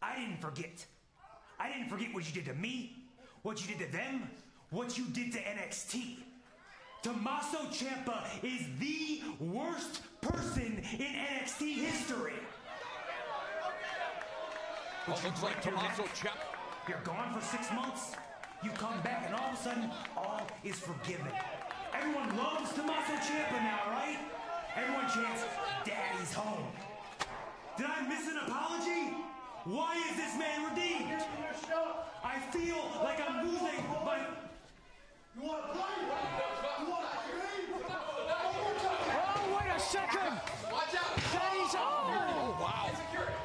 I 0.00 0.16
didn't 0.16 0.40
forget. 0.40 0.86
I 1.58 1.68
didn't 1.72 1.88
forget 1.88 2.14
what 2.14 2.26
you 2.26 2.32
did 2.32 2.46
to 2.46 2.54
me, 2.54 2.96
what 3.42 3.60
you 3.60 3.74
did 3.74 3.86
to 3.86 3.92
them, 3.92 4.30
what 4.70 4.96
you 4.96 5.04
did 5.06 5.32
to 5.32 5.38
NXT. 5.38 6.18
Tommaso 7.02 7.58
Ciampa 7.70 8.26
is 8.42 8.66
the 8.78 9.22
worst 9.40 10.02
person 10.20 10.82
in 10.92 10.98
NXT 10.98 11.74
history. 11.74 12.34
Well, 15.06 15.18
looks 15.24 15.42
like 15.42 15.62
Tommaso 15.62 16.02
Ciampa. 16.14 16.32
You're 16.88 17.00
gone 17.02 17.38
for 17.38 17.44
six 17.44 17.72
months. 17.72 18.14
You 18.62 18.70
come 18.70 19.00
back, 19.02 19.24
and 19.26 19.34
all 19.34 19.52
of 19.52 19.54
a 19.54 19.62
sudden, 19.62 19.90
all 20.16 20.46
is 20.64 20.78
forgiven. 20.78 21.32
Everyone 21.94 22.36
loves 22.36 22.72
Tommaso 22.72 23.14
Ciampa 23.14 23.62
now, 23.62 23.90
right? 23.90 24.18
Everyone 24.76 25.08
chants, 25.10 25.44
"Daddy's 25.84 26.32
home." 26.34 26.70
Did 27.76 27.86
I 27.86 28.02
miss 28.02 28.28
an 28.28 28.38
apology? 28.38 29.27
Why 29.68 29.96
is 30.10 30.16
this 30.16 30.38
man 30.38 30.64
redeemed? 30.70 31.22
I 32.24 32.40
feel 32.50 32.90
like 33.04 33.20
I'm 33.20 33.46
losing 33.46 33.84
my. 34.02 34.16
You 35.36 35.46
want 35.46 35.66
to 35.66 35.72
play? 35.72 35.84
You 36.80 36.90
want 36.90 37.04
to 37.04 37.18
Oh, 37.90 39.58
wait 39.60 39.76
a 39.76 39.78
second! 39.78 40.40
Watch 40.72 40.94
out! 40.94 41.16
Daddy's 41.34 41.74
oh! 41.76 42.56
Wow. 42.58 42.90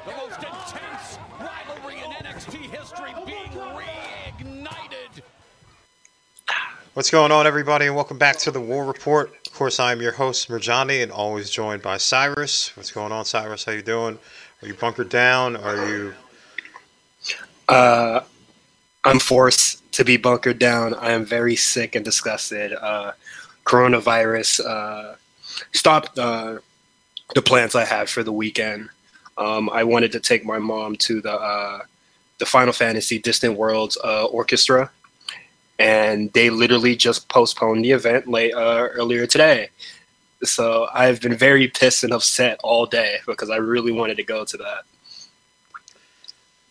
The 0.06 0.12
most 0.12 0.38
intense 0.38 1.18
rivalry 1.38 1.98
in 1.98 2.10
NXT 2.12 2.70
history 2.70 3.12
being 3.26 3.50
reignited. 3.60 5.22
What's 6.94 7.10
going 7.10 7.32
on, 7.32 7.46
everybody, 7.46 7.84
and 7.84 7.94
welcome 7.94 8.16
back 8.16 8.38
to 8.38 8.50
the 8.50 8.60
War 8.60 8.86
Report. 8.86 9.30
Of 9.46 9.52
course, 9.52 9.78
I'm 9.78 10.00
your 10.00 10.12
host, 10.12 10.48
Murjani, 10.48 11.02
and 11.02 11.12
always 11.12 11.50
joined 11.50 11.82
by 11.82 11.98
Cyrus. 11.98 12.74
What's 12.76 12.92
going 12.92 13.12
on, 13.12 13.26
Cyrus? 13.26 13.64
How 13.64 13.72
you 13.72 13.82
doing? 13.82 14.18
Are 14.64 14.66
you 14.66 14.72
bunkered 14.72 15.10
down? 15.10 15.56
Are 15.56 15.86
you? 15.86 16.14
Uh, 17.68 18.20
I'm 19.04 19.18
forced 19.18 19.92
to 19.92 20.06
be 20.06 20.16
bunkered 20.16 20.58
down. 20.58 20.94
I 20.94 21.10
am 21.10 21.26
very 21.26 21.54
sick 21.54 21.94
and 21.94 22.02
disgusted. 22.02 22.72
Uh, 22.72 23.12
coronavirus 23.66 24.64
uh, 24.64 25.16
stopped 25.72 26.18
uh, 26.18 26.60
the 27.34 27.42
plans 27.42 27.74
I 27.74 27.84
had 27.84 28.08
for 28.08 28.22
the 28.22 28.32
weekend. 28.32 28.88
Um, 29.36 29.68
I 29.68 29.84
wanted 29.84 30.12
to 30.12 30.20
take 30.20 30.46
my 30.46 30.58
mom 30.58 30.96
to 30.96 31.20
the 31.20 31.34
uh, 31.34 31.80
the 32.38 32.46
Final 32.46 32.72
Fantasy 32.72 33.18
Distant 33.18 33.58
Worlds 33.58 33.98
uh, 34.02 34.24
Orchestra, 34.24 34.90
and 35.78 36.32
they 36.32 36.48
literally 36.48 36.96
just 36.96 37.28
postponed 37.28 37.84
the 37.84 37.90
event 37.90 38.28
late 38.28 38.54
uh, 38.54 38.88
earlier 38.94 39.26
today. 39.26 39.68
So 40.46 40.88
I've 40.92 41.20
been 41.20 41.36
very 41.36 41.68
pissed 41.68 42.04
and 42.04 42.12
upset 42.12 42.58
all 42.62 42.86
day 42.86 43.18
because 43.26 43.50
I 43.50 43.56
really 43.56 43.92
wanted 43.92 44.16
to 44.16 44.24
go 44.24 44.44
to 44.44 44.56
that. 44.58 44.84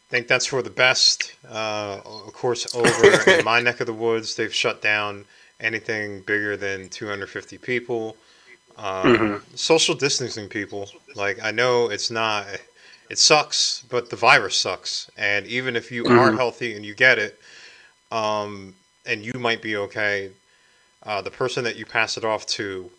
I 0.09 0.11
think 0.11 0.27
that's 0.27 0.45
for 0.45 0.61
the 0.61 0.69
best. 0.69 1.33
Uh, 1.49 1.99
of 2.05 2.33
course, 2.33 2.67
over 2.75 3.21
in 3.29 3.41
my 3.44 3.61
neck 3.61 3.79
of 3.79 3.88
the 3.88 3.94
woods, 3.94 4.35
they've 4.35 4.53
shut 4.53 4.81
down 4.81 5.25
anything 5.59 6.21
bigger 6.21 6.55
than 6.57 6.89
250 6.89 7.57
people. 7.57 8.16
Um, 8.77 8.83
Mhm. 9.13 9.41
Social 9.55 9.95
distancing 9.95 10.49
people. 10.49 10.89
Like, 11.16 11.41
I 11.44 11.51
know 11.51 11.89
it's 11.89 12.11
not, 12.11 12.47
it 13.09 13.17
sucks, 13.19 13.83
but 13.89 14.09
the 14.09 14.16
virus 14.16 14.55
sucks. 14.57 15.09
And 15.17 15.45
even 15.47 15.75
if 15.75 15.91
you 15.91 16.09
are 16.09 16.31
Mhm. 16.31 16.35
healthy 16.35 16.75
and 16.75 16.85
you 16.85 16.94
get 16.95 17.19
it, 17.19 17.39
um, 18.11 18.75
and 19.05 19.23
you 19.25 19.33
might 19.39 19.61
be 19.61 19.75
okay, 19.77 20.31
uh, 21.03 21.21
the 21.21 21.31
person 21.31 21.63
that 21.66 21.75
you 21.75 21.85
pass 21.85 22.17
it 22.17 22.23
off 22.25 22.45
to 22.47 22.91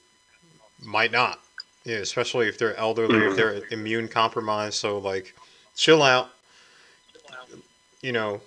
might 0.85 1.13
not. 1.13 1.41
Yeah, 1.85 1.97
especially 1.97 2.49
if 2.49 2.59
they're 2.59 2.77
elderly, 2.77 3.19
if 3.19 3.33
mm. 3.33 3.37
they're 3.37 3.63
immune 3.71 4.09
compromised. 4.09 4.75
So, 4.75 4.99
like, 4.99 5.35
chill 5.75 6.03
out 6.03 6.31
you 8.05 8.13
know, 8.13 8.39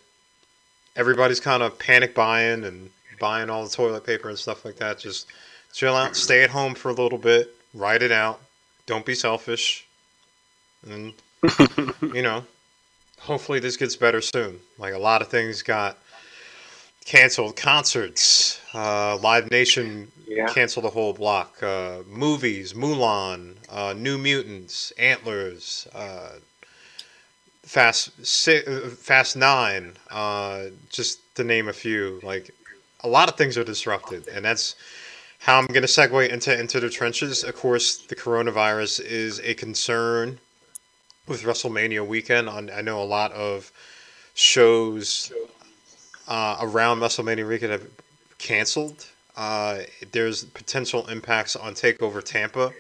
everybody's 0.95 1.39
kind 1.39 1.63
of 1.63 1.79
panic 1.79 2.13
buying 2.13 2.63
and 2.63 2.91
buying 3.19 3.49
all 3.49 3.63
the 3.63 3.69
toilet 3.69 4.05
paper 4.05 4.29
and 4.29 4.37
stuff 4.37 4.63
like 4.63 4.75
that. 4.75 4.99
Just 4.99 5.25
chill 5.73 5.95
out, 5.95 6.11
mm-hmm. 6.11 6.13
stay 6.13 6.43
at 6.43 6.51
home 6.51 6.75
for 6.75 6.89
a 6.89 6.93
little 6.93 7.17
bit, 7.17 7.55
ride 7.73 8.03
it 8.03 8.11
out. 8.11 8.39
Don't 8.85 9.03
be 9.03 9.15
selfish. 9.15 9.87
And, 10.87 11.11
you 12.13 12.21
know, 12.21 12.45
hopefully 13.19 13.59
this 13.59 13.77
gets 13.77 13.95
better 13.95 14.21
soon. 14.21 14.59
Like 14.77 14.93
a 14.93 14.99
lot 14.99 15.23
of 15.23 15.27
things 15.29 15.63
got 15.63 15.97
canceled. 17.07 17.55
Concerts, 17.55 18.59
uh, 18.73 19.17
Live 19.17 19.49
Nation 19.49 20.11
Yeah. 20.27 20.53
canceled 20.53 20.85
the 20.85 20.89
whole 20.89 21.13
block. 21.13 21.63
Uh, 21.63 21.99
movies, 22.05 22.73
Mulan, 22.73 23.55
uh, 23.69 23.93
New 23.93 24.17
Mutants, 24.17 24.91
Antlers, 24.99 25.87
uh, 25.95 26.33
Fast 27.63 28.11
si- 28.25 28.63
uh, 28.65 28.89
Fast 28.89 29.35
Nine, 29.35 29.97
uh, 30.09 30.65
just 30.89 31.19
to 31.35 31.43
name 31.43 31.67
a 31.67 31.73
few. 31.73 32.19
Like 32.23 32.51
a 33.01 33.09
lot 33.09 33.27
of 33.29 33.35
things 33.35 33.57
are 33.57 33.63
disrupted, 33.63 34.27
and 34.29 34.45
that's 34.45 34.75
how 35.39 35.57
I'm 35.57 35.67
going 35.67 35.81
to 35.81 35.87
segue 35.87 36.29
into 36.29 36.57
into 36.57 36.79
the 36.79 36.89
trenches. 36.89 37.43
Of 37.43 37.55
course, 37.55 37.97
the 37.97 38.15
coronavirus 38.15 39.01
is 39.01 39.39
a 39.41 39.53
concern 39.53 40.39
with 41.27 41.43
WrestleMania 41.43 42.07
weekend. 42.07 42.47
On 42.47 42.69
I 42.69 42.81
know 42.81 43.01
a 43.01 43.03
lot 43.03 43.33
of 43.33 43.69
shows 44.33 45.33
uh, 46.27 46.57
around 46.61 46.99
WrestleMania 46.99 47.47
weekend 47.47 47.71
have 47.71 47.87
canceled. 48.37 49.05
Uh, 49.35 49.79
there's 50.11 50.43
potential 50.45 51.07
impacts 51.07 51.55
on 51.55 51.73
Takeover 51.73 52.23
Tampa, 52.23 52.71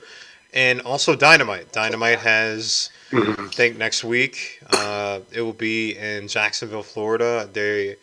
and 0.53 0.81
also 0.81 1.15
Dynamite. 1.15 1.71
Dynamite 1.71 2.19
has. 2.19 2.89
I 3.13 3.47
think 3.53 3.77
next 3.77 4.03
week 4.03 4.59
uh, 4.71 5.19
it 5.31 5.41
will 5.41 5.53
be 5.53 5.97
in 5.97 6.27
Jacksonville, 6.27 6.83
Florida. 6.83 7.49
They, 7.51 7.95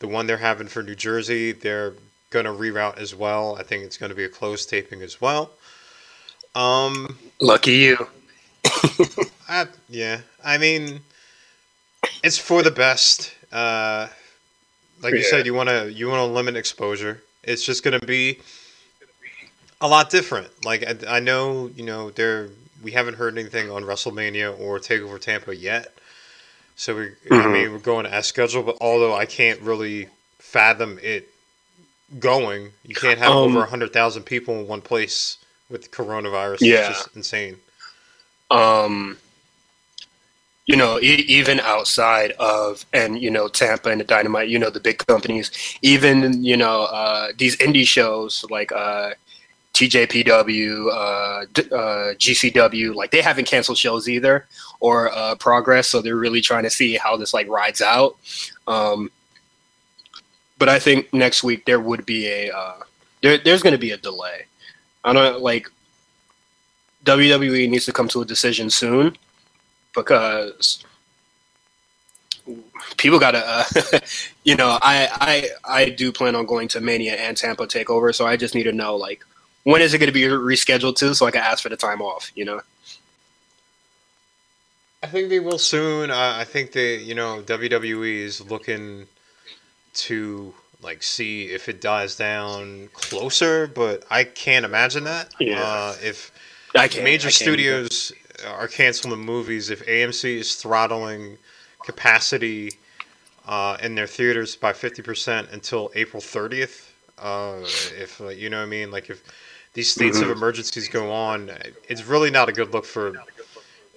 the 0.00 0.08
one 0.08 0.26
they're 0.26 0.36
having 0.36 0.66
for 0.66 0.82
New 0.82 0.94
Jersey, 0.94 1.52
they're 1.52 1.94
gonna 2.30 2.52
reroute 2.52 2.98
as 2.98 3.14
well. 3.14 3.56
I 3.58 3.62
think 3.62 3.84
it's 3.84 3.96
gonna 3.96 4.14
be 4.14 4.24
a 4.24 4.28
closed 4.28 4.68
taping 4.68 5.02
as 5.02 5.20
well. 5.20 5.52
Um, 6.54 7.16
Lucky 7.40 7.72
you. 7.72 8.08
I, 9.48 9.66
yeah, 9.88 10.20
I 10.44 10.58
mean, 10.58 11.00
it's 12.22 12.38
for 12.38 12.62
the 12.62 12.70
best. 12.70 13.32
Uh, 13.50 14.08
like 15.02 15.16
you 15.16 15.22
said, 15.22 15.46
you 15.46 15.54
want 15.54 15.68
to 15.68 15.92
you 15.92 16.08
want 16.08 16.20
to 16.20 16.24
limit 16.26 16.56
exposure. 16.56 17.22
It's 17.44 17.64
just 17.64 17.82
gonna 17.82 18.00
be 18.00 18.40
a 19.80 19.88
lot 19.88 20.10
different. 20.10 20.48
Like 20.64 20.84
I, 20.86 21.16
I 21.16 21.20
know, 21.20 21.68
you 21.74 21.84
know, 21.84 22.10
there 22.10 22.50
we 22.82 22.92
haven't 22.92 23.14
heard 23.14 23.36
anything 23.38 23.70
on 23.70 23.84
WrestleMania 23.84 24.58
or 24.58 24.78
Takeover 24.78 25.20
Tampa 25.20 25.54
yet. 25.56 25.94
So 26.76 26.96
we, 26.96 27.10
I 27.36 27.46
Mhm. 27.46 27.52
mean, 27.52 27.72
we're 27.72 27.78
going 27.78 28.06
as 28.06 28.26
scheduled. 28.26 28.66
But 28.66 28.78
although 28.80 29.14
I 29.14 29.26
can't 29.26 29.60
really 29.60 30.08
fathom 30.38 30.98
it 31.02 31.28
going, 32.18 32.72
you 32.84 32.94
can't 32.94 33.18
have 33.18 33.32
Um, 33.32 33.42
over 33.42 33.66
hundred 33.66 33.92
thousand 33.92 34.24
people 34.24 34.60
in 34.60 34.66
one 34.68 34.82
place 34.82 35.38
with 35.68 35.90
coronavirus. 35.90 36.62
Yeah. 36.62 36.78
It's 36.78 36.86
just 36.88 37.16
insane. 37.16 37.58
um, 38.50 39.18
you 40.66 40.76
know, 40.76 40.98
e- 41.00 41.24
even 41.26 41.60
outside 41.60 42.32
of 42.32 42.84
and 42.92 43.20
you 43.20 43.30
know 43.30 43.48
Tampa 43.48 43.90
and 43.90 44.00
the 44.00 44.04
Dynamite, 44.04 44.48
you 44.48 44.58
know 44.58 44.70
the 44.70 44.80
big 44.80 44.98
companies, 45.06 45.50
even 45.82 46.44
you 46.44 46.56
know 46.56 46.84
uh, 46.84 47.28
these 47.38 47.56
indie 47.56 47.86
shows 47.86 48.44
like 48.50 48.70
uh, 48.72 49.12
TJPW, 49.74 50.92
uh, 50.92 51.46
D- 51.52 51.68
uh, 51.72 52.14
GCW, 52.14 52.94
like 52.94 53.10
they 53.10 53.22
haven't 53.22 53.46
canceled 53.46 53.78
shows 53.78 54.08
either 54.08 54.46
or 54.80 55.10
uh, 55.10 55.34
Progress, 55.36 55.88
so 55.88 56.00
they're 56.02 56.16
really 56.16 56.40
trying 56.40 56.64
to 56.64 56.70
see 56.70 56.96
how 56.96 57.16
this 57.16 57.32
like 57.32 57.48
rides 57.48 57.80
out. 57.80 58.16
Um, 58.66 59.10
but 60.58 60.68
I 60.68 60.78
think 60.78 61.12
next 61.12 61.42
week 61.42 61.64
there 61.64 61.80
would 61.80 62.04
be 62.04 62.28
a 62.28 62.50
uh, 62.54 62.80
there, 63.22 63.38
there's 63.38 63.62
going 63.62 63.72
to 63.72 63.78
be 63.78 63.92
a 63.92 63.96
delay. 63.96 64.44
I 65.04 65.14
don't 65.14 65.40
like 65.40 65.66
WWE 67.04 67.68
needs 67.68 67.86
to 67.86 67.92
come 67.92 68.08
to 68.08 68.20
a 68.20 68.26
decision 68.26 68.68
soon 68.68 69.16
because 69.94 70.84
people 72.96 73.18
gotta 73.18 73.42
uh, 73.46 73.98
you 74.44 74.56
know 74.56 74.78
I, 74.82 75.08
I 75.64 75.82
i 75.82 75.88
do 75.90 76.12
plan 76.12 76.34
on 76.34 76.46
going 76.46 76.68
to 76.68 76.80
mania 76.80 77.14
and 77.14 77.36
tampa 77.36 77.66
takeover 77.66 78.14
so 78.14 78.26
i 78.26 78.36
just 78.36 78.54
need 78.54 78.64
to 78.64 78.72
know 78.72 78.96
like 78.96 79.24
when 79.64 79.82
is 79.82 79.94
it 79.94 79.98
going 79.98 80.08
to 80.08 80.12
be 80.12 80.22
rescheduled 80.22 80.96
to 80.96 81.14
so 81.14 81.26
i 81.26 81.30
can 81.30 81.42
ask 81.42 81.62
for 81.62 81.68
the 81.68 81.76
time 81.76 82.02
off 82.02 82.32
you 82.34 82.44
know 82.44 82.60
I 85.02 85.06
think 85.06 85.30
they 85.30 85.40
will 85.40 85.58
soon. 85.58 86.10
Uh, 86.10 86.34
I 86.36 86.44
think 86.44 86.72
they, 86.72 86.98
you 86.98 87.14
know, 87.14 87.42
WWE 87.46 88.16
is 88.16 88.50
looking 88.50 89.06
to 89.94 90.52
like 90.82 91.02
see 91.02 91.44
if 91.44 91.68
it 91.68 91.80
dies 91.80 92.16
down 92.16 92.88
closer, 92.92 93.66
but 93.66 94.04
I 94.10 94.24
can't 94.24 94.64
imagine 94.64 95.04
that. 95.04 95.32
Yeah. 95.40 95.62
Uh, 95.62 95.96
if 96.02 96.32
i 96.74 96.86
can't 96.86 97.02
major 97.02 97.26
I 97.26 97.30
either. 97.30 97.32
studios 97.32 98.12
are 98.46 98.68
canceling 98.68 99.10
the 99.10 99.16
movies, 99.24 99.70
if 99.70 99.84
AMC 99.86 100.36
is 100.38 100.54
throttling 100.56 101.38
capacity 101.84 102.72
uh, 103.46 103.76
in 103.82 103.94
their 103.94 104.06
theaters 104.06 104.56
by 104.56 104.72
fifty 104.72 105.02
percent 105.02 105.48
until 105.52 105.90
April 105.94 106.20
thirtieth, 106.20 106.92
uh, 107.18 107.58
if 107.98 108.20
uh, 108.20 108.28
you 108.28 108.50
know 108.50 108.58
what 108.58 108.64
I 108.64 108.68
mean, 108.70 108.90
like 108.90 109.10
if 109.10 109.22
these 109.74 109.90
states 109.90 110.18
of 110.20 110.28
Mhm. 110.28 110.32
emergencies 110.32 110.88
go 110.88 111.10
on, 111.12 111.50
it's 111.88 112.04
really 112.04 112.30
not 112.30 112.48
a 112.48 112.52
good 112.52 112.72
look 112.72 112.84
for 112.84 113.14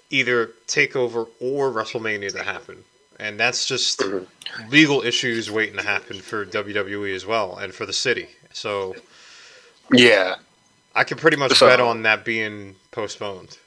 either 0.10 0.51
Takeover 0.68 1.28
or 1.40 1.72
WrestleMania 1.72 2.31
to 2.34 2.44
happen. 2.44 2.84
and 3.19 3.40
that's 3.40 3.66
just 3.68 4.01
legal 4.69 5.01
issues 5.04 5.50
waiting 5.51 5.78
to 5.78 5.84
happen 5.84 6.19
for 6.19 6.45
WWE 6.45 7.13
as 7.16 7.25
well, 7.25 7.57
and 7.57 7.74
for 7.74 7.86
the 7.86 7.94
city. 7.94 8.28
So 8.54 8.95
Yeah, 9.92 10.36
I 10.95 11.04
can 11.04 11.18
pretty 11.18 11.38
much 11.38 11.54
So- 11.54 11.68
bet 11.68 11.80
on 11.80 12.01
that 12.04 12.25
being 12.25 12.75
postponed. 12.92 13.57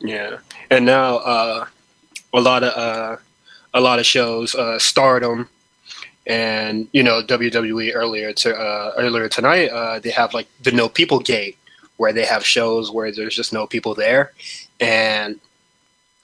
Yeah. 0.00 0.38
And 0.70 0.84
now 0.84 1.16
uh, 1.18 1.66
a 2.32 2.40
lot 2.40 2.62
of 2.62 2.76
uh, 2.76 3.16
a 3.74 3.80
lot 3.80 3.98
of 3.98 4.06
shows, 4.06 4.54
uh, 4.54 4.78
Stardom, 4.78 5.48
and 6.26 6.88
you 6.92 7.02
know 7.02 7.22
WWE 7.22 7.92
earlier 7.94 8.32
to 8.32 8.54
uh, 8.56 8.92
earlier 8.96 9.28
tonight, 9.28 9.68
uh, 9.68 9.98
they 9.98 10.10
have 10.10 10.34
like 10.34 10.48
the 10.62 10.72
No 10.72 10.88
People 10.88 11.20
Gate, 11.20 11.56
where 11.96 12.12
they 12.12 12.24
have 12.24 12.44
shows 12.44 12.90
where 12.90 13.12
there's 13.12 13.36
just 13.36 13.52
no 13.52 13.66
people 13.66 13.94
there, 13.94 14.32
and 14.80 15.38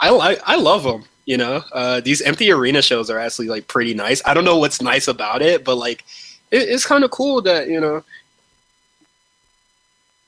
I 0.01 0.11
I, 0.11 0.37
I 0.45 0.57
love 0.57 0.83
them. 0.83 1.05
You 1.27 1.37
know, 1.37 1.63
uh, 1.73 2.01
these 2.01 2.23
empty 2.23 2.53
arena 2.53 2.81
shows 2.83 3.11
are 3.11 3.19
actually 3.19 3.49
like 3.49 3.67
pretty 3.67 3.95
nice. 3.95 4.23
I 4.25 4.33
don't 4.33 4.45
know 4.45 4.59
what's 4.59 4.81
nice 4.81 5.09
about 5.09 5.43
it, 5.43 5.65
but 5.65 5.77
like 5.77 6.05
it, 6.51 6.69
it's 6.69 6.87
kind 6.87 7.05
of 7.05 7.11
cool 7.11 7.43
that 7.43 7.69
you 7.69 7.81
know 7.81 8.05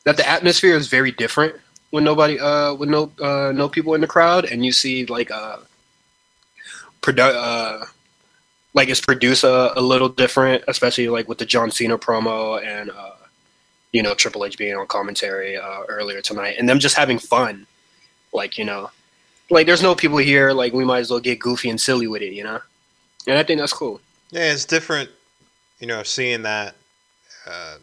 that 0.05 0.17
the 0.17 0.29
atmosphere 0.29 0.75
is 0.75 0.89
very 0.89 1.13
different 1.13 1.55
when 1.91 2.05
nobody 2.05 2.39
uh 2.39 2.75
with 2.75 2.89
no 2.89 3.11
uh 3.21 3.53
no 3.55 3.69
people 3.69 3.95
in 3.95 4.01
the 4.01 4.07
crowd 4.07 4.45
and 4.45 4.65
you 4.65 4.73
see 4.73 5.07
like 5.07 5.31
uh 5.31 5.57
produ- 7.01 7.35
uh 7.35 7.85
like 8.75 8.89
it's 8.89 9.01
produced 9.01 9.45
a, 9.45 9.79
a 9.79 9.81
little 9.81 10.09
different 10.09 10.63
especially 10.69 11.09
like 11.09 11.29
with 11.29 11.39
the 11.39 11.47
John 11.47 11.71
Cena 11.71 11.99
promo 11.99 12.63
and 12.65 12.91
uh 12.91 13.13
you 13.93 14.03
know 14.03 14.15
Triple 14.15 14.45
H 14.45 14.59
being 14.59 14.77
on 14.77 14.87
commentary 14.87 15.57
uh 15.57 15.83
earlier 15.89 16.21
tonight 16.21 16.57
and 16.59 16.69
them 16.69 16.79
just 16.79 16.97
having 16.97 17.19
fun 17.19 17.67
like 18.33 18.59
you 18.59 18.65
know. 18.65 18.91
Like 19.51 19.67
there's 19.67 19.83
no 19.83 19.95
people 19.95 20.19
here 20.19 20.53
like 20.53 20.75
we 20.75 20.85
might 20.85 20.99
as 20.99 21.11
well 21.11 21.21
get 21.21 21.39
goofy 21.39 21.71
and 21.71 21.81
silly 21.81 22.07
with 22.07 22.21
it 22.21 22.35
you 22.35 22.45
know? 22.45 22.61
And 23.27 23.39
I 23.39 23.43
think 23.43 23.61
that's 23.61 23.73
cool. 23.73 24.01
Yeah, 24.31 24.53
it's 24.53 24.67
different, 24.67 25.11
you 25.81 25.87
know, 25.87 26.03
seeing 26.03 26.43
that 26.43 26.75
uh, 27.47 27.77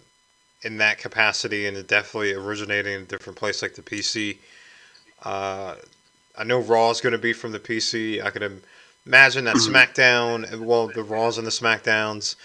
in 0.66 0.78
that 0.78 0.98
capacity 0.98 1.68
and 1.68 1.78
it 1.78 1.88
definitely 1.88 2.34
originating 2.34 2.94
in 2.94 3.02
a 3.02 3.06
different 3.06 3.38
place 3.38 3.62
like 3.62 3.76
the 3.76 3.82
PC. 3.82 4.38
Uh, 5.24 5.76
I 6.38 6.44
know 6.44 6.60
Raw 6.60 6.90
is 6.90 7.02
going 7.02 7.14
to 7.14 7.20
be 7.20 7.34
from 7.34 7.52
the 7.52 7.60
PC. 7.60 8.24
I 8.24 8.30
could 8.32 8.62
imagine 9.06 9.46
that 9.46 9.56
SmackDown, 9.56 10.60
well, 10.60 10.88
the 10.88 11.04
Raws 11.04 11.38
and 11.38 11.48
the 11.48 11.52
SmackDowns 11.52 12.36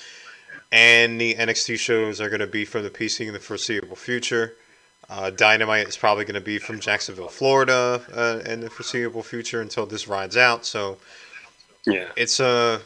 and 0.70 1.20
the 1.20 1.34
NXT 1.34 1.78
shows 1.78 2.20
are 2.20 2.28
going 2.28 2.40
to 2.40 2.46
be 2.46 2.64
from 2.64 2.84
the 2.84 2.90
PC 2.90 3.26
in 3.26 3.32
the 3.32 3.40
foreseeable 3.40 3.96
future. 3.96 4.54
Uh, 5.08 5.30
Dynamite 5.30 5.88
is 5.88 5.96
probably 5.96 6.24
going 6.24 6.34
to 6.34 6.40
be 6.40 6.58
from 6.58 6.78
Jacksonville, 6.78 7.28
Florida, 7.28 8.00
uh, 8.14 8.48
in 8.48 8.60
the 8.60 8.70
foreseeable 8.70 9.24
future 9.24 9.60
until 9.60 9.86
this 9.86 10.06
rides 10.06 10.36
out. 10.36 10.64
So 10.64 10.98
yeah 11.86 12.08
it's 12.14 12.38
a 12.40 12.80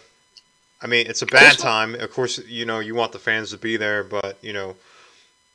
I 0.84 0.86
mean, 0.86 1.06
it's 1.06 1.22
a 1.22 1.26
bad 1.26 1.58
time. 1.58 1.94
Of 1.94 2.12
course, 2.12 2.38
you 2.46 2.66
know, 2.66 2.78
you 2.78 2.94
want 2.94 3.12
the 3.12 3.18
fans 3.18 3.50
to 3.50 3.58
be 3.58 3.78
there, 3.78 4.04
but, 4.04 4.36
you 4.42 4.52
know, 4.52 4.76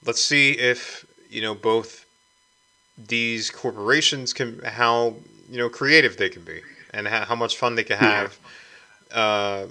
let's 0.05 0.23
see 0.23 0.51
if, 0.51 1.05
you 1.29 1.41
know, 1.41 1.55
both 1.55 2.05
these 2.97 3.49
corporations 3.49 4.33
can, 4.33 4.59
how, 4.59 5.15
you 5.49 5.57
know, 5.57 5.69
creative 5.69 6.17
they 6.17 6.29
can 6.29 6.43
be 6.43 6.61
and 6.93 7.07
how, 7.07 7.25
how 7.25 7.35
much 7.35 7.57
fun 7.57 7.75
they 7.75 7.83
can 7.83 7.97
have, 7.97 8.37
uh, 9.13 9.65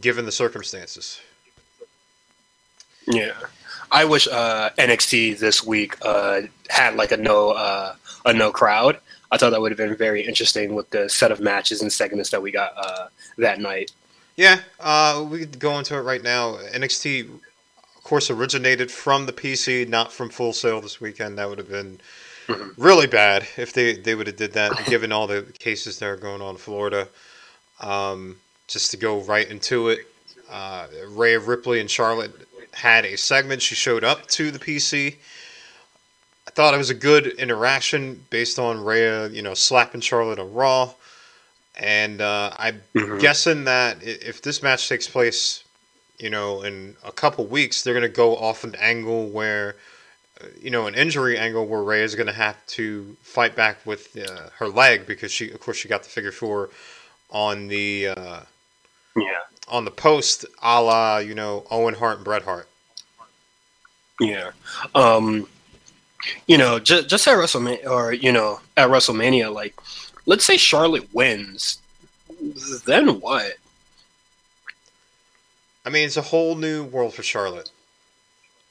given 0.00 0.24
the 0.24 0.32
circumstances. 0.32 1.20
Yeah, 3.06 3.34
I 3.92 4.04
wish 4.04 4.26
uh, 4.26 4.70
NXT 4.78 5.38
this 5.38 5.64
week 5.64 5.96
uh, 6.02 6.42
had 6.68 6.96
like 6.96 7.12
a 7.12 7.16
no 7.16 7.50
uh, 7.50 7.94
a 8.24 8.32
no 8.32 8.50
crowd. 8.50 8.98
I 9.30 9.36
thought 9.36 9.50
that 9.50 9.60
would 9.60 9.70
have 9.70 9.78
been 9.78 9.96
very 9.96 10.22
interesting 10.26 10.74
with 10.74 10.90
the 10.90 11.08
set 11.08 11.32
of 11.32 11.40
matches 11.40 11.82
and 11.82 11.92
segments 11.92 12.30
that 12.30 12.42
we 12.42 12.50
got 12.50 12.72
uh, 12.76 13.08
that 13.38 13.60
night. 13.60 13.92
Yeah, 14.36 14.60
uh, 14.80 15.24
we 15.28 15.40
could 15.40 15.58
go 15.58 15.78
into 15.78 15.96
it 15.96 16.00
right 16.00 16.22
now. 16.22 16.56
NXT, 16.56 17.28
course, 18.06 18.30
originated 18.30 18.90
from 18.90 19.26
the 19.26 19.32
PC, 19.32 19.88
not 19.88 20.12
from 20.12 20.30
Full 20.30 20.52
Sail 20.52 20.80
this 20.80 21.00
weekend. 21.00 21.38
That 21.38 21.48
would 21.48 21.58
have 21.58 21.68
been 21.68 22.00
really 22.78 23.08
bad 23.08 23.46
if 23.56 23.72
they, 23.72 23.96
they 23.96 24.14
would 24.14 24.28
have 24.28 24.36
did 24.36 24.52
that, 24.52 24.86
given 24.86 25.10
all 25.10 25.26
the 25.26 25.42
cases 25.58 25.98
that 25.98 26.06
are 26.06 26.16
going 26.16 26.40
on 26.40 26.50
in 26.50 26.56
Florida. 26.56 27.08
Um, 27.80 28.36
just 28.68 28.92
to 28.92 28.96
go 28.96 29.20
right 29.22 29.48
into 29.50 29.88
it, 29.88 30.00
uh, 30.50 30.86
Rhea 31.08 31.40
Ripley 31.40 31.80
and 31.80 31.90
Charlotte 31.90 32.32
had 32.72 33.04
a 33.04 33.16
segment. 33.16 33.60
She 33.60 33.74
showed 33.74 34.04
up 34.04 34.26
to 34.28 34.50
the 34.50 34.58
PC. 34.58 35.16
I 36.46 36.50
thought 36.52 36.74
it 36.74 36.78
was 36.78 36.90
a 36.90 36.94
good 36.94 37.26
interaction 37.26 38.24
based 38.30 38.58
on 38.58 38.84
Rhea, 38.84 39.28
you 39.28 39.42
know, 39.42 39.54
slapping 39.54 40.00
Charlotte 40.00 40.38
on 40.38 40.52
Raw. 40.54 40.94
And 41.78 42.20
uh, 42.20 42.52
I'm 42.56 42.80
guessing 43.18 43.64
that 43.64 43.98
if 44.02 44.40
this 44.42 44.62
match 44.62 44.88
takes 44.88 45.08
place, 45.08 45.64
you 46.18 46.30
know, 46.30 46.62
in 46.62 46.96
a 47.04 47.12
couple 47.12 47.46
weeks, 47.46 47.82
they're 47.82 47.94
going 47.94 48.02
to 48.02 48.08
go 48.08 48.36
off 48.36 48.64
an 48.64 48.74
angle 48.76 49.28
where, 49.28 49.76
uh, 50.40 50.46
you 50.60 50.70
know, 50.70 50.86
an 50.86 50.94
injury 50.94 51.38
angle 51.38 51.66
where 51.66 51.82
Rhea 51.82 52.04
is 52.04 52.14
going 52.14 52.26
to 52.28 52.32
have 52.32 52.64
to 52.68 53.16
fight 53.22 53.54
back 53.56 53.84
with 53.86 54.16
uh, 54.16 54.50
her 54.58 54.68
leg 54.68 55.06
because 55.06 55.30
she, 55.32 55.50
of 55.50 55.60
course, 55.60 55.76
she 55.78 55.88
got 55.88 56.02
the 56.02 56.08
figure 56.10 56.32
four 56.32 56.70
on 57.30 57.68
the 57.68 58.08
uh, 58.08 58.40
Yeah, 59.16 59.40
on 59.68 59.84
the 59.84 59.90
post, 59.90 60.44
a 60.62 60.80
la 60.82 61.18
you 61.18 61.34
know 61.34 61.66
Owen 61.70 61.94
Hart 61.94 62.16
and 62.16 62.24
Bret 62.24 62.42
Hart. 62.42 62.68
yeah. 64.20 64.50
Um, 64.94 65.46
you 66.46 66.58
know, 66.58 66.78
just 66.78 67.08
just 67.08 67.28
at 67.28 67.36
WrestleMania, 67.36 67.86
or 67.86 68.12
you 68.12 68.32
know, 68.32 68.60
at 68.76 68.88
WrestleMania, 68.90 69.52
like, 69.52 69.74
let's 70.26 70.44
say 70.44 70.56
Charlotte 70.56 71.08
wins, 71.14 71.80
then 72.86 73.20
what? 73.20 73.54
I 75.86 75.90
mean, 75.90 76.04
it's 76.04 76.16
a 76.16 76.22
whole 76.22 76.56
new 76.56 76.84
world 76.84 77.14
for 77.14 77.22
Charlotte. 77.22 77.70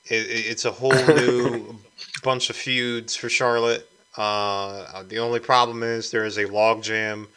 It, 0.07 0.27
it, 0.29 0.45
it's 0.47 0.65
a 0.65 0.71
whole 0.71 0.91
new 1.15 1.77
bunch 2.23 2.49
of 2.49 2.57
feuds 2.57 3.15
for 3.15 3.29
Charlotte. 3.29 3.89
Uh, 4.17 5.03
the 5.03 5.19
only 5.19 5.39
problem 5.39 5.81
is 5.81 6.11
there 6.11 6.25
is 6.25 6.37
a 6.37 6.45
logjam 6.45 7.27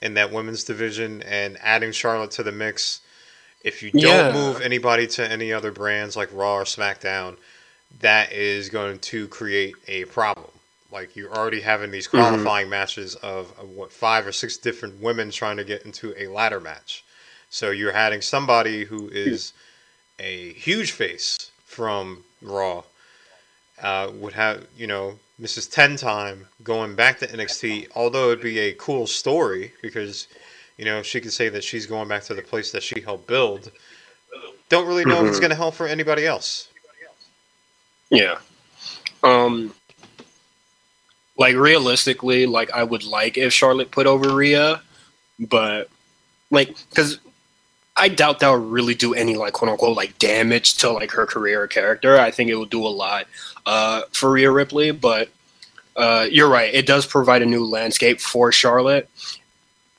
in 0.00 0.14
that 0.14 0.32
women's 0.32 0.64
division, 0.64 1.22
and 1.22 1.58
adding 1.60 1.92
Charlotte 1.92 2.30
to 2.32 2.42
the 2.42 2.52
mix. 2.52 3.00
If 3.64 3.82
you 3.82 3.90
don't 3.90 4.02
Yeah. 4.04 4.32
move 4.32 4.60
anybody 4.60 5.06
to 5.08 5.28
any 5.30 5.52
other 5.52 5.72
brands 5.72 6.16
like 6.16 6.28
Raw 6.32 6.54
or 6.54 6.64
SmackDown, 6.64 7.36
that 8.00 8.32
is 8.32 8.68
going 8.68 9.00
to 9.00 9.26
create 9.28 9.74
a 9.88 10.04
problem. 10.06 10.46
Like 10.92 11.16
you're 11.16 11.34
already 11.34 11.60
having 11.60 11.90
these 11.90 12.06
qualifying 12.06 12.68
matches 12.70 13.16
of, 13.16 13.52
of 13.58 13.68
what 13.70 13.92
five 13.92 14.26
or 14.26 14.32
six 14.32 14.56
different 14.56 15.02
women 15.02 15.30
trying 15.30 15.56
to 15.58 15.64
get 15.64 15.82
into 15.82 16.14
a 16.16 16.28
ladder 16.28 16.60
match. 16.60 17.04
So 17.50 17.70
you're 17.70 17.92
adding 17.92 18.20
somebody 18.20 18.84
who 18.84 19.08
is 19.08 19.52
a 20.18 20.52
huge 20.52 20.92
face 20.92 21.50
from 21.64 22.24
Raw. 22.42 22.82
Uh, 23.80 24.10
would 24.14 24.32
have 24.32 24.66
you 24.76 24.86
know 24.86 25.18
Mrs. 25.40 25.70
Ten 25.70 25.96
Time 25.96 26.46
going 26.64 26.94
back 26.96 27.18
to 27.20 27.26
NXT, 27.26 27.88
although 27.94 28.30
it'd 28.32 28.42
be 28.42 28.58
a 28.58 28.72
cool 28.74 29.06
story 29.06 29.72
because 29.82 30.26
you 30.76 30.84
know 30.84 31.02
she 31.02 31.20
could 31.20 31.32
say 31.32 31.48
that 31.48 31.62
she's 31.62 31.86
going 31.86 32.08
back 32.08 32.24
to 32.24 32.34
the 32.34 32.42
place 32.42 32.72
that 32.72 32.82
she 32.82 33.00
helped 33.00 33.26
build. 33.26 33.70
Don't 34.68 34.86
really 34.86 35.04
know 35.04 35.24
if 35.24 35.28
it's 35.30 35.40
going 35.40 35.50
to 35.50 35.56
help 35.56 35.74
for 35.74 35.86
anybody 35.86 36.26
else. 36.26 36.68
Yeah. 38.10 38.38
Um 39.22 39.74
like 41.38 41.54
realistically, 41.54 42.46
like 42.46 42.70
I 42.72 42.82
would 42.82 43.04
like 43.04 43.38
if 43.38 43.52
Charlotte 43.52 43.90
put 43.92 44.06
over 44.06 44.34
Rhea, 44.34 44.82
but 45.38 45.88
like 46.50 46.76
cuz 46.94 47.20
I 47.98 48.08
doubt 48.08 48.40
that 48.40 48.50
would 48.50 48.70
really 48.70 48.94
do 48.94 49.14
any 49.14 49.34
like 49.36 49.52
quote 49.54 49.70
unquote 49.70 49.96
like 49.96 50.18
damage 50.18 50.76
to 50.78 50.90
like 50.90 51.10
her 51.12 51.26
career 51.26 51.62
or 51.62 51.66
character. 51.66 52.18
I 52.18 52.30
think 52.30 52.50
it 52.50 52.54
would 52.56 52.70
do 52.70 52.86
a 52.86 52.88
lot 52.88 53.26
uh 53.66 54.02
for 54.12 54.30
Rhea 54.30 54.50
Ripley, 54.50 54.90
but 54.92 55.28
uh 55.96 56.26
you're 56.30 56.48
right. 56.48 56.72
It 56.72 56.86
does 56.86 57.06
provide 57.06 57.42
a 57.42 57.46
new 57.46 57.64
landscape 57.64 58.20
for 58.20 58.52
Charlotte, 58.52 59.08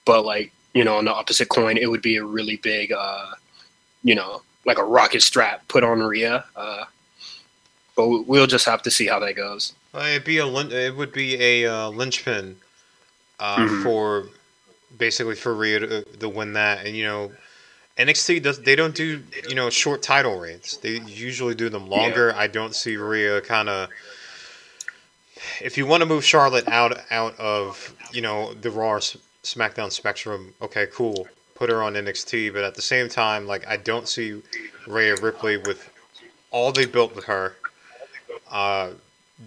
but 0.05 0.23
like, 0.25 0.51
you 0.73 0.83
know, 0.83 0.97
on 0.97 1.05
the 1.05 1.13
opposite 1.13 1.49
coin, 1.49 1.77
it 1.77 1.89
would 1.89 2.01
be 2.01 2.15
a 2.17 2.23
really 2.23 2.55
big 2.57 2.91
uh 2.91 3.31
you 4.03 4.15
know, 4.15 4.41
like 4.65 4.77
a 4.77 4.83
rocket 4.83 5.21
strap 5.21 5.67
put 5.67 5.83
on 5.83 5.99
Rhea. 5.99 6.45
Uh 6.55 6.85
but 7.95 8.07
we- 8.07 8.21
we'll 8.21 8.47
just 8.47 8.65
have 8.65 8.81
to 8.83 8.91
see 8.91 9.07
how 9.07 9.19
that 9.19 9.33
goes. 9.35 9.73
Uh, 9.93 10.05
it'd 10.11 10.23
be 10.23 10.37
a 10.37 10.45
it 10.47 10.95
would 10.95 11.11
be 11.11 11.35
a 11.41 11.65
uh, 11.65 11.89
linchpin 11.89 12.55
uh, 13.39 13.57
Mhm. 13.57 13.83
for 13.83 14.29
basically 14.97 15.35
for 15.35 15.53
Rhea 15.53 15.79
to, 15.79 16.03
to 16.03 16.29
win 16.29 16.53
that, 16.53 16.85
and 16.85 16.95
you 16.95 17.03
know 17.03 17.31
NXT 17.99 18.41
does 18.43 18.61
they 18.61 18.75
don't 18.77 18.95
do 18.95 19.21
you 19.47 19.55
know 19.55 19.69
short 19.69 20.01
title 20.01 20.39
reigns. 20.39 20.77
They 20.77 21.01
usually 21.01 21.53
do 21.53 21.67
them 21.69 21.87
longer. 21.89 22.33
I 22.33 22.47
don't 22.47 22.73
see 22.73 22.95
Rhea 22.95 23.41
kind 23.41 23.67
of. 23.67 23.89
If 25.61 25.77
you 25.77 25.85
want 25.85 26.01
to 26.01 26.05
move 26.07 26.23
Charlotte 26.23 26.67
out 26.69 26.97
out 27.11 27.37
of 27.37 27.93
you 28.13 28.21
know 28.21 28.53
the 28.53 28.71
Raw 28.71 28.99
SmackDown 29.43 29.91
spectrum, 29.91 30.53
okay, 30.61 30.87
cool. 30.93 31.27
Put 31.55 31.69
her 31.69 31.83
on 31.83 31.93
NXT, 31.93 32.53
but 32.53 32.63
at 32.63 32.73
the 32.75 32.81
same 32.81 33.09
time, 33.09 33.45
like 33.45 33.67
I 33.67 33.75
don't 33.75 34.07
see 34.07 34.41
Rhea 34.87 35.17
Ripley 35.17 35.57
with 35.57 35.89
all 36.51 36.71
they 36.71 36.85
built 36.85 37.13
with 37.15 37.25
her. 37.25 37.57
Uh, 38.49 38.91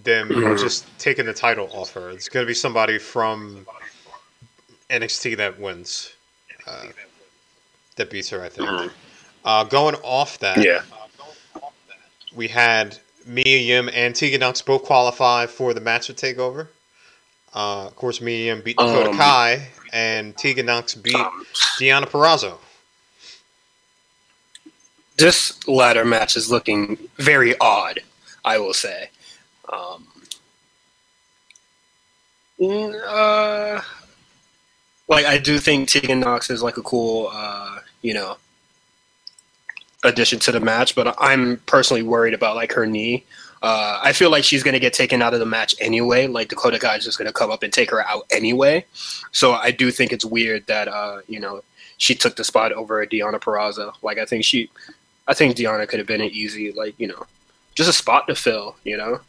them 0.03 0.29
just 0.57 0.85
taking 0.99 1.25
the 1.25 1.33
title 1.33 1.69
off 1.73 1.93
her. 1.93 2.11
It's 2.11 2.29
going 2.29 2.45
to 2.45 2.47
be 2.47 2.53
somebody 2.53 2.99
from 2.99 3.65
NXT 4.89 5.37
that 5.37 5.59
wins. 5.59 6.13
uh, 6.67 6.85
that 7.95 8.09
beats 8.09 8.29
her. 8.29 8.41
I 8.43 8.49
think. 8.49 8.91
Uh, 9.45 9.63
going 9.65 9.95
off 10.03 10.39
that, 10.39 10.63
Yeah. 10.63 10.81
we 12.33 12.47
had 12.47 12.97
Mia 13.25 13.57
Yim 13.57 13.89
and 13.93 14.15
Tegan 14.15 14.39
Nox 14.39 14.61
both 14.61 14.83
qualify 14.83 15.45
for 15.45 15.73
the 15.73 15.81
match 15.81 16.09
at 16.09 16.15
Takeover. 16.15 16.67
Uh, 17.53 17.85
of 17.87 17.95
course, 17.95 18.21
Mia 18.21 18.53
Yim 18.53 18.61
beat 18.61 18.77
Dakota 18.77 19.09
Um, 19.11 19.17
Kai, 19.17 19.67
and 19.91 20.35
Tegan 20.37 20.65
Nox 20.65 20.95
beat 20.95 21.15
Um, 21.15 21.45
Deonna 21.79 22.05
Purrazzo. 22.09 22.57
this 25.17 25.65
ladder 25.67 26.03
match 26.03 26.35
is 26.35 26.49
looking 26.49 26.97
very 27.17 27.55
odd, 27.59 27.99
I 28.43 28.57
will 28.57 28.73
say. 28.73 29.09
Um, 29.71 30.07
uh, 33.07 33.81
like 35.07 35.25
I 35.25 35.37
do 35.37 35.59
think 35.59 35.89
Tegan 35.89 36.19
Nox 36.21 36.49
is 36.49 36.63
like 36.63 36.77
a 36.77 36.81
cool, 36.81 37.29
uh, 37.31 37.79
you 38.03 38.13
know, 38.13 38.37
addition 40.03 40.37
to 40.37 40.51
the 40.51 40.59
match, 40.59 40.93
but 40.93 41.15
I'm 41.19 41.57
personally 41.65 42.03
worried 42.03 42.35
about 42.35 42.55
like 42.55 42.71
her 42.73 42.85
knee. 42.85 43.25
Uh, 43.63 43.99
I 44.03 44.11
feel 44.11 44.29
like 44.29 44.43
she's 44.43 44.61
gonna 44.61 44.79
get 44.79 44.93
taken 44.93 45.21
out 45.21 45.33
of 45.33 45.39
the 45.39 45.45
match 45.45 45.73
anyway. 45.79 46.27
Like 46.27 46.49
Dakota 46.49 46.77
Kai 46.77 46.97
is 46.97 47.05
just 47.05 47.17
gonna 47.17 47.33
come 47.33 47.49
up 47.49 47.63
and 47.63 47.73
take 47.73 47.89
her 47.89 48.05
out 48.05 48.25
anyway. 48.29 48.85
So 49.31 49.53
I 49.53 49.71
do 49.71 49.89
think 49.89 50.11
it's 50.11 50.25
weird 50.25 50.67
that 50.67 50.87
uh, 50.87 51.21
you 51.27 51.39
know 51.39 51.63
she 51.97 52.13
took 52.13 52.35
the 52.35 52.43
spot 52.43 52.73
over 52.73 53.03
Deonna 53.07 53.39
Purrazzo. 53.39 53.93
Like 54.03 54.17
I 54.17 54.25
think 54.25 54.43
she, 54.43 54.69
I 55.27 55.33
think 55.33 55.55
Deonna 55.55 55.87
could 55.87 55.99
have 55.99 56.07
been 56.07 56.21
an 56.21 56.29
easy 56.31 56.73
like 56.73 56.93
you 56.99 57.07
know, 57.07 57.25
just 57.73 57.89
a 57.89 57.93
spot 57.93 58.27
to 58.27 58.35
fill. 58.35 58.75
You 58.83 58.97
know. 58.97 59.21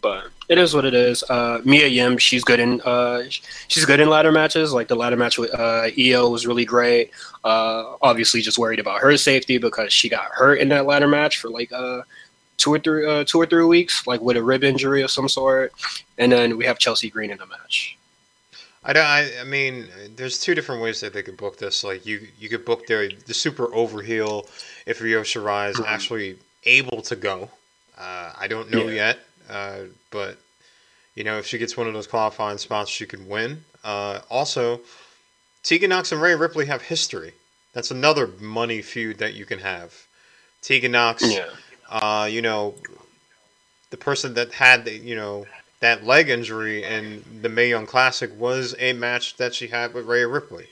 But 0.00 0.28
it 0.48 0.58
is 0.58 0.74
what 0.74 0.84
it 0.84 0.94
is. 0.94 1.24
Uh, 1.28 1.60
Mia 1.64 1.86
Yim, 1.88 2.18
she's 2.18 2.44
good 2.44 2.60
in 2.60 2.80
uh, 2.82 3.22
she's 3.66 3.84
good 3.84 4.00
in 4.00 4.08
ladder 4.08 4.30
matches. 4.32 4.72
Like 4.72 4.88
the 4.88 4.94
ladder 4.94 5.16
match 5.16 5.38
with 5.38 5.52
uh, 5.54 5.88
Io 5.98 6.28
was 6.28 6.46
really 6.46 6.64
great. 6.64 7.10
Uh, 7.44 7.96
obviously, 8.00 8.40
just 8.40 8.58
worried 8.58 8.78
about 8.78 9.00
her 9.00 9.16
safety 9.16 9.58
because 9.58 9.92
she 9.92 10.08
got 10.08 10.30
hurt 10.30 10.60
in 10.60 10.68
that 10.68 10.86
ladder 10.86 11.08
match 11.08 11.38
for 11.38 11.48
like 11.50 11.72
uh, 11.72 12.02
two 12.58 12.72
or 12.74 12.78
three 12.78 13.06
uh, 13.06 13.24
two 13.24 13.38
or 13.38 13.46
three 13.46 13.64
weeks, 13.64 14.06
like 14.06 14.20
with 14.20 14.36
a 14.36 14.42
rib 14.42 14.62
injury 14.62 15.02
of 15.02 15.10
some 15.10 15.28
sort. 15.28 15.72
And 16.16 16.30
then 16.30 16.56
we 16.56 16.64
have 16.66 16.78
Chelsea 16.78 17.10
Green 17.10 17.30
in 17.30 17.38
the 17.38 17.46
match. 17.46 17.96
I 18.84 18.92
don't. 18.92 19.04
I, 19.04 19.40
I 19.40 19.44
mean, 19.44 19.88
there's 20.14 20.38
two 20.38 20.54
different 20.54 20.80
ways 20.80 21.00
that 21.00 21.12
they 21.12 21.22
could 21.22 21.36
book 21.36 21.58
this. 21.58 21.82
Like 21.82 22.06
you, 22.06 22.26
you 22.38 22.48
could 22.48 22.64
book 22.64 22.86
their 22.86 23.08
the 23.26 23.34
super 23.34 23.66
overheal 23.68 24.48
if 24.86 25.02
Io 25.02 25.22
Shirai 25.22 25.70
is 25.70 25.76
Mhm. 25.76 25.86
actually 25.86 26.38
able 26.64 27.02
to 27.02 27.16
go. 27.16 27.50
Uh, 27.98 28.32
I 28.38 28.46
don't 28.46 28.70
know 28.70 28.86
Yeah. 28.86 29.08
yet, 29.08 29.18
uh, 29.48 29.80
but 30.10 30.38
you 31.14 31.24
know, 31.24 31.38
if 31.38 31.46
she 31.46 31.58
gets 31.58 31.76
one 31.76 31.86
of 31.88 31.94
those 31.94 32.06
qualifying 32.06 32.58
spots, 32.58 32.90
she 32.90 33.04
could 33.06 33.28
win. 33.28 33.64
Uh, 33.82 34.20
also, 34.30 34.80
Tegan 35.62 35.90
Nox 35.90 36.12
and 36.12 36.20
Rhea 36.22 36.36
Ripley 36.36 36.66
have 36.66 36.82
history. 36.82 37.32
That's 37.72 37.90
another 37.90 38.28
money 38.40 38.82
feud 38.82 39.18
that 39.18 39.34
you 39.34 39.44
can 39.44 39.58
have. 39.58 39.94
Tegan 40.62 40.92
Nox, 40.92 41.22
Yeah. 41.22 41.46
uh, 41.90 42.28
you 42.30 42.40
know, 42.42 42.74
the 43.90 43.96
person 43.96 44.34
that 44.34 44.52
had 44.52 44.84
the, 44.84 44.92
you 44.96 45.16
know 45.16 45.46
that 45.80 46.04
leg 46.04 46.28
injury 46.28 46.82
in 46.82 47.24
the 47.40 47.48
Mae 47.48 47.68
Young 47.70 47.86
Classic 47.86 48.30
was 48.38 48.74
a 48.78 48.92
match 48.92 49.36
that 49.36 49.54
she 49.54 49.68
had 49.68 49.94
with 49.94 50.06
Rhea 50.06 50.26
Ripley, 50.26 50.68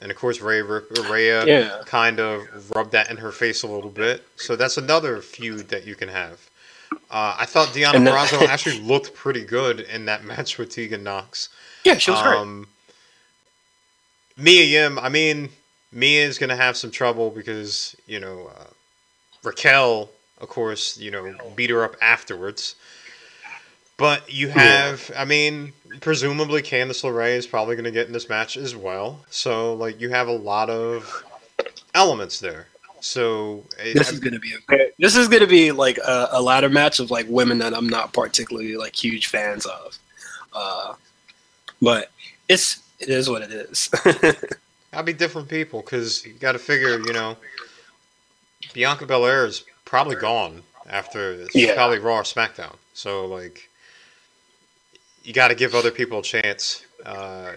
and 0.00 0.10
of 0.10 0.16
course 0.16 0.40
Rhea 0.40 0.64
Rhea 0.64 1.46
Yeah. 1.46 1.82
kind 1.86 2.18
of 2.20 2.70
rubbed 2.74 2.92
that 2.92 3.10
in 3.10 3.18
her 3.18 3.32
face 3.32 3.62
a 3.62 3.68
little 3.68 3.90
bit. 3.90 4.26
So 4.36 4.56
that's 4.56 4.76
another 4.76 5.22
feud 5.22 5.68
that 5.68 5.86
you 5.86 5.94
can 5.94 6.08
have. 6.08 6.47
Uh, 7.10 7.36
I 7.38 7.46
thought 7.46 7.68
Deonna 7.68 7.92
then- 8.04 8.50
actually 8.50 8.80
looked 8.80 9.14
pretty 9.14 9.44
good 9.44 9.80
in 9.80 10.04
that 10.06 10.24
match 10.24 10.58
with 10.58 10.70
Tegan 10.70 11.02
Nox. 11.02 11.48
Yeah, 11.84 11.96
she 11.96 12.10
was 12.10 12.22
great. 12.22 12.36
Um, 12.36 12.66
Mia 14.36 14.64
Yim, 14.64 14.98
I 14.98 15.08
mean, 15.08 15.48
Mia 15.92 16.24
is 16.24 16.38
going 16.38 16.50
to 16.50 16.56
have 16.56 16.76
some 16.76 16.90
trouble 16.90 17.30
because, 17.30 17.96
you 18.06 18.20
know, 18.20 18.50
uh, 18.56 18.64
Raquel, 19.42 20.10
of 20.40 20.48
course, 20.48 20.96
you 20.98 21.10
know, 21.10 21.34
beat 21.56 21.70
her 21.70 21.82
up 21.82 21.96
afterwards. 22.00 22.76
But 23.96 24.32
you 24.32 24.48
have, 24.48 25.10
I 25.16 25.24
mean, 25.24 25.72
presumably 26.00 26.62
Candice 26.62 27.02
LeRae 27.02 27.36
is 27.36 27.48
probably 27.48 27.74
going 27.74 27.84
to 27.84 27.90
get 27.90 28.06
in 28.06 28.12
this 28.12 28.28
match 28.28 28.56
as 28.56 28.76
well. 28.76 29.24
So, 29.28 29.74
like, 29.74 30.00
you 30.00 30.10
have 30.10 30.28
a 30.28 30.32
lot 30.32 30.70
of 30.70 31.24
elements 31.94 32.38
there. 32.38 32.68
So, 33.00 33.64
it- 33.78 33.94
This 33.96 34.10
is 34.12 34.20
gonna 34.20 34.38
be 34.38 34.52
a 34.54 34.90
this 34.98 35.16
is 35.16 35.28
gonna 35.28 35.46
be 35.46 35.72
like 35.72 35.98
a, 35.98 36.28
a 36.32 36.42
ladder 36.42 36.68
match 36.68 36.98
of 37.00 37.10
like 37.10 37.26
women 37.28 37.58
that 37.58 37.74
I'm 37.74 37.88
not 37.88 38.12
particularly 38.12 38.76
like 38.76 38.94
huge 38.96 39.26
fans 39.28 39.66
of, 39.66 39.98
uh, 40.52 40.94
but 41.80 42.10
it's 42.48 42.80
it 42.98 43.08
is 43.08 43.28
what 43.30 43.42
it 43.42 43.52
is. 43.52 43.90
I'll 44.92 45.02
be 45.04 45.12
different 45.12 45.48
people 45.48 45.80
because 45.82 46.24
you 46.26 46.32
got 46.34 46.52
to 46.52 46.58
figure, 46.58 46.98
you 46.98 47.12
know, 47.12 47.36
Bianca 48.72 49.06
Belair 49.06 49.44
is 49.46 49.64
probably 49.84 50.16
gone 50.16 50.62
after 50.88 51.46
Yeah. 51.54 51.74
probably 51.74 51.98
Raw 51.98 52.16
or 52.18 52.22
SmackDown. 52.22 52.74
So 52.94 53.26
like, 53.26 53.68
you 55.22 55.32
got 55.32 55.48
to 55.48 55.54
give 55.54 55.74
other 55.74 55.90
people 55.90 56.18
a 56.20 56.22
chance 56.22 56.84
uh, 57.06 57.52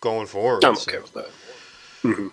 going 0.00 0.26
forward. 0.26 0.64
I'm 0.64 0.76
So- 0.76 0.90
okay 0.92 1.00
with 1.00 1.12
that. 1.14 2.30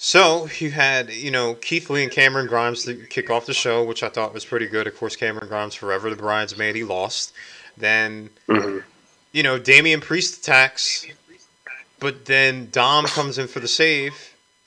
So 0.00 0.48
you 0.60 0.70
had, 0.70 1.10
you 1.10 1.32
know, 1.32 1.54
Keith 1.54 1.90
Lee 1.90 2.04
and 2.04 2.12
Cameron 2.12 2.46
Grimes 2.46 2.84
to 2.84 2.94
kick 2.94 3.30
off 3.30 3.46
the 3.46 3.52
show, 3.52 3.82
which 3.82 4.04
I 4.04 4.08
thought 4.08 4.32
was 4.32 4.44
pretty 4.44 4.66
good. 4.68 4.86
Of 4.86 4.96
course, 4.96 5.16
Cameron 5.16 5.48
Grimes 5.48 5.74
forever 5.74 6.08
the 6.08 6.14
bridesmaid. 6.14 6.76
He 6.76 6.84
lost. 6.84 7.32
Then, 7.76 8.30
Mhm. 8.48 8.84
you 9.32 9.42
know, 9.42 9.58
Damian 9.58 10.00
Priest 10.00 10.38
attacks, 10.38 11.04
but 11.98 12.26
then 12.26 12.68
Dom 12.70 13.06
comes 13.06 13.38
in 13.38 13.48
for 13.48 13.58
the 13.58 13.66
save, 13.66 14.14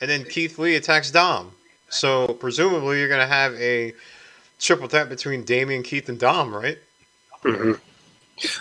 and 0.02 0.12
then 0.12 0.26
Keith 0.26 0.60
Lee 0.60 0.76
attacks 0.76 1.12
Dom. 1.12 1.54
So 1.90 2.28
presumably 2.28 3.00
you're 3.00 3.08
gonna 3.08 3.26
have 3.26 3.54
a 3.56 3.94
triple 4.60 4.90
threat 4.90 5.08
between 5.08 5.46
Damian, 5.46 5.82
Keith, 5.84 6.10
and 6.10 6.20
Dom, 6.20 6.54
right? 6.54 6.78
Mhm. 7.44 7.80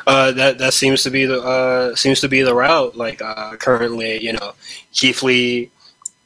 Uh, 0.07 0.31
that 0.33 0.59
that 0.59 0.75
seems 0.75 1.03
to 1.03 1.11
be 1.11 1.25
the 1.27 1.41
uh, 1.41 1.97
seems 1.97 2.21
to 2.21 2.29
be 2.29 2.43
the 2.43 2.55
route. 2.55 2.97
Like 2.97 3.21
uh, 3.21 3.57
currently, 3.57 4.23
you 4.23 4.35
know, 4.35 4.55
Keith 4.93 5.23
Lee 5.25 5.71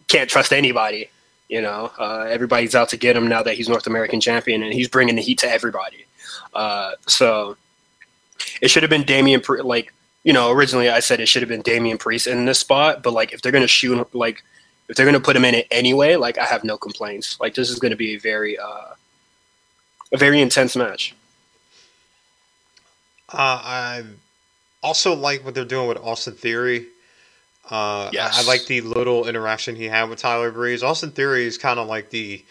can't 0.09 0.29
trust 0.31 0.53
anybody. 0.53 1.11
You 1.49 1.61
know, 1.61 1.93
uh, 1.99 2.27
everybody's 2.29 2.75
out 2.75 2.89
to 2.91 2.97
get 2.97 3.17
him 3.17 3.29
now 3.29 3.43
that 3.43 3.55
he's 3.55 3.69
North 3.69 3.87
American 3.87 4.21
champion, 4.21 4.63
and 4.63 4.73
he's 4.73 4.89
bringing 4.89 5.17
the 5.17 5.23
heat 5.23 5.39
to 5.41 5.51
everybody. 5.51 6.07
Uh, 6.55 6.93
so 7.07 7.57
it 8.61 8.69
should 8.69 8.83
have 8.83 8.91
been 8.91 9.05
Damian. 9.05 9.43
Like 9.63 9.93
you 10.25 10.33
know, 10.33 10.51
originally 10.51 10.89
I 10.89 11.01
said 11.01 11.21
it 11.21 11.27
should 11.27 11.43
have 11.43 11.49
been 11.49 11.63
Damian 11.63 11.99
Priest 11.99 12.27
in 12.27 12.47
this 12.47 12.59
spot, 12.59 13.03
but 13.03 13.13
like 13.13 13.33
if 13.33 13.43
they're 13.43 13.53
gonna 13.53 13.67
shoot 13.67 14.15
like 14.15 14.43
if 14.89 14.97
they're 14.97 15.07
gonna 15.07 15.21
put 15.21 15.37
him 15.37 15.45
in 15.45 15.55
it 15.55 15.67
anyway, 15.71 16.17
like 16.17 16.39
I 16.39 16.45
have 16.45 16.65
no 16.65 16.77
complaints. 16.77 17.39
Like 17.41 17.55
this 17.55 17.71
is 17.71 17.79
gonna 17.79 17.97
be 17.97 18.15
a 18.15 18.19
very 18.19 18.59
uh, 18.59 18.95
a 20.13 20.17
very 20.17 20.41
intense 20.41 20.77
match. 20.77 21.15
Uh, 23.33 23.61
I 23.63 24.05
also 24.83 25.15
like 25.15 25.45
what 25.45 25.55
they're 25.55 25.65
doing 25.65 25.89
with 25.89 25.99
Austin 25.99 26.35
Theory. 26.35 26.87
Uh, 27.71 28.11
Yes. 28.12 28.38
I, 28.38 28.42
I 28.42 28.44
like 28.47 28.66
the 28.66 28.80
little 28.83 29.26
interaction 29.28 29.75
he 29.76 29.85
had 29.87 30.09
with 30.11 30.18
Tyler 30.18 30.50
Breeze. 30.50 30.83
Austin 30.83 31.11
Theory 31.11 31.47
is 31.47 31.56
kind 31.59 31.78
of 31.80 31.88
like 31.88 32.11
the 32.11 32.44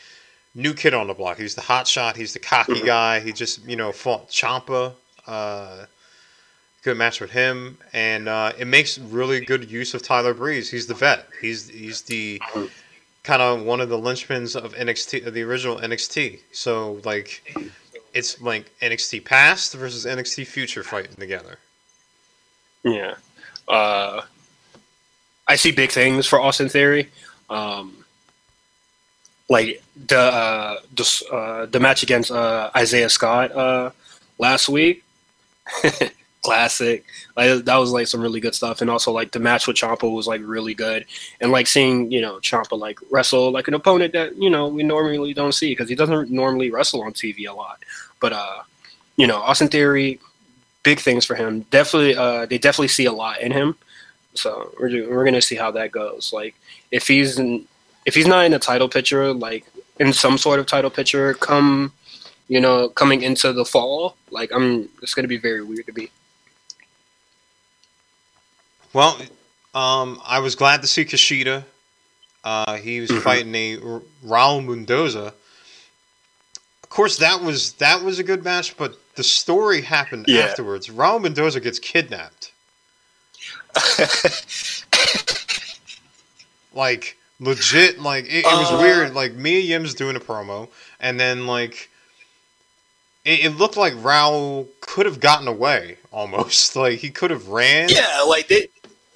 new 0.55 0.73
kid 0.73 0.93
on 0.93 1.07
the 1.07 1.13
block. 1.13 1.37
He's 1.37 1.55
the 1.55 1.61
hot 1.61 1.87
shot. 1.87 2.15
He's 2.15 2.33
the 2.33 2.39
cocky 2.39 2.81
Mhm. 2.81 2.85
guy. 2.85 3.19
He 3.19 3.31
just 3.31 3.63
you 3.65 3.75
know 3.75 3.91
fought 3.91 4.29
Ciampa. 4.29 4.93
Uh, 5.27 5.85
good 6.83 6.97
match 6.97 7.21
with 7.21 7.31
him, 7.31 7.77
and 7.93 8.27
uh, 8.27 8.51
it 8.57 8.65
makes 8.65 8.97
really 8.99 9.39
good 9.45 9.69
use 9.71 9.93
of 9.93 10.03
Tyler 10.03 10.33
Breeze. 10.33 10.69
He's 10.69 10.87
the 10.87 10.93
vet. 10.93 11.27
He's 11.41 11.69
he's 11.69 12.01
the 12.01 12.41
kind 13.23 13.41
of 13.41 13.61
one 13.63 13.79
of 13.81 13.87
the 13.89 13.97
linchpins 13.97 14.55
of 14.55 14.73
NXT, 14.75 15.25
of 15.25 15.33
the 15.33 15.43
original 15.43 15.77
NXT. 15.77 16.39
So 16.51 16.99
like, 17.05 17.41
it's 18.13 18.41
like 18.41 18.69
NXT 18.81 19.23
past 19.23 19.73
versus 19.75 20.05
NXT 20.05 20.45
future 20.45 20.83
fighting 20.83 21.15
together. 21.15 21.57
Yeah. 22.83 23.15
Uh, 23.67 24.21
I 25.47 25.55
see 25.55 25.71
big 25.71 25.91
things 25.91 26.25
for 26.25 26.39
Austin 26.39 26.69
Theory. 26.69 27.09
Um, 27.49 28.03
like 29.49 29.83
the 30.07 30.19
uh, 30.19 30.77
the, 30.95 31.25
uh, 31.31 31.65
the 31.67 31.79
match 31.79 32.03
against 32.03 32.31
uh, 32.31 32.71
Isaiah 32.75 33.09
Scott 33.09 33.51
uh, 33.51 33.91
last 34.39 34.69
week, 34.69 35.03
classic. 36.43 37.05
Like 37.35 37.65
that 37.65 37.75
was 37.77 37.91
like 37.91 38.07
some 38.07 38.21
really 38.21 38.39
good 38.39 38.55
stuff, 38.55 38.81
and 38.81 38.89
also 38.89 39.11
like 39.11 39.31
the 39.31 39.39
match 39.39 39.67
with 39.67 39.77
Ciampa 39.77 40.11
was 40.11 40.27
like 40.27 40.41
really 40.43 40.73
good, 40.73 41.05
and 41.41 41.51
like 41.51 41.67
seeing 41.67 42.11
you 42.11 42.21
know 42.21 42.37
Ciampa 42.37 42.77
like 42.79 42.99
wrestle 43.11 43.51
like 43.51 43.67
an 43.67 43.73
opponent 43.73 44.13
that 44.13 44.35
you 44.37 44.49
know 44.49 44.67
we 44.67 44.83
normally 44.83 45.33
don't 45.33 45.53
see 45.53 45.71
because 45.71 45.89
he 45.89 45.95
doesn't 45.95 46.31
normally 46.31 46.71
wrestle 46.71 47.03
on 47.03 47.13
TV 47.13 47.47
a 47.47 47.53
lot. 47.53 47.79
But 48.19 48.33
uh, 48.33 48.63
you 49.17 49.27
know 49.27 49.37
Austin 49.37 49.67
Theory, 49.67 50.19
big 50.83 50.99
things 50.99 51.25
for 51.25 51.35
him. 51.35 51.61
Definitely, 51.69 52.15
uh, 52.15 52.45
they 52.45 52.57
definitely 52.57 52.87
see 52.87 53.05
a 53.05 53.13
lot 53.13 53.41
in 53.41 53.51
him. 53.51 53.75
So 54.35 54.73
we're 54.79 55.09
we're 55.09 55.25
gonna 55.25 55.41
see 55.41 55.55
how 55.55 55.71
that 55.71 55.91
goes. 55.91 56.31
Like 56.33 56.55
if 56.91 57.07
he's 57.07 57.37
in, 57.39 57.65
if 58.05 58.15
he's 58.15 58.27
not 58.27 58.45
in 58.45 58.53
a 58.53 58.59
title 58.59 58.89
picture, 58.89 59.33
like 59.33 59.65
in 59.99 60.11
some 60.13 60.37
sort 60.37 60.59
of 60.59 60.65
title 60.65 60.89
picture, 60.89 61.33
come 61.35 61.93
you 62.47 62.59
know 62.59 62.89
coming 62.89 63.21
into 63.23 63.53
the 63.53 63.65
fall, 63.65 64.15
like 64.31 64.51
I'm 64.53 64.89
it's 65.01 65.13
gonna 65.13 65.27
be 65.27 65.37
very 65.37 65.63
weird 65.63 65.85
to 65.87 65.93
be. 65.93 66.09
Well, 68.93 69.19
Um, 69.75 70.21
I 70.23 70.37
was 70.37 70.53
glad 70.55 70.81
to 70.83 70.87
see 70.87 71.03
Kushida. 71.03 71.63
Uh, 72.43 72.77
he 72.77 72.99
was 72.99 73.09
fighting 73.23 73.55
a 73.55 73.77
R- 73.77 74.01
Raul 74.23 74.63
Mendoza. 74.63 75.33
Of 76.83 76.89
course, 76.89 77.17
that 77.17 77.41
was 77.41 77.73
that 77.73 78.03
was 78.03 78.19
a 78.19 78.23
good 78.23 78.43
match, 78.43 78.77
but 78.77 78.95
the 79.15 79.23
story 79.23 79.81
happened 79.81 80.25
Yeah. 80.27 80.41
afterwards. 80.41 80.89
Raul 80.89 81.19
Mendoza 81.21 81.59
gets 81.59 81.79
kidnapped. 81.79 82.51
like 86.73 87.17
legit, 87.39 87.99
like 87.99 88.25
it, 88.25 88.39
it 88.39 88.45
was 88.45 88.71
Uh. 88.71 88.77
weird. 88.81 89.13
Like 89.13 89.33
Mia 89.33 89.59
Yim's 89.59 89.93
doing 89.93 90.15
a 90.15 90.19
promo, 90.19 90.69
and 90.99 91.19
then 91.19 91.47
like 91.47 91.89
it, 93.25 93.45
it 93.45 93.49
looked 93.57 93.77
like 93.77 93.93
Raul 93.93 94.67
could 94.81 95.05
have 95.05 95.19
gotten 95.19 95.47
away 95.47 95.97
almost. 96.11 96.75
Like 96.83 96.99
he 96.99 97.09
could 97.09 97.31
have 97.31 97.47
ran. 97.49 97.89
Yeah, 97.89 98.21
like 98.27 98.47
they 98.47 98.67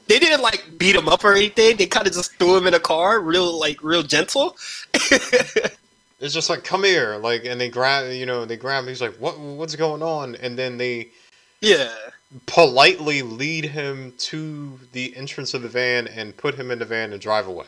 they 0.07 0.19
didn't 0.19 0.41
like 0.41 0.77
beat 0.77 0.95
him 0.95 1.07
up 1.09 1.23
or 1.23 1.33
anything. 1.33 1.77
They 1.77 1.87
kind 1.87 2.07
of 2.07 2.13
just 2.13 2.33
threw 2.35 2.57
him 2.57 2.67
in 2.67 2.73
a 2.73 2.79
car, 2.79 3.19
real 3.19 3.59
like 3.59 3.83
real 3.83 4.03
gentle. 4.03 4.55
It's 6.19 6.33
just 6.33 6.49
like 6.49 6.63
come 6.63 6.83
here, 6.83 7.17
like, 7.17 7.45
and 7.45 7.61
they 7.61 7.69
grab, 7.69 8.11
you 8.11 8.25
know, 8.25 8.43
they 8.43 8.57
grab. 8.57 8.81
him. 8.83 8.87
He's 8.89 9.03
like, 9.03 9.13
what, 9.17 9.39
what's 9.39 9.75
going 9.75 10.01
on? 10.01 10.33
And 10.37 10.57
then 10.57 10.75
they 10.75 11.09
Yeah. 11.61 11.93
Politely 12.45 13.21
lead 13.21 13.65
him 13.65 14.13
to 14.17 14.79
the 14.91 15.15
entrance 15.15 15.53
of 15.53 15.61
the 15.61 15.69
van 15.69 16.07
and 16.07 16.35
put 16.35 16.55
him 16.55 16.71
in 16.71 16.79
the 16.79 16.85
van 16.85 17.11
and 17.13 17.21
drive 17.21 17.47
away. 17.47 17.67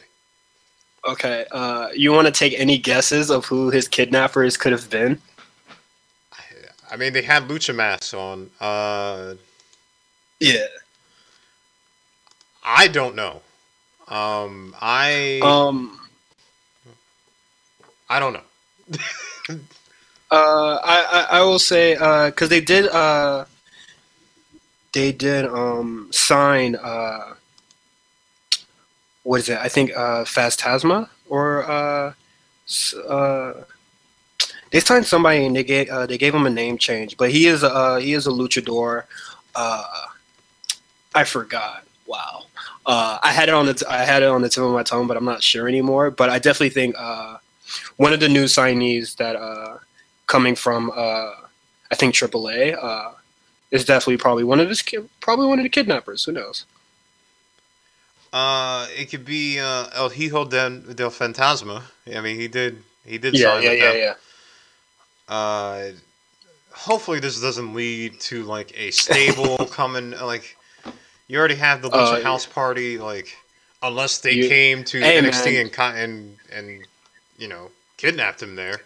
Okay. 1.08 1.46
Uh, 1.52 1.90
you 1.94 2.12
want 2.12 2.28
to 2.28 2.32
take 2.32 2.54
any 2.60 2.78
guesses 2.78 3.30
of 3.32 3.46
who 3.46 3.70
his 3.70 3.88
kidnappers 3.88 4.58
could 4.58 4.72
have 4.72 4.90
been? 4.90 5.22
I 6.92 6.98
mean, 6.98 7.14
they 7.14 7.22
had 7.22 7.48
lucha 7.48 7.74
masks 7.74 8.14
on. 8.14 8.50
Uh, 8.60 9.36
Yeah. 10.40 10.66
I 12.64 12.88
don't 12.88 13.16
know. 13.16 13.42
Um, 14.08 14.76
I 14.82 15.40
Um. 15.44 16.00
I 18.10 18.20
don't 18.20 18.34
know. 18.34 19.58
Uh, 20.32 20.76
I, 20.84 21.28
I 21.32 21.40
I 21.40 21.42
will 21.42 21.58
say 21.58 21.96
because 21.96 22.50
they 22.50 22.62
did 22.62 22.88
uh 22.90 23.46
they 24.94 25.12
did 25.12 25.46
um 25.46 26.10
sign 26.12 26.76
uh 26.76 27.34
what 29.24 29.42
is 29.42 29.50
it? 29.50 29.58
I 29.60 29.68
think 29.68 29.92
uh 29.96 30.24
Fantasma 30.26 31.10
or 31.28 31.70
uh 31.70 32.14
uh 33.08 33.54
they 34.72 34.80
signed 34.80 35.06
somebody 35.06 35.46
and 35.46 35.56
they 35.56 35.64
gave 35.64 35.90
uh, 35.90 36.06
they 36.06 36.18
gave 36.18 36.34
him 36.34 36.46
a 36.46 36.50
name 36.50 36.78
change, 36.78 37.18
but 37.18 37.32
he 37.32 37.48
is 37.48 37.64
uh 37.64 37.98
he 37.98 38.14
is 38.14 38.28
a 38.28 38.32
luchador. 38.32 39.04
Uh, 39.56 39.84
I 41.16 41.24
forgot. 41.24 41.86
Wow. 42.06 42.44
Uh, 42.86 43.20
I 43.22 43.32
had 43.32 43.50
it 43.50 43.56
on 43.56 43.66
the 43.66 43.74
t- 43.74 43.86
I 43.88 44.04
had 44.06 44.24
it 44.24 44.30
on 44.30 44.42
the 44.42 44.50
tip 44.50 44.64
of 44.64 44.72
my 44.72 44.84
tongue, 44.84 45.08
but 45.08 45.18
I'm 45.18 45.26
not 45.26 45.44
sure 45.44 45.68
anymore. 45.68 46.12
But 46.12 46.30
I 46.30 46.40
definitely 46.40 46.70
think 46.70 46.96
uh, 46.98 47.38
one 47.98 48.14
of 48.14 48.20
the 48.20 48.30
new 48.30 48.46
signees 48.46 49.16
that 49.18 49.36
uh, 49.36 49.78
coming 50.28 50.56
from 50.56 50.92
uh, 50.92 51.32
I 51.92 51.96
think 51.96 52.16
AAA 52.16 52.78
uh, 52.82 53.12
is 53.72 53.86
definitely 53.86 54.18
probably 54.18 54.44
one 54.44 54.60
of 54.60 54.70
his 54.70 54.84
probably 55.22 55.48
one 55.48 55.60
of 55.60 55.64
the 55.64 55.70
kidnappers. 55.70 56.24
Who 56.26 56.32
knows? 56.32 56.66
Uh, 58.32 58.88
it 58.96 59.06
could 59.10 59.26
be 59.26 59.60
uh, 59.60 59.88
El 59.96 60.10
Hijo 60.10 60.46
del, 60.46 60.82
del 60.94 61.10
Fantasma. 61.10 61.82
I 62.16 62.22
mean, 62.22 62.40
he 62.40 62.48
did 62.48 62.84
he 63.06 63.18
did 63.18 63.34
Yeah, 63.34 63.54
sign 63.56 63.64
yeah, 63.64 63.72
yeah, 63.72 63.94
yeah. 63.94 64.14
Uh, 65.28 65.92
hopefully 66.72 67.20
this 67.20 67.40
doesn't 67.42 67.74
lead 67.74 68.20
to 68.22 68.44
like 68.44 68.72
a 68.78 68.92
stable 68.92 69.58
coming. 69.72 70.12
Like 70.12 70.56
you 71.28 71.38
already 71.40 71.56
have 71.56 71.82
the 71.82 71.90
Uh, 71.90 72.22
House 72.22 72.46
Party. 72.46 72.98
Like 73.00 73.36
unless 73.82 74.20
they 74.20 74.34
You- 74.34 74.48
came 74.48 74.84
to 74.86 75.00
Hey, 75.00 75.20
NXT 75.22 75.46
man. 75.54 75.96
and 75.98 75.98
and 75.98 76.38
and 76.52 76.86
you 77.38 77.48
know 77.48 77.72
kidnapped 77.98 78.42
him 78.44 78.56
there. 78.56 78.82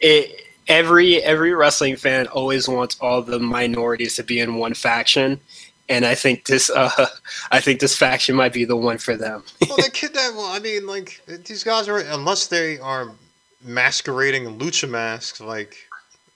it, 0.00 0.45
every 0.68 1.22
every 1.22 1.54
wrestling 1.54 1.96
fan 1.96 2.26
always 2.28 2.68
wants 2.68 2.96
all 3.00 3.22
the 3.22 3.38
minorities 3.38 4.16
to 4.16 4.22
be 4.22 4.40
in 4.40 4.56
one 4.56 4.74
faction, 4.74 5.40
and 5.88 6.04
I 6.04 6.14
think 6.14 6.46
this 6.46 6.70
uh, 6.70 7.06
I 7.50 7.60
think 7.60 7.80
this 7.80 7.96
faction 7.96 8.34
might 8.34 8.52
be 8.52 8.64
the 8.64 8.76
one 8.76 8.98
for 8.98 9.16
them. 9.16 9.44
well, 9.68 9.76
they 9.76 9.90
kidnapped. 9.90 10.36
Well, 10.36 10.46
I 10.46 10.58
mean, 10.58 10.86
like 10.86 11.22
these 11.26 11.64
guys 11.64 11.88
are 11.88 11.98
unless 11.98 12.46
they 12.48 12.78
are 12.78 13.12
masquerading 13.64 14.46
in 14.46 14.58
lucha 14.58 14.88
masks. 14.88 15.40
Like 15.40 15.76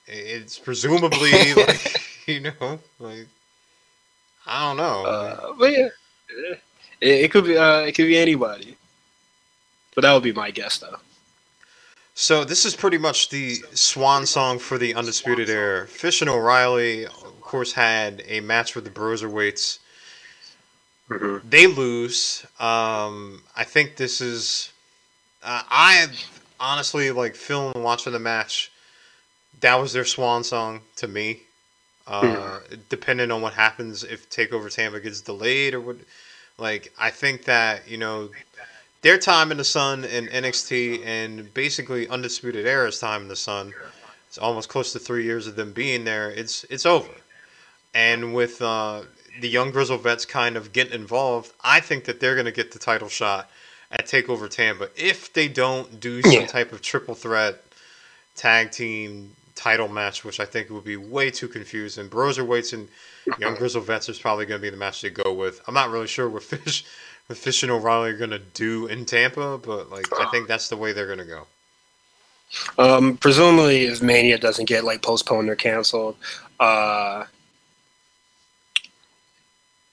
it's 0.07 0.59
presumably 0.59 1.55
like 1.57 2.01
you 2.27 2.41
know 2.41 2.79
like 2.99 3.27
I 4.47 4.69
don't 4.69 4.77
know. 4.77 5.05
Uh, 5.05 5.53
but 5.59 5.73
yeah, 5.73 5.89
it, 7.01 7.25
it 7.25 7.33
could 7.33 7.45
be 7.45 7.57
uh, 7.57 7.81
it 7.81 7.93
could 7.95 8.07
be 8.07 8.19
anybody, 8.19 8.77
but 9.95 10.03
that 10.03 10.13
would 10.13 10.23
be 10.23 10.33
my 10.33 10.51
guess 10.51 10.79
though. 10.79 10.97
So 12.15 12.45
this 12.45 12.65
is 12.65 12.75
pretty 12.77 12.99
much 12.99 13.31
the 13.31 13.55
swan 13.73 14.27
song 14.27 14.59
for 14.59 14.79
the 14.79 14.95
Undisputed 14.95 15.49
Era. 15.49 15.87
Fish 15.87 16.21
and 16.21 16.29
O'Reilly, 16.29 17.07
of 17.07 17.41
course, 17.41 17.73
had 17.73 18.23
a 18.27 18.41
match 18.41 18.75
with 18.75 18.85
the 18.85 18.91
Broserweights. 18.91 19.79
They 21.45 21.67
lose. 21.67 22.45
Um, 22.61 23.43
I 23.57 23.65
think 23.65 23.97
this 23.97 24.21
is. 24.21 24.73
Uh, 25.43 25.63
I 25.69 26.07
honestly 26.61 27.11
like 27.11 27.35
film 27.35 27.73
and 27.75 27.83
watching 27.83 28.13
the 28.13 28.19
match. 28.19 28.71
That 29.61 29.77
was 29.77 29.93
their 29.93 30.05
swan 30.05 30.45
song 30.45 30.83
to 30.97 31.09
me. 31.09 31.41
Uh, 32.07 32.61
Depending 32.89 33.31
on 33.31 33.41
what 33.41 33.55
happens, 33.55 34.05
if 34.05 34.29
Takeover 34.31 34.73
Tampa 34.73 35.01
gets 35.01 35.21
delayed 35.21 35.75
or 35.75 35.81
what, 35.81 35.97
like 36.59 36.93
I 36.99 37.11
think 37.11 37.45
that 37.45 37.89
you 37.89 37.97
know 37.97 38.31
their 39.03 39.19
time 39.19 39.51
in 39.51 39.57
the 39.59 39.65
sun 39.65 40.05
in 40.05 40.27
NXT 40.29 41.05
and 41.05 41.53
basically 41.55 42.09
Undisputed 42.09 42.67
Era's 42.67 42.99
time 43.01 43.23
in 43.23 43.29
the 43.29 43.37
sun. 43.37 43.73
It's 44.29 44.39
almost 44.39 44.69
close 44.69 44.93
to 44.93 44.99
three 44.99 45.25
years 45.25 45.47
of 45.47 45.57
them 45.57 45.73
being 45.73 46.05
there. 46.05 46.31
It's 46.31 46.65
it's 46.71 46.87
over, 46.87 47.11
and 47.95 48.33
with 48.35 48.63
uh, 48.63 49.03
the 49.41 49.49
young 49.49 49.71
Grizzle 49.73 49.99
vets 49.99 50.25
kind 50.25 50.57
of 50.57 50.73
getting 50.73 50.93
involved, 50.95 51.53
I 51.63 51.81
think 51.81 52.05
that 52.05 52.21
they're 52.21 52.35
going 52.35 52.45
to 52.47 52.53
get 52.53 52.71
the 52.73 52.79
title 52.79 53.09
shot 53.09 53.51
at 53.91 54.07
Takeover 54.07 54.49
Tampa 54.49 54.89
if 54.97 55.33
they 55.33 55.49
don't 55.49 55.99
do 55.99 56.23
some 56.23 56.33
Yeah. 56.33 56.47
type 56.47 56.73
of 56.73 56.81
triple 56.81 57.15
threat 57.17 57.61
tag 58.37 58.71
team 58.71 59.35
title 59.57 59.89
match, 59.89 60.25
which 60.25 60.39
I 60.41 60.45
think 60.45 60.71
would 60.71 60.85
be 60.85 60.97
way 60.97 61.31
too 61.31 61.49
confusing. 61.49 62.09
Broserweights 62.09 62.73
and 62.73 62.89
Young 63.39 63.57
Grizzle 63.57 63.83
Vets 63.83 64.09
is 64.09 64.19
probably 64.19 64.47
going 64.47 64.61
to 64.61 64.63
be 64.63 64.71
the 64.71 64.77
match 64.77 65.03
they 65.03 65.11
go 65.11 65.35
with. 65.35 65.61
I'm 65.67 65.75
not 65.75 65.91
really 65.91 66.07
sure 66.07 66.29
what 66.29 66.43
Fish, 66.45 66.85
what 67.31 67.39
Fish 67.39 67.63
and 67.63 67.73
O'Reilly 67.73 68.11
are 68.13 68.19
going 68.19 68.31
to 68.31 68.41
do 68.41 68.89
in 68.89 69.07
Tampa, 69.07 69.59
but 69.59 69.91
like 69.91 70.09
I 70.21 70.27
think 70.27 70.49
that's 70.49 70.69
the 70.69 70.77
way 70.77 70.93
they're 70.93 71.07
going 71.07 71.21
to 71.21 71.27
go. 71.27 71.47
Um, 72.79 73.17
presumably, 73.19 73.85
if 73.87 74.03
Mania 74.03 74.39
doesn't 74.39 74.67
get 74.67 74.85
like 74.85 75.03
postponed 75.03 75.51
or 75.51 75.57
canceled, 75.57 76.17
uh, 76.61 77.25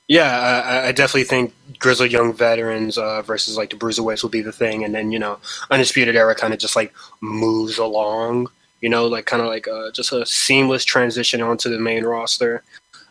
yeah, 0.07 0.63
I, 0.65 0.89
I 0.89 0.93
definitely 0.93 1.25
think 1.25 1.53
Grizzled 1.79 2.11
Young 2.11 2.33
Veterans 2.33 2.97
uh, 2.97 3.21
versus 3.23 3.57
like 3.57 3.71
the 3.71 3.77
Bruiserweights 3.77 4.23
will 4.23 4.31
be 4.31 4.41
the 4.41 4.53
thing, 4.53 4.83
and 4.83 4.95
then 4.95 5.11
you 5.11 5.19
know 5.19 5.39
Undisputed 5.71 6.15
Era 6.15 6.35
kind 6.35 6.53
of 6.53 6.59
just 6.59 6.75
like 6.75 6.93
moves 7.21 7.77
along, 7.77 8.49
you 8.81 8.89
know, 8.89 9.07
like 9.07 9.27
kind 9.27 9.41
of 9.43 9.49
like 9.49 9.67
uh, 9.67 9.91
just 9.91 10.13
a 10.13 10.25
seamless 10.25 10.85
transition 10.85 11.41
onto 11.41 11.69
the 11.69 11.79
main 11.79 12.05
roster. 12.05 12.63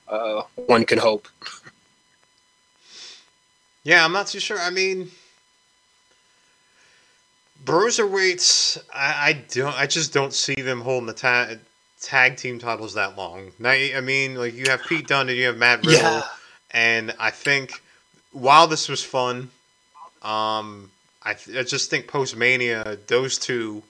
Uh, 0.09 0.43
one 0.67 0.85
can 0.85 0.99
hope. 0.99 1.29
Yeah, 3.87 4.05
I'm 4.05 4.11
not 4.13 4.27
too 4.27 4.41
sure. 4.41 4.59
I 4.59 4.71
mean, 4.71 5.13
Bruiserweights, 7.65 8.79
I, 8.93 9.29
I 9.29 9.33
don't, 9.53 9.75
I 9.79 9.87
just 9.87 10.13
don't 10.13 10.33
see 10.33 10.57
them 10.57 10.81
holding 10.81 11.07
the 11.07 11.13
ta- 11.13 11.51
tag 12.03 12.37
team 12.37 12.59
titles 12.59 12.95
that 12.95 13.17
long. 13.17 13.53
Now, 13.61 13.71
I 13.71 14.01
mean, 14.01 14.35
like 14.35 14.55
you 14.55 14.65
have 14.69 14.83
Pete 14.89 15.07
Dunne 15.07 15.29
and 15.29 15.39
you 15.39 15.47
have 15.47 15.57
Matt 15.57 15.87
Riddle, 15.87 16.03
Yeah. 16.03 16.23
and 16.73 17.15
I 17.21 17.31
think 17.31 17.81
while 18.33 18.67
this 18.67 18.89
was 18.89 19.05
fun, 19.05 19.51
um, 20.21 20.91
I, 21.23 21.35
th- 21.35 21.57
I 21.57 21.63
just 21.63 21.89
think 21.89 22.09
post 22.09 22.37
Mania, 22.37 22.99
those 23.07 23.39
two 23.39 23.85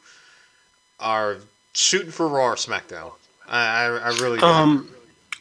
are 1.01 1.39
shooting 1.73 2.11
for 2.11 2.29
Raw 2.29 2.49
or 2.49 2.57
SmackDown. 2.57 3.13
I, 3.49 3.65
I, 3.67 3.87
I 3.97 4.09
really. 4.19 4.41
Um, 4.41 4.91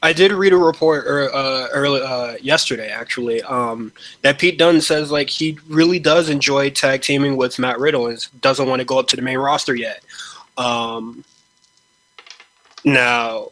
I 0.05 0.13
did 0.13 0.31
read 0.31 0.53
a 0.53 0.57
report 0.57 1.07
uh, 1.07 1.67
early 1.73 1.99
uh, 1.99 2.35
yesterday, 2.39 2.91
actually, 2.91 3.41
um, 3.41 3.91
that 4.21 4.37
Pete 4.37 4.59
Dunne 4.59 4.79
says 4.79 5.11
like 5.11 5.31
he 5.31 5.57
really 5.67 5.97
does 5.97 6.29
enjoy 6.29 6.69
tag 6.69 7.01
teaming 7.01 7.37
with 7.37 7.57
Matt 7.57 7.79
Riddle 7.79 8.05
and 8.05 8.23
doesn't 8.39 8.69
want 8.69 8.81
to 8.81 8.85
go 8.85 8.99
up 8.99 9.07
to 9.07 9.15
the 9.15 9.23
main 9.23 9.39
roster 9.39 9.73
yet. 9.73 10.03
Um, 10.57 11.25
now, 12.83 13.49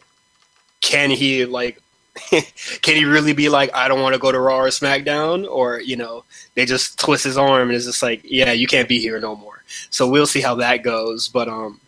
can 0.80 1.10
he 1.10 1.44
like? 1.44 1.80
can 2.82 2.94
he 2.94 3.04
really 3.04 3.32
be 3.32 3.48
like, 3.48 3.74
I 3.74 3.88
don't 3.88 4.00
want 4.00 4.14
to 4.14 4.20
go 4.20 4.30
to 4.30 4.38
Raw 4.38 4.60
or 4.60 4.68
SmackDown, 4.68 5.50
or 5.50 5.80
you 5.80 5.96
know, 5.96 6.22
they 6.54 6.64
just 6.64 7.00
twist 7.00 7.24
his 7.24 7.36
arm 7.36 7.68
and 7.68 7.72
it's 7.72 7.86
just 7.86 8.00
like, 8.00 8.20
yeah, 8.22 8.52
you 8.52 8.68
can't 8.68 8.88
be 8.88 9.00
here 9.00 9.18
no 9.18 9.34
more. 9.34 9.64
So 9.90 10.08
we'll 10.08 10.28
see 10.28 10.40
how 10.40 10.54
that 10.54 10.84
goes. 10.84 11.26
But 11.26 11.48
um, 11.48 11.80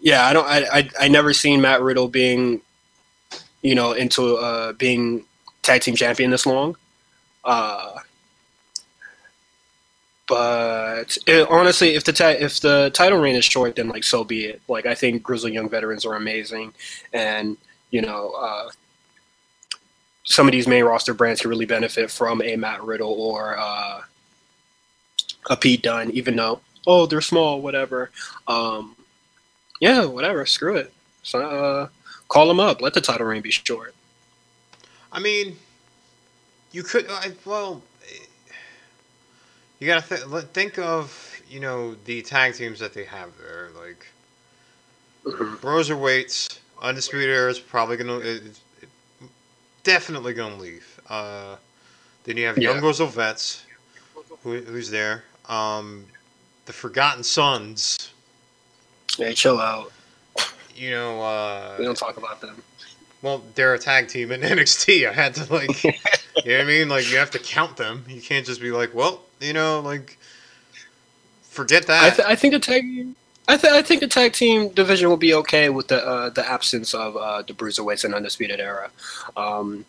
yeah, 0.00 0.24
I 0.24 0.32
don't. 0.32 0.46
I, 0.46 0.78
I 0.78 0.90
I 0.98 1.08
never 1.08 1.34
seen 1.34 1.60
Matt 1.60 1.82
Riddle 1.82 2.08
being, 2.08 2.62
you 3.62 3.74
know, 3.74 3.92
into 3.92 4.36
uh 4.36 4.72
being 4.74 5.24
tag 5.62 5.82
team 5.82 5.94
champion 5.94 6.30
this 6.30 6.46
long. 6.46 6.76
Uh, 7.44 7.98
but 10.30 11.18
it, 11.26 11.48
honestly, 11.50 11.94
if 11.94 12.04
the 12.04 12.12
ti- 12.12 12.24
if 12.24 12.60
the 12.60 12.90
title 12.94 13.18
reign 13.18 13.34
is 13.34 13.44
short, 13.44 13.76
then 13.76 13.88
like 13.88 14.04
so 14.04 14.22
be 14.22 14.44
it. 14.44 14.62
Like 14.68 14.86
I 14.86 14.94
think 14.94 15.22
Grizzly 15.22 15.52
Young 15.52 15.68
veterans 15.68 16.06
are 16.06 16.14
amazing, 16.14 16.72
and 17.12 17.56
you 17.90 18.00
know 18.00 18.30
uh, 18.30 18.70
some 20.24 20.46
of 20.46 20.52
these 20.52 20.68
main 20.68 20.84
roster 20.84 21.14
brands 21.14 21.40
can 21.40 21.50
really 21.50 21.66
benefit 21.66 22.10
from 22.10 22.40
a 22.42 22.54
Matt 22.54 22.84
Riddle 22.84 23.20
or 23.20 23.58
uh, 23.58 24.02
a 25.48 25.56
Pete 25.56 25.82
Dunne, 25.82 26.12
even 26.12 26.36
though 26.36 26.60
oh 26.86 27.06
they're 27.06 27.20
small, 27.20 27.60
whatever. 27.60 28.10
Um, 28.46 28.94
yeah, 29.80 30.04
whatever. 30.04 30.46
Screw 30.46 30.76
it. 30.76 30.92
So, 31.22 31.40
uh, 31.40 31.88
call 32.30 32.48
them 32.48 32.58
up. 32.58 32.80
Let 32.80 32.94
the 32.94 33.02
title 33.02 33.26
reign 33.26 33.42
be 33.42 33.50
short. 33.50 33.94
I 35.12 35.20
mean, 35.20 35.56
you 36.72 36.82
could. 36.82 37.06
I, 37.10 37.32
well, 37.44 37.82
you 39.78 39.86
gotta 39.86 40.16
th- 40.16 40.44
think 40.54 40.78
of 40.78 41.42
you 41.50 41.60
know 41.60 41.94
the 42.06 42.22
tag 42.22 42.54
teams 42.54 42.78
that 42.78 42.94
they 42.94 43.04
have 43.04 43.30
there. 43.38 43.68
Like 43.78 44.06
Broserweights, 45.26 46.58
Undisputed 46.80 47.28
Era 47.28 47.50
is 47.50 47.58
probably 47.58 47.98
gonna, 47.98 48.18
it, 48.18 48.58
it, 48.80 48.88
definitely 49.82 50.32
gonna 50.32 50.56
leave. 50.56 51.00
Uh, 51.08 51.56
then 52.24 52.36
you 52.36 52.46
have 52.46 52.56
Yeah. 52.56 52.72
Young 52.72 52.84
of 52.84 53.14
Vets, 53.14 53.64
who, 54.42 54.60
who's 54.60 54.90
there. 54.90 55.24
Um, 55.48 56.06
the 56.66 56.72
Forgotten 56.72 57.24
Sons. 57.24 58.12
Hey, 59.16 59.34
chill 59.34 59.60
out. 59.60 59.92
You 60.80 60.92
know, 60.92 61.20
uh, 61.20 61.76
We 61.78 61.84
don't 61.84 61.96
talk 61.96 62.16
about 62.16 62.40
them. 62.40 62.62
Well, 63.20 63.44
they're 63.54 63.74
a 63.74 63.78
tag 63.78 64.08
team 64.08 64.32
in 64.32 64.40
NXT. 64.40 65.06
I 65.06 65.12
had 65.12 65.34
to 65.34 65.52
like, 65.52 65.84
you 65.84 65.92
know 65.92 65.98
what 66.44 66.60
I 66.60 66.64
mean? 66.64 66.88
Like 66.88 67.10
you 67.10 67.18
have 67.18 67.30
to 67.32 67.38
count 67.38 67.76
them. 67.76 68.04
You 68.08 68.22
can't 68.22 68.46
just 68.46 68.62
be 68.62 68.70
like, 68.70 68.94
well, 68.94 69.20
you 69.40 69.52
know, 69.52 69.80
like, 69.80 70.16
forget 71.42 71.86
that. 71.86 72.02
I, 72.02 72.10
th- 72.16 72.28
I 72.28 72.34
think 72.34 72.54
the 72.54 72.60
tag. 72.60 72.84
I, 73.46 73.56
th- 73.58 73.72
I 73.72 73.82
think 73.82 74.00
the 74.00 74.08
tag 74.08 74.32
team 74.32 74.70
division 74.70 75.10
will 75.10 75.18
be 75.18 75.34
okay 75.34 75.68
with 75.68 75.88
the 75.88 76.02
uh, 76.06 76.30
the 76.30 76.48
absence 76.48 76.94
of 76.94 77.14
uh, 77.14 77.42
the 77.42 77.52
bruiserweights 77.52 78.04
and 78.04 78.14
undisputed 78.14 78.58
era. 78.58 78.90
Um, 79.36 79.84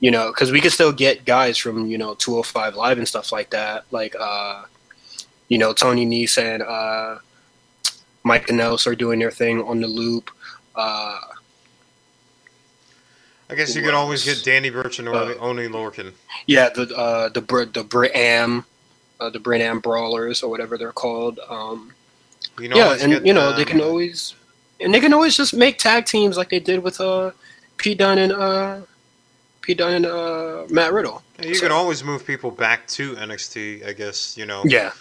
you 0.00 0.10
know, 0.10 0.28
because 0.28 0.52
we 0.52 0.60
could 0.60 0.72
still 0.72 0.92
get 0.92 1.24
guys 1.24 1.56
from 1.56 1.86
you 1.86 1.96
know 1.96 2.14
205 2.14 2.74
live 2.74 2.98
and 2.98 3.08
stuff 3.08 3.32
like 3.32 3.50
that, 3.50 3.84
like 3.90 4.14
uh, 4.20 4.64
you 5.48 5.56
know 5.56 5.72
Tony 5.72 6.04
Nese 6.04 6.36
and 6.42 6.62
uh, 8.24 8.32
and 8.32 8.46
Kanellis 8.46 8.86
are 8.86 8.94
doing 8.94 9.18
their 9.18 9.30
thing 9.30 9.62
on 9.62 9.80
the 9.80 9.86
loop. 9.88 10.30
Uh, 10.74 11.18
I 13.48 13.54
guess 13.56 13.74
you 13.74 13.82
could 13.82 13.94
always 13.94 14.24
get 14.24 14.44
Danny 14.44 14.70
Burch 14.70 14.98
and 15.00 15.08
Uh, 15.08 15.34
Oni 15.40 15.66
Lorcan. 15.68 16.12
yeah, 16.46 16.68
the 16.68 16.82
uh, 16.96 17.28
the 17.30 17.40
Br- 17.40 17.64
the 17.64 17.82
Brit 17.82 18.14
Am, 18.14 18.64
uh, 19.18 19.30
the 19.30 19.40
Brit 19.40 19.82
Brawlers 19.82 20.42
or 20.42 20.50
whatever 20.50 20.78
they're 20.78 20.92
called. 20.92 21.40
Um, 21.48 21.92
You 22.58 22.68
know, 22.68 22.76
yeah, 22.76 22.96
and 23.00 23.26
you 23.26 23.32
know 23.34 23.52
they 23.56 23.64
can 23.64 23.80
always, 23.80 24.34
and 24.80 24.94
they 24.94 25.00
can 25.00 25.12
always 25.12 25.36
just 25.36 25.52
make 25.54 25.78
tag 25.78 26.06
teams 26.06 26.36
like 26.36 26.50
they 26.50 26.60
did 26.60 26.82
with 26.82 27.00
uh, 27.00 27.32
Pete 27.76 27.98
Dunne 27.98 28.18
and 28.18 28.32
uh, 28.32 28.80
Pete 29.62 29.78
Dunne 29.78 29.94
and 29.94 30.06
uh, 30.06 30.64
Matt 30.68 30.92
Riddle. 30.92 31.22
You 31.42 31.54
So- 31.54 31.62
could 31.62 31.72
always 31.72 32.04
move 32.04 32.24
people 32.24 32.50
back 32.52 32.86
to 32.88 33.16
NXT. 33.16 33.84
I 33.86 33.92
guess 33.94 34.36
you 34.36 34.46
know. 34.46 34.62
Yeah, 34.64 34.92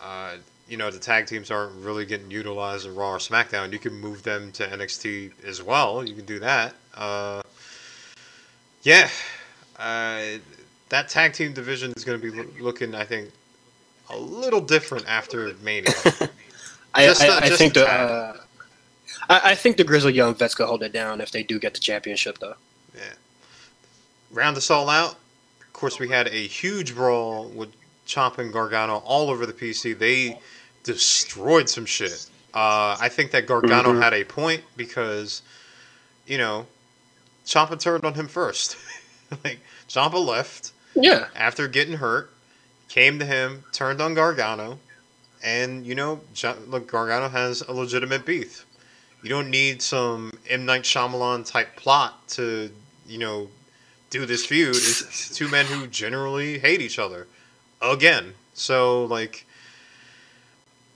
Uh, 0.00 0.36
you 0.68 0.76
know 0.76 0.90
the 0.90 0.98
tag 0.98 1.26
teams 1.26 1.50
aren't 1.50 1.74
really 1.76 2.04
getting 2.04 2.30
utilized 2.30 2.86
in 2.86 2.94
Raw 2.94 3.12
or 3.12 3.18
SmackDown. 3.18 3.72
You 3.72 3.78
can 3.78 3.94
move 3.94 4.22
them 4.22 4.52
to 4.52 4.66
NXT 4.66 5.44
as 5.44 5.62
well. 5.62 6.06
You 6.06 6.14
can 6.14 6.24
do 6.24 6.38
that. 6.40 6.74
Uh, 6.94 7.42
yeah, 8.82 9.08
uh, 9.78 10.38
that 10.88 11.08
tag 11.08 11.32
team 11.32 11.52
division 11.52 11.92
is 11.96 12.04
going 12.04 12.20
to 12.20 12.30
be 12.30 12.36
loo- 12.36 12.52
looking, 12.60 12.94
I 12.94 13.04
think, 13.04 13.30
a 14.10 14.16
little 14.18 14.60
different 14.60 15.08
after 15.08 15.52
Mania. 15.62 15.92
I, 16.94 17.06
Just 17.06 17.22
I, 17.22 17.46
I 17.46 17.50
think 17.50 17.74
the 17.74 17.86
uh, 17.86 18.36
I, 19.28 19.50
I 19.50 19.54
think 19.54 19.76
the 19.76 19.84
Grizzly 19.84 20.12
Young 20.12 20.34
Vets 20.34 20.54
could 20.54 20.66
hold 20.66 20.82
it 20.82 20.92
down 20.92 21.20
if 21.20 21.30
they 21.30 21.42
do 21.42 21.58
get 21.58 21.74
the 21.74 21.80
championship 21.80 22.38
though. 22.38 22.54
Yeah. 22.94 23.12
Round 24.30 24.56
us 24.56 24.70
all 24.70 24.88
out. 24.88 25.16
Of 25.60 25.72
course, 25.72 25.98
we 25.98 26.08
had 26.08 26.26
a 26.28 26.46
huge 26.46 26.94
brawl 26.94 27.48
with 27.48 27.70
Chomp 28.06 28.38
and 28.38 28.52
Gargano 28.52 28.96
all 29.04 29.30
over 29.30 29.46
the 29.46 29.52
PC. 29.52 29.96
They 29.98 30.40
destroyed 30.92 31.68
some 31.68 31.84
shit. 31.84 32.26
Uh, 32.54 32.96
I 32.98 33.10
think 33.10 33.30
that 33.32 33.46
Gargano 33.46 33.92
Mhm. 33.92 34.02
had 34.02 34.14
a 34.14 34.24
point 34.24 34.64
because, 34.74 35.42
you 36.26 36.38
know, 36.38 36.66
Ciampa 37.44 37.78
turned 37.78 38.04
on 38.06 38.14
him 38.14 38.26
first. 38.26 38.76
like 39.44 39.60
Ciampa 39.88 40.24
left 40.24 40.72
Yeah, 40.94 41.26
after 41.36 41.68
getting 41.68 41.98
hurt, 41.98 42.32
came 42.88 43.18
to 43.18 43.26
him, 43.26 43.64
turned 43.72 44.00
on 44.00 44.14
Gargano, 44.14 44.80
and 45.42 45.86
you 45.86 45.94
know, 45.94 46.20
look, 46.66 46.90
Gargano 46.90 47.28
has 47.28 47.60
a 47.60 47.72
legitimate 47.72 48.24
beef. 48.24 48.64
You 49.22 49.28
don't 49.28 49.50
need 49.50 49.82
some 49.82 50.32
M 50.48 50.64
Night 50.64 50.82
Shyamalan 50.84 51.44
type 51.46 51.76
plot 51.76 52.26
to, 52.28 52.70
you 53.06 53.18
know, 53.18 53.50
do 54.10 54.24
this 54.24 54.46
feud. 54.46 54.74
It's 54.74 55.28
two 55.36 55.48
men 55.48 55.66
who 55.66 55.86
generally 55.86 56.58
hate 56.58 56.80
each 56.80 56.98
other, 56.98 57.26
again. 57.82 58.32
So 58.54 59.04
like, 59.04 59.44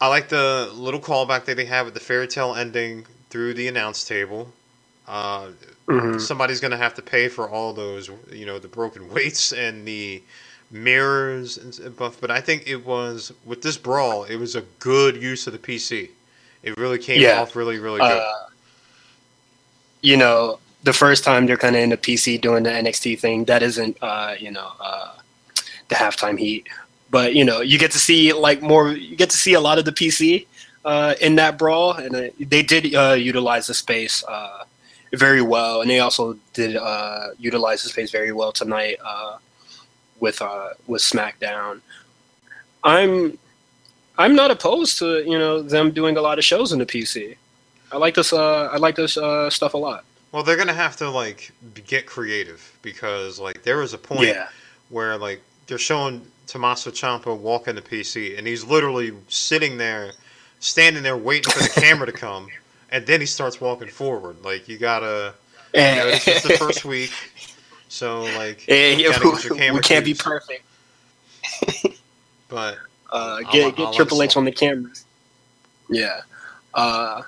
I 0.03 0.09
like 0.09 0.29
the 0.29 0.69
little 0.75 0.99
callback 0.99 1.45
that 1.45 1.57
they 1.57 1.65
have 1.67 1.87
with 1.87 1.95
the 1.95 2.01
fairy 2.01 2.27
tale 2.27 2.57
ending 2.57 3.07
through 3.31 3.55
the 3.55 3.69
announce 3.69 4.05
table. 4.05 4.53
Uh, 5.07 5.51
Mhm. 5.87 6.21
somebody's 6.21 6.59
going 6.59 6.73
to 6.73 6.77
have 6.77 6.95
to 6.95 7.03
pay 7.03 7.29
for 7.29 7.49
all 7.49 7.73
those, 7.73 8.11
you 8.33 8.45
know, 8.45 8.59
the 8.59 8.67
broken 8.67 9.09
weights 9.15 9.53
and 9.53 9.87
the 9.87 10.21
mirrors 10.73 11.57
and 11.57 11.73
stuff. 11.73 12.17
But 12.21 12.33
I 12.33 12.41
think 12.41 12.65
it 12.67 12.85
was 12.85 13.33
with 13.45 13.63
this 13.63 13.77
brawl, 13.77 14.25
it 14.25 14.37
was 14.37 14.57
a 14.57 14.63
good 14.81 15.23
use 15.23 15.47
of 15.47 15.53
the 15.53 15.59
PC. 15.61 16.11
It 16.65 16.77
really 16.77 16.99
came 16.99 17.21
Yeah. 17.21 17.41
off 17.41 17.55
really, 17.55 17.79
really 17.79 18.01
good. 18.01 18.11
uh, 18.11 18.33
you 20.01 20.17
know 20.17 20.59
the 20.83 20.93
first 20.93 21.23
time 21.23 21.47
they're 21.47 21.57
kind 21.57 21.77
of 21.77 21.83
in 21.83 21.91
the 21.91 21.97
PC 21.97 22.41
doing 22.41 22.65
the 22.65 22.71
NXT 22.71 23.21
thing. 23.21 23.45
That 23.45 23.63
isn't 23.63 23.97
uh, 24.03 24.35
you 24.41 24.51
know 24.51 24.73
uh, 24.81 25.13
the 25.89 25.95
halftime 25.95 26.37
heat, 26.39 26.67
but 27.13 27.35
you 27.35 27.45
know 27.45 27.61
you 27.61 27.79
get 27.79 27.93
to 27.93 27.99
see 27.99 28.33
like 28.33 28.61
more. 28.61 28.91
You 28.91 29.15
get 29.15 29.31
to 29.31 29.37
see 29.37 29.53
a 29.53 29.61
lot 29.61 29.79
of 29.79 29.85
the 29.85 29.93
PC 29.93 30.47
uh, 30.85 31.15
in 31.21 31.37
that 31.37 31.59
brawl, 31.59 31.93
and 31.93 32.17
uh, 32.17 32.23
they 32.41 32.63
did 32.63 32.93
uh, 32.95 33.13
utilize 33.13 33.69
the 33.69 33.75
space 33.75 34.25
uh, 34.25 34.65
very 35.13 35.43
well, 35.43 35.83
and 35.83 35.91
they 35.91 36.01
also 36.01 36.37
did 36.55 36.75
uh, 36.75 37.29
utilize 37.39 37.83
the 37.85 37.91
space 37.91 38.11
very 38.11 38.33
well 38.33 38.51
tonight 38.51 38.97
uh, 39.05 39.37
with 40.19 40.41
uh, 40.43 40.71
with 40.89 41.03
SmackDown. 41.03 41.83
I'm 42.83 43.39
I'm 44.19 44.35
not 44.35 44.51
opposed 44.51 44.99
to 44.99 45.23
you 45.23 45.39
know 45.39 45.63
them 45.63 45.93
doing 45.93 46.17
a 46.17 46.23
lot 46.23 46.39
of 46.39 46.45
shows 46.45 46.73
in 46.73 46.79
the 46.79 46.87
PC. 46.87 47.37
I 47.93 47.99
like 47.99 48.15
this. 48.15 48.33
Uh, 48.33 48.71
I 48.73 48.79
like 48.79 48.97
this 48.97 49.19
uh, 49.19 49.51
stuff 49.51 49.75
a 49.75 49.79
lot. 49.79 50.05
well, 50.33 50.43
they're 50.43 50.57
going 50.57 50.69
to 50.69 50.75
have 50.87 50.97
to 50.97 51.11
like 51.11 51.53
get 51.87 52.07
creative 52.07 52.75
because 52.81 53.39
like 53.39 53.65
there 53.65 53.77
was 53.77 53.93
a 53.93 53.99
point 53.99 54.29
Yeah, 54.29 54.49
where 54.89 55.19
like 55.19 55.43
they're 55.67 55.77
showing 55.79 56.27
Tommaso 56.53 56.91
Ciampa 56.91 57.35
walking 57.35 57.75
the 57.77 57.81
PC, 57.83 58.37
and 58.37 58.47
he's 58.47 58.63
literally 58.63 59.13
sitting 59.29 59.79
there, 59.79 60.13
standing 60.61 61.03
there 61.03 61.17
waiting 61.17 61.51
for 61.51 61.63
the 61.63 61.81
camera 61.81 62.05
to 62.07 62.13
come, 62.13 62.49
and 62.91 63.07
then 63.07 63.21
he 63.21 63.27
starts 63.27 63.59
walking 63.59 63.89
forward. 63.89 64.37
Like 64.45 64.69
you 64.69 64.77
gotta, 64.77 65.33
you 65.73 65.81
know, 65.81 66.07
it's 66.09 66.27
just 66.27 66.47
the 66.47 66.59
first 66.59 66.85
week, 66.95 67.11
so 67.89 68.25
like 68.37 68.67
Eh, 68.69 68.97
you 68.97 69.05
yeah, 69.11 69.19
gotta 69.19 69.55
we, 69.73 69.81
can't 69.81 70.05
be 70.05 70.13
perfect. 70.13 70.63
But 72.49 72.77
Uh, 73.11 73.41
I'll- 73.47 73.53
get 73.53 73.79
I'll 73.81 73.95
Triple 73.95 74.23
H 74.23 74.37
on 74.37 74.45
the 74.45 74.53
cameras. 74.53 75.07
Yeah, 75.89 76.21
uh, 76.75 77.23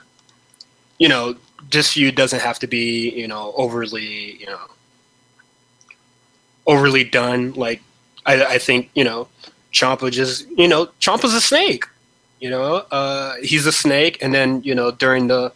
you 0.99 1.09
know, 1.09 1.35
this 1.71 1.93
feud 1.95 2.15
doesn't 2.15 2.41
have 2.41 2.59
to 2.59 2.67
be 2.67 3.09
you 3.11 3.27
know 3.27 3.55
overly 3.57 4.37
you 4.37 4.47
know 4.47 4.61
overly 6.67 7.05
done. 7.05 7.53
Like 7.55 7.83
I, 8.27 8.45
I 8.45 8.59
think 8.59 8.91
you 8.95 9.05
know, 9.05 9.29
Ciampa 9.73 10.11
just 10.11 10.49
you 10.51 10.69
know 10.69 10.87
Ciampa's 11.01 11.35
a 11.35 11.41
snake. 11.41 11.85
You 12.41 12.51
know, 12.51 12.77
uh, 12.91 13.35
he's 13.43 13.67
a 13.67 13.73
snake, 13.73 14.19
and 14.21 14.35
then 14.35 14.63
you 14.63 14.75
know 14.75 14.91
during 14.91 15.29
the 15.29 15.53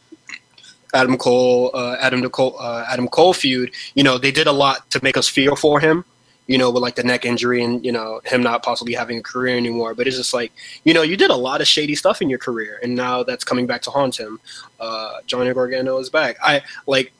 Adam 0.94 1.18
Cole, 1.18 1.70
uh, 1.74 1.96
Adam 2.00 2.28
Cole, 2.30 2.56
uh, 2.58 2.84
Adam 2.88 3.08
Cole 3.08 3.34
feud, 3.34 3.72
you 3.94 4.02
know 4.02 4.18
they 4.18 4.32
did 4.32 4.46
a 4.46 4.52
lot 4.52 4.90
to 4.90 5.00
make 5.02 5.16
us 5.16 5.28
feel 5.28 5.56
for 5.56 5.80
him. 5.80 6.04
You 6.46 6.56
know, 6.56 6.70
with 6.70 6.82
like 6.82 6.94
the 6.94 7.02
neck 7.02 7.26
injury 7.26 7.62
and 7.62 7.84
you 7.84 7.92
know 7.92 8.22
him 8.24 8.42
not 8.42 8.62
possibly 8.62 8.94
having 8.94 9.18
a 9.18 9.22
career 9.22 9.54
anymore. 9.56 9.94
But 9.94 10.06
it's 10.06 10.16
just 10.16 10.32
like 10.32 10.50
you 10.84 10.94
know 10.94 11.02
you 11.02 11.16
did 11.16 11.30
a 11.30 11.36
lot 11.36 11.60
of 11.60 11.68
shady 11.68 11.94
stuff 11.94 12.22
in 12.22 12.30
your 12.30 12.38
career, 12.38 12.80
and 12.82 12.94
now 12.94 13.22
that's 13.22 13.44
coming 13.44 13.66
back 13.66 13.82
to 13.82 13.90
haunt 13.90 14.18
him. 14.18 14.40
Uh, 14.80 15.18
Johnny 15.26 15.52
Gargano 15.52 15.98
is 15.98 16.08
back. 16.08 16.38
I 16.42 16.62
like 16.86 17.12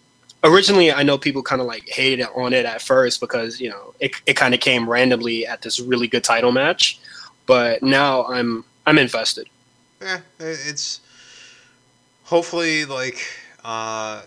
originally 0.45 0.93
I 0.93 1.03
know 1.03 1.19
people 1.19 1.43
kind 1.43 1.61
of 1.61 1.67
like 1.67 1.89
hated 1.89 2.27
on 2.35 2.53
it 2.53 2.65
at 2.65 2.83
first 2.83 3.21
because 3.21 3.61
you 3.61 3.71
know 3.71 3.95
it 4.01 4.13
it 4.27 4.35
kind 4.35 4.55
of 4.55 4.61
came 4.61 4.89
randomly 4.89 5.47
at 5.47 5.63
this 5.63 5.81
really 5.81 6.09
good 6.09 6.25
title 6.25 6.53
match, 6.53 6.99
but 7.47 7.83
now 7.83 8.25
I'm 8.27 8.65
I'm 8.87 8.99
invested. 8.99 9.49
yeah, 10.01 10.21
it's 10.39 11.01
hopefully 12.25 12.85
like 12.85 13.27
uh, 13.65 14.23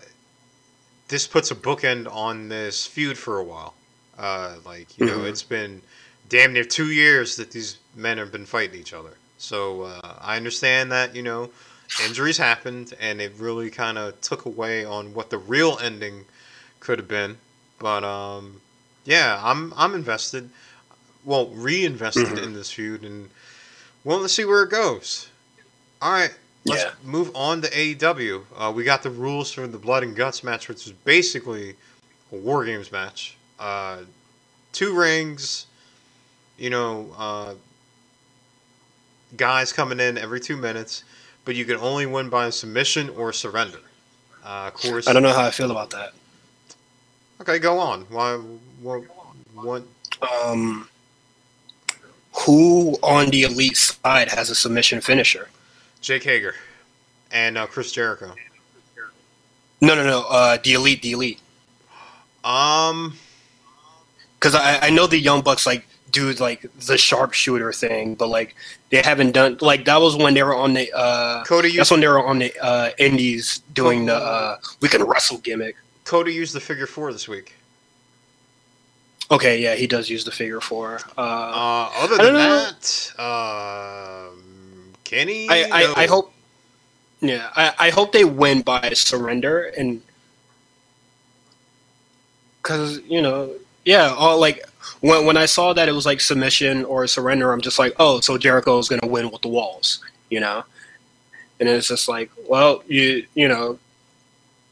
this 1.08 1.26
puts 1.26 1.50
a 1.50 1.54
bookend 1.54 2.10
on 2.12 2.48
this 2.48 2.86
feud 2.86 3.16
for 3.18 3.38
a 3.38 3.44
while. 3.44 3.74
Uh, 4.18 4.56
like 4.64 4.98
you 4.98 5.06
know, 5.06 5.18
Mhm. 5.20 5.28
it's 5.30 5.42
been 5.42 5.80
damn 6.28 6.52
near 6.52 6.64
two 6.64 6.90
years 6.92 7.36
that 7.36 7.50
these 7.50 7.78
men 7.94 8.18
have 8.18 8.30
been 8.30 8.46
fighting 8.46 8.78
each 8.78 8.92
other. 8.92 9.14
So 9.38 9.82
uh, 9.82 10.14
I 10.20 10.36
understand 10.36 10.92
that 10.92 11.16
you 11.16 11.22
know 11.22 11.50
injuries 11.98 12.38
happened, 12.38 12.94
and 13.00 13.20
it 13.20 13.32
really 13.38 13.70
kind 13.70 13.98
of 13.98 14.20
took 14.20 14.44
away 14.46 14.84
on 14.84 15.14
what 15.14 15.30
the 15.30 15.38
real 15.38 15.78
ending 15.82 16.24
could 16.80 16.98
have 16.98 17.08
been. 17.08 17.38
But 17.78 18.04
um, 18.04 18.60
yeah, 19.04 19.40
I'm 19.42 19.72
I'm 19.76 19.94
invested. 19.94 20.50
Well, 21.24 21.48
reinvested 21.48 22.38
Mhm. 22.38 22.42
in 22.44 22.52
this 22.54 22.70
feud, 22.70 23.04
and 23.04 23.30
well, 24.04 24.18
let's 24.20 24.34
see 24.34 24.44
where 24.44 24.62
it 24.62 24.70
goes. 24.70 25.28
All 26.00 26.12
right, 26.12 26.34
let's 26.64 26.82
Yeah. 26.82 26.92
move 27.04 27.30
on 27.34 27.62
to 27.62 27.68
AEW. 27.78 28.46
Uh, 28.56 28.72
we 28.74 28.84
got 28.84 29.02
the 29.02 29.10
rules 29.10 29.52
for 29.52 29.66
the 29.66 29.78
Blood 29.78 30.02
and 30.02 30.16
Guts 30.16 30.42
match, 30.42 30.68
which 30.68 30.86
is 30.86 30.92
basically 30.92 31.76
a 32.32 32.36
War 32.36 32.64
Games 32.64 32.90
match. 32.92 33.36
Uh, 33.58 34.02
two 34.72 34.94
rings, 34.94 35.66
you 36.58 36.70
know, 36.70 37.14
uh, 37.16 37.54
guys 39.36 39.72
coming 39.72 40.00
in 40.00 40.18
every 40.18 40.40
two 40.40 40.56
minutes, 40.56 41.04
but 41.44 41.54
you 41.54 41.64
can 41.64 41.76
only 41.76 42.06
win 42.06 42.28
by 42.28 42.50
submission 42.50 43.10
or 43.10 43.32
surrender. 43.32 43.78
Uh, 44.44 44.70
of 44.72 44.74
course. 44.74 45.08
I 45.08 45.12
don't 45.12 45.22
know 45.22 45.32
how 45.32 45.44
I 45.44 45.50
feel 45.50 45.70
about 45.70 45.90
that. 45.90 46.12
Okay, 47.40 47.58
go 47.58 47.78
on. 47.78 48.02
Why? 48.02 48.36
What? 48.80 49.02
What? 49.54 49.82
Um, 50.44 50.88
who 52.46 52.96
on 53.02 53.30
the 53.30 53.42
elite 53.42 53.76
side 53.76 54.28
has 54.28 54.50
a 54.50 54.54
submission 54.54 55.00
finisher? 55.00 55.48
Jake 56.00 56.24
Hager 56.24 56.54
and 57.30 57.58
uh, 57.58 57.66
Chris 57.66 57.92
Jericho. 57.92 58.34
No, 59.80 59.94
no, 59.94 60.04
no. 60.04 60.24
Uh, 60.28 60.58
the 60.62 60.74
elite, 60.74 61.02
the 61.02 61.12
elite. 61.12 61.40
Um, 62.44 63.14
Because 64.34 64.54
I, 64.54 64.86
I 64.86 64.90
know 64.90 65.06
the 65.06 65.18
Young 65.18 65.42
Bucks 65.42 65.66
like 65.66 65.86
do 66.12 66.32
like 66.34 66.66
the 66.86 66.96
sharpshooter 66.96 67.72
thing, 67.72 68.14
but 68.14 68.28
like 68.28 68.54
they 68.90 69.02
haven't 69.02 69.32
done 69.32 69.58
like 69.60 69.84
that 69.86 70.00
was 70.00 70.16
when 70.16 70.34
they 70.34 70.42
were 70.42 70.54
on 70.54 70.74
the 70.74 70.92
uh 70.94 71.42
Cody 71.44 71.68
used 71.68 71.80
that's 71.80 71.90
when 71.90 72.00
they 72.00 72.08
were 72.08 72.24
on 72.24 72.38
the 72.38 72.52
uh 72.62 72.90
indies 72.98 73.62
doing 73.72 74.06
the 74.06 74.14
uh 74.14 74.58
we 74.80 74.88
can 74.88 75.02
wrestle 75.02 75.38
gimmick. 75.38 75.76
Cody 76.04 76.32
used 76.34 76.54
the 76.54 76.60
figure 76.60 76.86
four 76.86 77.12
this 77.12 77.26
week. 77.28 77.54
Okay, 79.30 79.62
yeah, 79.62 79.74
he 79.74 79.86
does 79.86 80.10
use 80.10 80.24
the 80.24 80.30
figure 80.30 80.60
four. 80.60 81.00
Uh, 81.16 81.20
Uh, 81.20 81.90
other 82.04 82.18
than 82.18 82.34
that, 82.34 83.12
um, 83.18 84.92
Kenny. 85.04 85.48
I, 85.48 85.68
I, 85.72 85.82
no. 85.84 85.94
I 85.96 86.06
hope 86.06 86.34
yeah, 87.22 87.50
I, 87.56 87.72
I 87.78 87.90
hope 87.90 88.12
they 88.12 88.24
win 88.24 88.62
by 88.62 88.90
surrender 88.94 89.72
and 89.78 90.02
because 92.60 93.00
you 93.08 93.22
know 93.22 93.54
yeah 93.84 94.12
all 94.16 94.38
like 94.38 94.64
when, 95.00 95.26
when 95.26 95.36
I 95.36 95.46
saw 95.46 95.72
that 95.72 95.88
it 95.88 95.92
was 95.92 96.06
like 96.06 96.20
submission 96.20 96.84
or 96.84 97.06
surrender 97.06 97.52
I'm 97.52 97.60
just 97.60 97.78
like 97.78 97.94
oh 97.98 98.20
so 98.20 98.38
Jericho 98.38 98.78
is 98.78 98.88
gonna 98.88 99.06
win 99.06 99.30
with 99.30 99.42
the 99.42 99.48
walls 99.48 100.02
you 100.30 100.40
know? 100.40 100.64
And 101.60 101.68
it's 101.68 101.88
just 101.88 102.08
like 102.08 102.30
well 102.48 102.82
you 102.86 103.26
you 103.34 103.48
know 103.48 103.78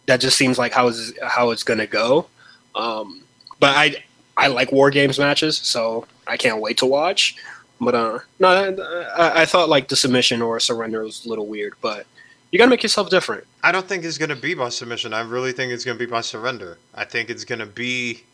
that 0.06 0.20
just 0.20 0.36
seems 0.36 0.58
like 0.58 0.72
how 0.72 0.88
is 0.88 1.12
how 1.22 1.50
it's 1.50 1.62
gonna 1.62 1.86
go. 1.86 2.26
Um, 2.74 3.22
but 3.58 3.76
I 3.76 4.04
I 4.36 4.48
like 4.48 4.72
war 4.72 4.90
games 4.90 5.18
matches 5.18 5.56
so 5.58 6.06
I 6.26 6.36
can't 6.36 6.60
wait 6.60 6.78
to 6.78 6.86
watch. 6.86 7.36
But 7.80 7.94
uh 7.94 8.18
no 8.38 8.76
I, 9.16 9.42
I 9.42 9.44
thought 9.46 9.68
like 9.68 9.88
the 9.88 9.96
submission 9.96 10.42
or 10.42 10.60
surrender 10.60 11.02
was 11.02 11.24
a 11.24 11.28
little 11.28 11.46
weird 11.46 11.74
but 11.80 12.06
you 12.50 12.58
gotta 12.58 12.70
make 12.70 12.82
yourself 12.82 13.10
different. 13.10 13.44
I 13.62 13.72
don't 13.72 13.86
think 13.86 14.04
it's 14.04 14.18
going 14.18 14.30
to 14.30 14.36
be 14.36 14.54
by 14.54 14.70
submission. 14.70 15.12
I 15.12 15.20
really 15.20 15.52
think 15.52 15.72
it's 15.72 15.84
going 15.84 15.98
to 15.98 16.04
be 16.04 16.10
by 16.10 16.22
surrender. 16.22 16.78
I 16.94 17.04
think 17.04 17.30
it's 17.30 17.44
going 17.44 17.58
to 17.58 17.66
be, 17.66 18.24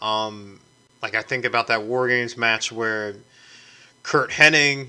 um, 0.00 0.60
like 1.02 1.14
I 1.14 1.22
think 1.22 1.44
about 1.44 1.66
that 1.68 1.82
War 1.82 2.08
Games 2.08 2.36
match 2.36 2.70
where 2.72 3.14
Curt 4.02 4.30
Hennig 4.30 4.88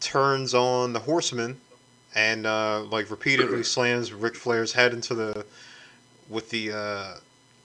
turns 0.00 0.54
on 0.54 0.92
the 0.92 0.98
Horseman 1.00 1.60
and 2.14 2.46
uh, 2.46 2.82
like 2.90 3.10
repeatedly 3.10 3.62
slams 3.62 4.12
Ric 4.12 4.34
Flair's 4.34 4.72
head 4.72 4.92
into 4.92 5.14
the 5.14 5.44
with 6.28 6.50
the 6.50 6.72
uh, 6.72 7.14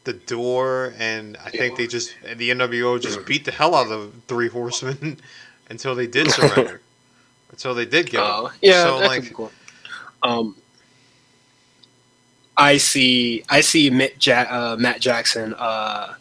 the 0.03 0.13
door, 0.13 0.93
and 0.97 1.37
I 1.45 1.49
think 1.49 1.77
they 1.77 1.87
just 1.87 2.13
the 2.23 2.49
NWO 2.51 2.99
just 3.01 3.25
beat 3.25 3.45
the 3.45 3.51
hell 3.51 3.75
out 3.75 3.91
of 3.91 4.13
the 4.13 4.21
Three 4.27 4.49
Horsemen 4.49 5.17
until 5.69 5.95
they 5.95 6.07
did 6.07 6.29
surrender. 6.31 6.81
until 7.51 7.73
they 7.73 7.85
did 7.85 8.09
get 8.09 8.21
Oh, 8.21 8.47
him. 8.47 8.59
yeah, 8.61 8.83
so 8.83 8.99
that 8.99 9.07
like 9.07 9.21
could 9.21 9.29
be 9.29 9.35
cool. 9.35 9.51
Um, 10.23 10.55
I 12.57 12.77
see. 12.77 13.43
I 13.49 13.61
see 13.61 13.89
Matt, 13.89 14.25
ja- 14.25 14.47
uh, 14.49 14.75
Matt 14.77 14.99
Jackson 14.99 15.53
uh, 15.57 16.15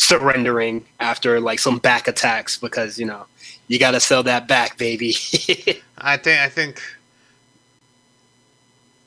surrendering 0.00 0.82
after 0.98 1.40
like 1.40 1.58
some 1.58 1.78
back 1.78 2.08
attacks 2.08 2.56
because 2.56 2.98
you 2.98 3.04
know 3.04 3.26
you 3.68 3.78
got 3.78 3.90
to 3.92 4.00
sell 4.00 4.22
that 4.22 4.48
back, 4.48 4.78
baby. 4.78 5.10
I 5.98 6.16
think 6.16 6.40
I 6.40 6.48
think. 6.48 6.82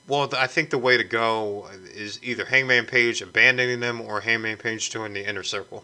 Well, 0.08 0.30
I 0.38 0.48
think 0.48 0.70
the 0.70 0.78
way 0.78 0.98
to 0.98 1.04
go 1.04 1.68
is 1.94 2.20
either 2.22 2.46
Hangman 2.46 2.86
Page 2.86 3.22
abandoning 3.22 3.80
them 3.80 4.02
or 4.02 4.20
Hangman 4.20 4.58
Page 4.58 4.92
joining 4.92 5.14
the 5.14 5.28
inner 5.28 5.44
circle. 5.44 5.84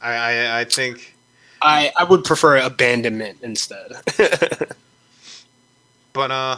I 0.00 0.12
I, 0.12 0.60
I 0.60 0.64
think, 0.64 1.14
I 1.60 1.92
I 1.96 2.04
would 2.04 2.24
prefer 2.24 2.56
abandonment 2.58 3.38
instead. 3.42 3.92
but 6.12 6.30
uh, 6.30 6.56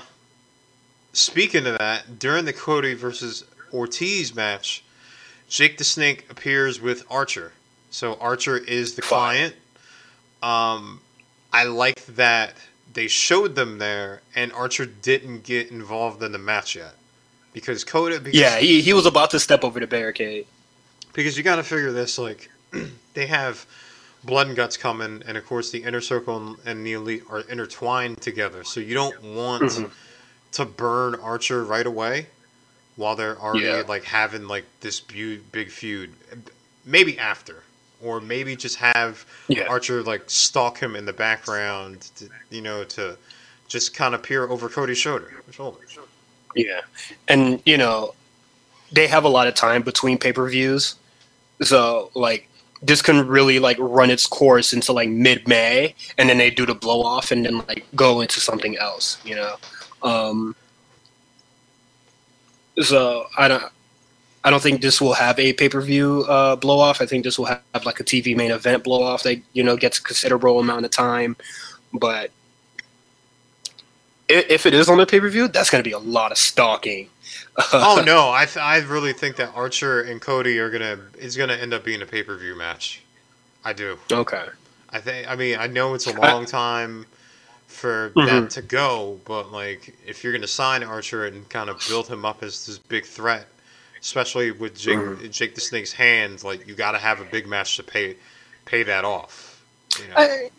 speaking 1.12 1.66
of 1.66 1.78
that, 1.78 2.18
during 2.18 2.44
the 2.44 2.52
Cody 2.52 2.94
versus 2.94 3.44
Ortiz 3.72 4.34
match, 4.34 4.84
Jake 5.50 5.76
the 5.78 5.84
Snake 5.84 6.26
appears 6.30 6.80
with 6.80 7.04
Archer. 7.10 7.52
So 7.90 8.14
Archer 8.20 8.56
is 8.56 8.94
the 8.94 9.02
client. 9.02 9.54
Um, 10.42 11.00
I 11.52 11.64
like 11.64 12.06
that 12.06 12.54
they 12.92 13.08
showed 13.08 13.54
them 13.56 13.78
there, 13.78 14.22
and 14.34 14.52
Archer 14.52 14.86
didn't 14.86 15.42
get 15.44 15.70
involved 15.70 16.22
in 16.22 16.32
the 16.32 16.38
match 16.38 16.74
yet 16.76 16.94
because 17.52 17.84
Cody. 17.84 18.18
Because, 18.18 18.34
yeah, 18.38 18.58
he, 18.58 18.80
he 18.80 18.92
was 18.92 19.06
about 19.06 19.30
to 19.32 19.40
step 19.40 19.64
over 19.64 19.78
the 19.80 19.86
barricade. 19.86 20.46
because 21.12 21.36
you 21.36 21.42
got 21.42 21.56
to 21.56 21.62
figure 21.64 21.92
this 21.92 22.16
like 22.18 22.48
they 23.14 23.26
have 23.26 23.66
blood 24.22 24.46
and 24.48 24.56
guts 24.56 24.76
coming 24.76 25.22
and 25.26 25.36
of 25.36 25.44
course 25.46 25.70
the 25.70 25.82
inner 25.82 26.00
circle 26.00 26.36
and- 26.36 26.56
and 26.66 26.86
the 26.86 26.92
elite 26.92 27.22
are 27.30 27.40
intertwined 27.40 28.20
together 28.20 28.62
so 28.62 28.78
you 28.78 28.92
don't 28.94 29.20
want 29.22 29.62
Mhm. 29.62 29.90
to 30.52 30.64
burn 30.66 31.14
archer 31.16 31.64
right 31.64 31.86
away 31.86 32.26
while 33.00 33.16
they're 33.16 33.38
already 33.40 33.64
Yeah. 33.66 33.82
like 33.88 34.04
having 34.04 34.46
like 34.46 34.64
this 34.80 35.00
bu- 35.00 35.40
big 35.52 35.70
feud 35.70 36.12
maybe 36.84 37.18
after 37.18 37.62
or 38.02 38.20
maybe 38.20 38.54
just 38.56 38.76
have 38.76 39.24
Yeah. 39.48 39.66
archer 39.74 40.02
like 40.02 40.24
stalk 40.28 40.78
him 40.78 40.94
in 40.96 41.04
the 41.06 41.12
background 41.12 42.10
to, 42.16 42.28
you 42.50 42.60
know 42.60 42.84
to 42.96 43.16
just 43.68 43.94
kind 43.94 44.14
of 44.14 44.22
peer 44.22 44.46
over 44.48 44.68
cody's 44.68 44.98
shoulder 44.98 45.30
shoulder 45.50 45.78
Yeah, 46.54 46.80
and 47.28 47.62
you 47.64 47.78
know, 47.78 48.14
they 48.92 49.06
have 49.06 49.24
a 49.24 49.28
lot 49.28 49.46
of 49.46 49.54
time 49.54 49.82
between 49.82 50.18
pay 50.18 50.32
per 50.32 50.48
views, 50.48 50.96
so 51.62 52.10
like 52.14 52.48
this 52.82 53.00
can 53.02 53.18
really 53.28 53.58
like 53.60 53.76
run 53.78 54.10
its 54.10 54.26
course 54.26 54.72
into 54.72 54.92
like 54.92 55.08
mid 55.08 55.46
May, 55.46 55.94
and 56.18 56.28
then 56.28 56.38
they 56.38 56.50
do 56.50 56.66
the 56.66 56.74
blow 56.74 57.00
off, 57.02 57.30
and 57.30 57.44
then 57.46 57.58
like 57.68 57.84
go 57.94 58.20
into 58.20 58.40
something 58.40 58.76
else. 58.78 59.18
You 59.24 59.36
know, 59.36 59.54
um, 60.02 60.56
so 62.78 63.26
I 63.36 63.48
don't. 63.48 63.64
I 64.42 64.48
don't 64.48 64.62
think 64.62 64.80
this 64.80 65.02
will 65.02 65.12
have 65.12 65.38
a 65.38 65.52
pay 65.52 65.68
per 65.68 65.82
view 65.82 66.24
uh, 66.26 66.56
blow 66.56 66.78
off. 66.78 67.02
I 67.02 67.06
think 67.06 67.24
this 67.24 67.38
will 67.38 67.44
have, 67.44 67.84
like 67.84 68.00
a 68.00 68.04
TV 68.04 68.34
main 68.34 68.50
event 68.50 68.84
blow 68.84 69.02
off 69.02 69.22
that 69.24 69.40
you 69.52 69.62
know 69.62 69.76
gets 69.76 69.98
a 69.98 70.02
considerable 70.02 70.58
amount 70.58 70.86
of 70.86 70.90
time, 70.90 71.36
but 71.92 72.30
if 74.28 74.64
it 74.64 74.72
is 74.72 74.88
on 74.88 74.98
the 74.98 75.06
pay 75.06 75.20
per 75.20 75.28
view, 75.28 75.48
that's 75.48 75.70
going 75.70 75.82
to 75.82 75.88
be 75.88 75.92
a 75.92 75.98
lot 75.98 76.32
of 76.32 76.38
stalking. 76.38 77.08
oh 77.72 78.02
no, 78.04 78.30
I 78.30 78.46
th- 78.46 78.58
I 78.58 78.78
really 78.78 79.12
think 79.12 79.36
that 79.36 79.52
Archer 79.54 80.02
and 80.02 80.20
Cody 80.20 80.58
are 80.58 80.70
gonna 80.70 80.98
is 81.18 81.36
gonna 81.36 81.54
end 81.54 81.74
up 81.74 81.84
being 81.84 82.00
a 82.00 82.06
pay 82.06 82.22
per 82.22 82.36
view 82.36 82.56
match. 82.56 83.02
I 83.64 83.72
do. 83.72 83.98
Okay. 84.10 84.46
I 84.88 85.00
think. 85.00 85.28
I 85.28 85.36
mean, 85.36 85.58
I 85.58 85.66
know 85.66 85.94
it's 85.94 86.06
a 86.06 86.18
long 86.18 86.46
time 86.46 87.06
for 87.70 88.10
Mhm. 88.16 88.26
that 88.26 88.50
to 88.50 88.62
go, 88.62 89.20
but 89.24 89.52
like 89.52 89.96
if 90.06 90.22
you're 90.24 90.32
gonna 90.32 90.46
sign 90.46 90.82
Archer 90.82 91.26
and 91.26 91.48
kind 91.48 91.70
of 91.70 91.82
build 91.88 92.08
him 92.08 92.24
up 92.24 92.42
as 92.42 92.66
this 92.66 92.78
big 92.78 93.06
threat, 93.06 93.46
especially 94.00 94.50
with 94.50 94.78
Jake 94.78 94.98
Mhm. 94.98 95.30
Jake 95.30 95.54
the 95.54 95.60
Snake's 95.60 95.92
hands, 95.92 96.44
like 96.44 96.66
you 96.66 96.74
got 96.74 96.92
to 96.92 96.98
have 96.98 97.20
a 97.20 97.24
big 97.24 97.46
match 97.46 97.76
to 97.76 97.82
pay 97.82 98.16
pay 98.66 98.82
that 98.82 99.04
off. 99.04 99.62
You 99.98 100.08
know? 100.08 100.14
I, 100.16 100.50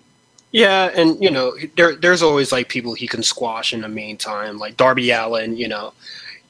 yeah, 0.52 0.92
and 0.96 1.22
you 1.22 1.30
know, 1.32 1.56
there 1.76 1.96
there's 1.96 2.22
always 2.24 2.52
like 2.52 2.70
people 2.70 2.94
he 2.94 3.08
can 3.08 3.24
squash 3.24 3.74
in 3.74 3.82
the 3.82 3.90
meantime, 3.90 4.58
like 4.58 4.78
Darby 4.78 5.12
Allin. 5.12 5.56
You 5.58 5.68
know, 5.68 5.94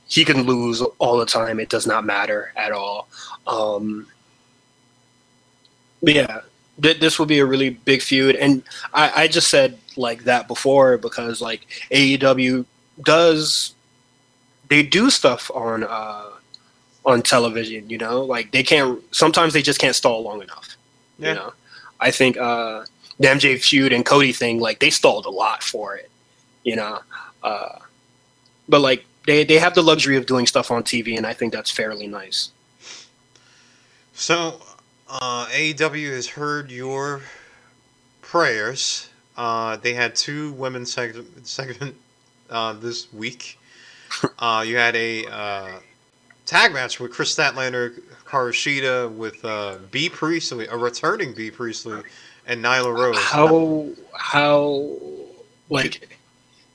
he 0.08 0.26
can 0.26 0.44
lose 0.44 0.82
all 1.00 1.18
the 1.18 1.26
time. 1.26 1.60
It 1.60 1.70
does 1.70 1.88
not 1.88 2.06
matter 2.06 2.52
at 2.56 2.72
all. 2.72 3.08
Um, 3.48 4.08
but 6.04 6.14
yeah, 6.16 6.42
th- 6.82 7.00
this 7.00 7.20
will 7.20 7.26
be 7.28 7.40
a 7.40 7.46
really 7.46 7.70
big 7.72 8.02
feud, 8.02 8.36
and 8.36 8.64
I, 8.94 9.24
I 9.24 9.28
just 9.28 9.50
said 9.50 9.78
like 9.98 10.24
that 10.24 10.48
before 10.48 10.98
because 10.98 11.42
like 11.42 11.68
AEW 11.92 12.66
does 13.04 13.74
they 14.70 14.84
do 14.84 15.10
stuff 15.10 15.52
on 15.54 15.84
uh 15.84 16.30
on 17.06 17.22
television. 17.22 17.90
You 17.90 17.98
know, 17.98 18.24
like 18.24 18.52
they 18.52 18.64
can't. 18.64 19.02
Sometimes 19.14 19.54
they 19.54 19.62
just 19.62 19.80
can't 19.80 19.96
stall 19.96 20.24
long 20.24 20.42
enough. 20.42 20.78
Yeah. 21.18 21.30
You 21.30 21.36
know, 21.36 21.54
I 22.00 22.12
think 22.12 22.38
uh, 22.38 22.86
the 23.20 23.28
MJ 23.28 23.62
feud 23.62 23.94
and 23.94 24.06
Cody 24.06 24.32
thing, 24.32 24.60
like 24.60 24.80
they 24.80 24.90
stalled 24.90 25.26
a 25.26 25.30
lot 25.30 25.64
for 25.64 25.96
it. 25.96 26.10
You 26.64 26.76
know, 26.76 27.00
uh, 27.44 27.80
but 28.70 28.82
like 28.82 29.06
they 29.26 29.44
they 29.44 29.60
have 29.60 29.76
the 29.76 29.84
luxury 29.84 30.18
of 30.18 30.26
doing 30.26 30.48
stuff 30.48 30.72
on 30.72 30.84
TV, 30.84 31.18
and 31.18 31.26
I 31.26 31.34
think 31.34 31.54
that's 31.54 31.72
fairly 31.72 32.08
nice. 32.08 32.52
So, 34.14 34.62
uh, 35.08 35.48
AEW 35.48 36.12
has 36.12 36.28
heard 36.28 36.70
your 36.70 37.22
prayers. 38.22 39.10
Uh, 39.42 39.76
they 39.78 39.96
had 39.96 40.16
two 40.16 40.52
women's 40.52 40.94
segment, 40.94 41.48
segment 41.48 41.96
uh, 42.52 42.74
this 42.74 43.12
week. 43.12 43.58
Uh, 44.40 44.62
you 44.68 44.76
had 44.76 44.94
a 44.98 45.26
uh, 45.28 45.80
tag 46.46 46.74
match 46.74 47.00
with 47.00 47.14
Kris 47.14 47.34
Statlander, 47.34 47.98
Hikaru 48.26 48.52
Shida, 48.52 49.10
with 49.10 49.44
uh, 49.46 49.78
Bea 49.90 50.10
Priestley, 50.10 50.68
a 50.68 50.76
returning 50.76 51.34
Bea 51.34 51.50
Priestley, 51.50 52.02
and 52.46 52.62
Nyla 52.62 52.94
Rose. 52.94 53.18
How 53.18 53.88
how 54.14 54.98
like 55.70 56.20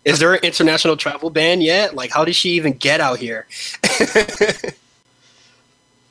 is 0.06 0.18
there 0.18 0.32
an 0.32 0.40
international 0.42 0.96
travel 0.96 1.28
ban 1.28 1.60
yet? 1.60 1.94
Like, 1.94 2.10
how 2.10 2.24
did 2.24 2.36
she 2.36 2.52
even 2.52 2.72
get 2.72 3.00
out 3.00 3.18
here? 3.18 3.46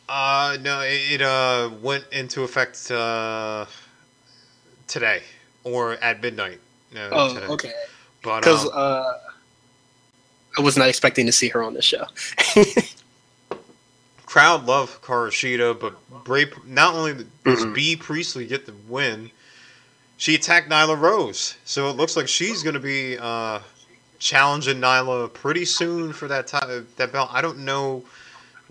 Uh, 0.07 0.55
no, 0.61 0.81
it, 0.81 1.13
it 1.13 1.21
uh 1.23 1.71
went 1.81 2.05
into 2.11 2.43
effect 2.43 2.91
uh, 2.91 3.65
today 4.85 5.23
or 5.65 5.93
at 5.95 6.21
midnight. 6.21 6.59
No, 6.93 7.09
oh, 7.11 7.33
today. 7.33 7.45
okay. 7.47 7.73
Because 8.21 8.65
um, 8.65 8.71
uh, 8.73 9.13
I 10.57 10.61
was 10.61 10.77
not 10.77 10.87
expecting 10.87 11.25
to 11.25 11.33
see 11.33 11.49
her 11.49 11.61
on 11.61 11.73
the 11.73 11.81
show. 11.81 12.05
crowd 14.25 14.65
love 14.65 15.01
Hikaru 15.01 15.29
Shida, 15.29 15.79
but 15.79 15.95
Bray 16.25 16.45
not 16.65 16.93
only 16.93 17.25
does 17.45 17.63
Mhm. 17.63 17.73
Bea 17.73 17.95
Priestley 17.95 18.45
get 18.45 18.65
the 18.65 18.73
win, 18.87 19.31
she 20.17 20.35
attacked 20.35 20.69
Nyla 20.69 20.99
Rose. 20.99 21.55
So 21.63 21.89
it 21.89 21.93
looks 21.93 22.17
like 22.17 22.27
she's 22.27 22.63
going 22.63 22.73
to 22.73 22.79
be 22.81 23.17
uh, 23.17 23.59
challenging 24.19 24.81
Nyla 24.81 25.33
pretty 25.33 25.65
soon 25.65 26.11
for 26.11 26.27
that 26.27 26.47
that 26.97 27.11
belt. 27.11 27.29
I 27.31 27.41
don't 27.41 27.59
know 27.59 28.03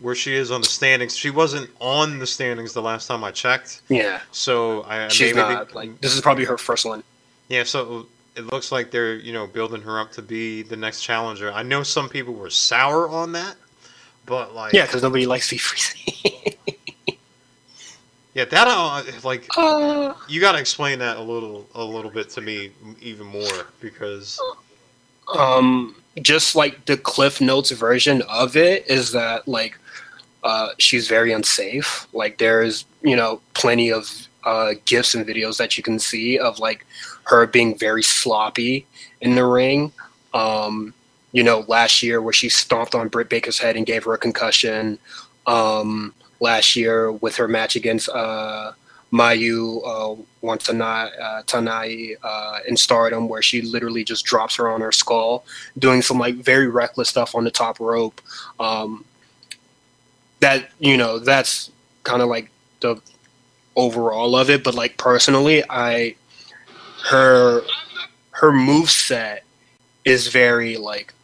where 0.04 0.14
she 0.14 0.34
is 0.34 0.50
on 0.50 0.60
the 0.60 0.66
standings. 0.66 1.16
She 1.16 1.30
wasn't 1.30 1.70
on 1.80 2.18
the 2.18 2.26
standings 2.26 2.74
the 2.74 2.82
last 2.82 3.06
time 3.06 3.24
I 3.24 3.30
checked. 3.30 3.80
yeah, 3.88 4.20
So 4.32 4.82
I 4.82 5.08
she's 5.08 5.34
maybe, 5.34 5.54
not. 5.54 5.74
Like, 5.74 5.98
this 6.02 6.14
is 6.14 6.20
probably 6.20 6.44
her 6.44 6.58
first 6.58 6.84
one. 6.84 7.02
Yeah, 7.48 7.64
so 7.64 8.06
it 8.36 8.44
looks 8.52 8.70
like 8.70 8.90
they're 8.90 9.14
you 9.14 9.32
know 9.32 9.46
building 9.46 9.80
her 9.80 9.98
up 9.98 10.12
to 10.12 10.22
be 10.22 10.62
the 10.62 10.76
next 10.76 11.02
challenger. 11.02 11.50
I 11.50 11.62
know 11.62 11.82
some 11.82 12.10
people 12.10 12.34
were 12.34 12.50
sour 12.50 13.08
on 13.08 13.32
that, 13.32 13.56
but 14.26 14.54
like 14.54 14.74
Yeah, 14.74 14.84
because 14.84 15.02
nobody 15.02 15.24
likes 15.24 15.50
Freezy. 15.50 16.58
yeah, 18.34 18.44
that 18.44 18.68
uh, 18.68 19.02
like 19.22 19.48
uh, 19.56 20.12
you 20.28 20.38
got 20.38 20.52
to 20.52 20.58
explain 20.58 20.98
that 20.98 21.16
a 21.16 21.22
little 21.22 21.66
a 21.74 21.82
little 21.82 22.10
bit 22.10 22.28
to 22.30 22.42
me 22.42 22.72
even 23.00 23.26
more 23.26 23.68
because 23.80 24.38
um, 25.34 25.96
just 26.20 26.54
like 26.54 26.84
the 26.84 26.98
Cliff 26.98 27.40
Notes 27.40 27.70
version 27.70 28.20
of 28.28 28.54
it 28.54 28.86
is 28.90 29.12
that 29.12 29.48
like 29.48 29.78
uh, 30.44 30.68
she's 30.78 31.08
very 31.08 31.32
unsafe. 31.32 32.06
Like 32.12 32.38
there's 32.38 32.84
you 33.02 33.16
know 33.16 33.40
plenty 33.54 33.90
of 33.90 34.28
uh, 34.44 34.74
gifs 34.84 35.14
and 35.14 35.26
videos 35.26 35.56
that 35.56 35.76
you 35.76 35.82
can 35.82 35.98
see 35.98 36.38
of 36.38 36.58
like 36.58 36.86
her 37.24 37.46
being 37.46 37.76
very 37.76 38.02
sloppy 38.02 38.86
in 39.20 39.34
the 39.34 39.44
ring. 39.44 39.90
Um, 40.34 40.92
you 41.32 41.42
know, 41.42 41.64
last 41.66 42.02
year 42.02 42.20
where 42.20 42.32
she 42.32 42.48
stomped 42.48 42.94
on 42.94 43.08
Britt 43.08 43.28
Baker's 43.28 43.58
head 43.58 43.76
and 43.76 43.86
gave 43.86 44.04
her 44.04 44.14
a 44.14 44.18
concussion. 44.18 44.98
Um, 45.46 46.14
last 46.40 46.76
year 46.76 47.10
with 47.10 47.36
her 47.36 47.48
match 47.48 47.74
against 47.74 48.08
uh, 48.10 48.72
Mayu 49.12 49.80
uh, 49.86 50.22
Watanabe 50.42 51.10
uh, 51.20 51.42
Tanai 51.46 52.16
uh, 52.22 52.58
in 52.68 52.76
Stardom, 52.76 53.28
where 53.28 53.42
she 53.42 53.62
literally 53.62 54.04
just 54.04 54.24
drops 54.24 54.56
her 54.56 54.68
on 54.68 54.80
her 54.80 54.92
skull, 54.92 55.44
doing 55.78 56.02
some 56.02 56.18
like 56.18 56.34
very 56.36 56.68
reckless 56.68 57.08
stuff 57.08 57.34
on 57.34 57.44
the 57.44 57.50
top 57.50 57.80
rope. 57.80 58.20
Um, 58.60 59.04
that 60.44 60.70
you 60.78 60.96
know, 60.98 61.18
that's 61.18 61.70
kind 62.04 62.20
of 62.22 62.28
like 62.28 62.50
the 62.80 63.00
overall 63.76 64.36
of 64.36 64.50
it. 64.50 64.62
But 64.62 64.74
like 64.74 64.98
personally, 64.98 65.62
I 65.70 66.16
her 67.10 67.62
her 68.32 68.52
move 68.52 68.90
set 68.90 69.44
is 70.04 70.28
very 70.28 70.76
like 70.76 71.14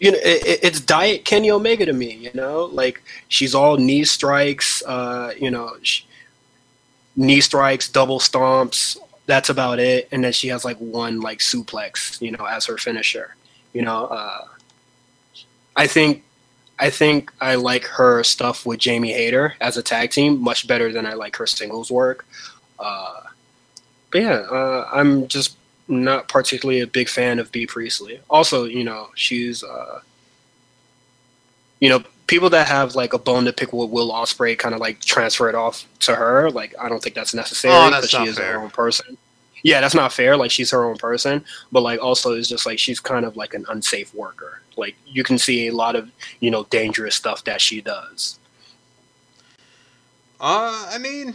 you 0.00 0.12
know 0.12 0.18
it, 0.18 0.46
it- 0.46 0.60
it's 0.62 0.80
diet 0.80 1.24
kenny 1.24 1.50
omega 1.50 1.84
to 1.86 1.92
me 1.92 2.12
you 2.14 2.30
know 2.34 2.64
like 2.66 3.02
she's 3.28 3.54
all 3.54 3.76
knee 3.76 4.04
strikes 4.04 4.82
uh 4.86 5.32
you 5.38 5.50
know 5.50 5.72
sh 5.82 6.02
knee 7.16 7.40
strikes 7.40 7.88
double 7.88 8.20
stomps 8.20 8.96
that's 9.26 9.48
about 9.50 9.78
it 9.78 10.08
and 10.12 10.22
then 10.24 10.32
she 10.32 10.48
has 10.48 10.64
like 10.64 10.76
one 10.78 11.20
like 11.20 11.40
suplex 11.40 12.20
you 12.20 12.30
know 12.30 12.44
as 12.46 12.66
her 12.66 12.78
finisher 12.78 13.34
you 13.72 13.82
know 13.82 14.06
uh 14.06 14.46
i 15.76 15.86
think 15.86 16.22
i 16.78 16.90
think 16.90 17.32
i 17.40 17.54
like 17.54 17.84
her 17.84 18.22
stuff 18.22 18.64
with 18.66 18.78
jamie 18.78 19.12
hayter 19.12 19.54
as 19.60 19.76
a 19.76 19.82
tag 19.82 20.10
team 20.10 20.40
much 20.40 20.66
better 20.66 20.92
than 20.92 21.04
i 21.06 21.12
like 21.14 21.36
her 21.36 21.46
singles 21.46 21.90
work 21.90 22.24
uh 22.78 23.20
but 24.10 24.20
yeah 24.22 24.34
uh, 24.50 24.88
i'm 24.92 25.26
just 25.28 25.56
not 25.90 26.28
particularly 26.28 26.80
a 26.80 26.86
big 26.86 27.08
fan 27.08 27.38
of 27.38 27.50
Bea 27.50 27.66
Priestley. 27.66 28.20
Also, 28.28 28.64
you 28.64 28.84
know, 28.84 29.08
she's 29.14 29.64
uh 29.64 30.00
you 31.80 31.88
know, 31.88 32.02
people 32.26 32.50
that 32.50 32.66
have 32.68 32.94
like 32.94 33.14
a 33.14 33.18
bone 33.18 33.44
to 33.46 33.52
pick 33.54 33.72
with 33.72 33.88
Will 33.88 34.10
Ospreay 34.12 34.58
kind 34.58 34.74
of 34.74 34.82
like 34.82 35.00
transfer 35.00 35.48
it 35.48 35.54
off 35.54 35.86
to 36.00 36.14
her. 36.14 36.50
Like 36.50 36.74
I 36.78 36.88
don't 36.90 37.02
think 37.02 37.14
that's 37.14 37.32
necessary 37.32 37.72
Oh, 37.74 37.88
that's 37.90 38.08
she 38.10 38.22
is 38.24 38.36
fair. 38.36 38.52
her 38.52 38.60
own 38.60 38.68
person. 38.70 39.16
Yeah, 39.62 39.80
that's 39.80 39.94
not 39.94 40.12
fair. 40.12 40.36
Like 40.36 40.50
she's 40.50 40.70
her 40.70 40.84
own 40.84 40.96
person, 40.96 41.44
but 41.72 41.82
like 41.82 42.00
also 42.00 42.32
it's 42.34 42.48
just 42.48 42.64
like 42.66 42.78
she's 42.78 43.00
kind 43.00 43.24
of 43.24 43.36
like 43.36 43.54
an 43.54 43.64
unsafe 43.68 44.14
worker. 44.14 44.60
Like 44.76 44.96
you 45.06 45.24
can 45.24 45.38
see 45.38 45.66
a 45.68 45.72
lot 45.74 45.96
of, 45.96 46.10
you 46.40 46.50
know, 46.50 46.64
dangerous 46.70 47.14
stuff 47.16 47.44
that 47.44 47.60
she 47.60 47.80
does. 47.80 48.38
uh 50.40 50.88
I 50.92 50.98
mean 50.98 51.34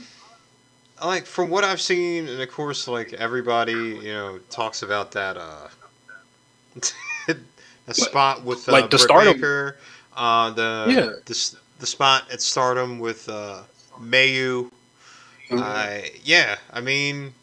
like 1.03 1.25
from 1.25 1.49
what 1.49 1.63
I've 1.65 1.81
seen 1.81 2.27
and 2.29 2.41
of 2.41 2.49
course 2.51 2.87
like 2.87 3.11
everybody 3.13 3.73
you 3.73 4.13
know 4.13 4.39
talks 4.49 4.81
about 4.83 5.11
that 5.11 5.35
uh 5.37 5.67
a 7.87 7.93
spot 7.93 8.43
with 8.43 8.69
uh, 8.69 8.71
Like 8.71 8.85
the 8.85 8.89
Britt 8.97 9.01
Stardom- 9.01 9.33
Baker, 9.33 9.77
uh 10.15 10.51
the 10.51 10.85
Yeah. 10.89 11.05
the, 11.25 11.55
the 11.79 11.85
spot 11.85 12.23
at 12.31 12.41
Stardom 12.41 12.99
with 12.99 13.27
uh 13.27 13.63
Mayu 13.99 14.71
I 15.51 16.11
yeah, 16.23 16.55
I 16.71 16.79
mean, 16.81 17.33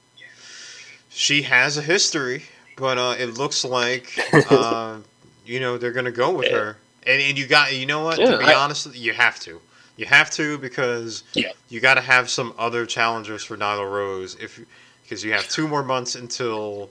she 1.11 1.43
has 1.43 1.77
a 1.77 1.83
history, 1.83 2.45
but 2.77 2.97
uh, 2.99 3.15
it 3.19 3.35
looks 3.37 3.65
like 3.65 4.19
uh, 4.51 4.99
you 5.45 5.61
know 5.61 5.77
they're 5.79 5.93
gonna 5.93 6.11
go 6.13 6.31
with 6.33 6.47
Yeah. 6.47 6.57
her, 6.59 6.77
and 7.07 7.21
and 7.21 7.39
you 7.39 7.47
got 7.47 7.75
you 7.75 7.87
know 7.87 8.03
what? 8.05 8.19
Yeah, 8.19 8.31
to 8.33 8.39
be 8.39 8.45
I- 8.45 8.55
honest, 8.55 8.95
you 8.95 9.13
have 9.13 9.39
to, 9.41 9.61
you 9.97 10.07
have 10.07 10.31
to 10.33 10.59
because 10.59 11.25
Yeah. 11.35 11.53
you 11.69 11.81
got 11.81 11.95
to 11.95 12.01
have 12.01 12.31
some 12.31 12.55
other 12.59 12.87
challengers 12.87 13.45
for 13.45 13.57
Nyla 13.57 13.91
Rose 13.91 14.37
if 14.41 14.61
because 15.03 15.25
you 15.25 15.33
have 15.33 15.49
two 15.49 15.69
more 15.69 15.83
months 15.83 16.15
until. 16.15 16.91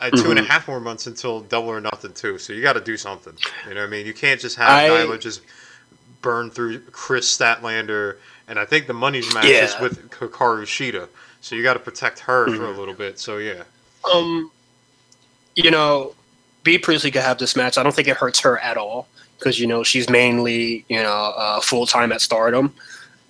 Uh, 0.00 0.10
two 0.10 0.30
and 0.30 0.38
a 0.40 0.42
Mhm. 0.42 0.46
half 0.48 0.66
more 0.66 0.80
months 0.80 1.06
until 1.06 1.38
double 1.42 1.68
or 1.68 1.80
nothing 1.80 2.12
too. 2.12 2.36
So 2.36 2.52
you 2.52 2.60
got 2.60 2.72
to 2.72 2.80
do 2.80 2.96
something. 2.96 3.34
You 3.68 3.74
know 3.74 3.82
what 3.82 3.86
I 3.86 3.90
mean? 3.90 4.04
You 4.04 4.12
can't 4.12 4.40
just 4.40 4.56
have 4.56 4.68
I- 4.68 4.88
Nyla 4.88 5.20
just 5.20 5.42
burn 6.22 6.50
through 6.50 6.80
Kris 6.90 7.38
Statlander, 7.38 8.16
and 8.48 8.58
I 8.58 8.64
think 8.64 8.88
the 8.88 8.94
money's 8.94 9.32
match 9.32 9.44
is 9.44 9.78
with 9.78 10.10
Hikaru 10.10 10.64
Shida. 10.64 11.06
So 11.42 11.54
you 11.54 11.62
got 11.62 11.74
to 11.74 11.80
protect 11.80 12.20
her 12.20 12.46
for 12.46 12.54
a 12.70 12.72
Mhm. 12.72 12.78
little 12.78 12.94
bit. 12.94 13.18
So 13.18 13.36
yeah, 13.38 13.64
Um, 14.12 14.50
you 15.54 15.70
know, 15.70 16.14
Bea 16.64 16.78
Priestley 16.78 17.10
could 17.10 17.22
have 17.22 17.38
this 17.38 17.54
match. 17.54 17.76
I 17.76 17.82
don't 17.82 17.94
think 17.94 18.08
it 18.08 18.16
hurts 18.16 18.40
her 18.40 18.58
at 18.58 18.76
all 18.76 19.06
because 19.38 19.60
you 19.60 19.66
know 19.66 19.82
she's 19.82 20.08
mainly 20.08 20.84
you 20.88 21.02
know 21.02 21.34
uh, 21.36 21.60
full 21.60 21.86
time 21.86 22.10
at 22.12 22.20
Stardom, 22.20 22.72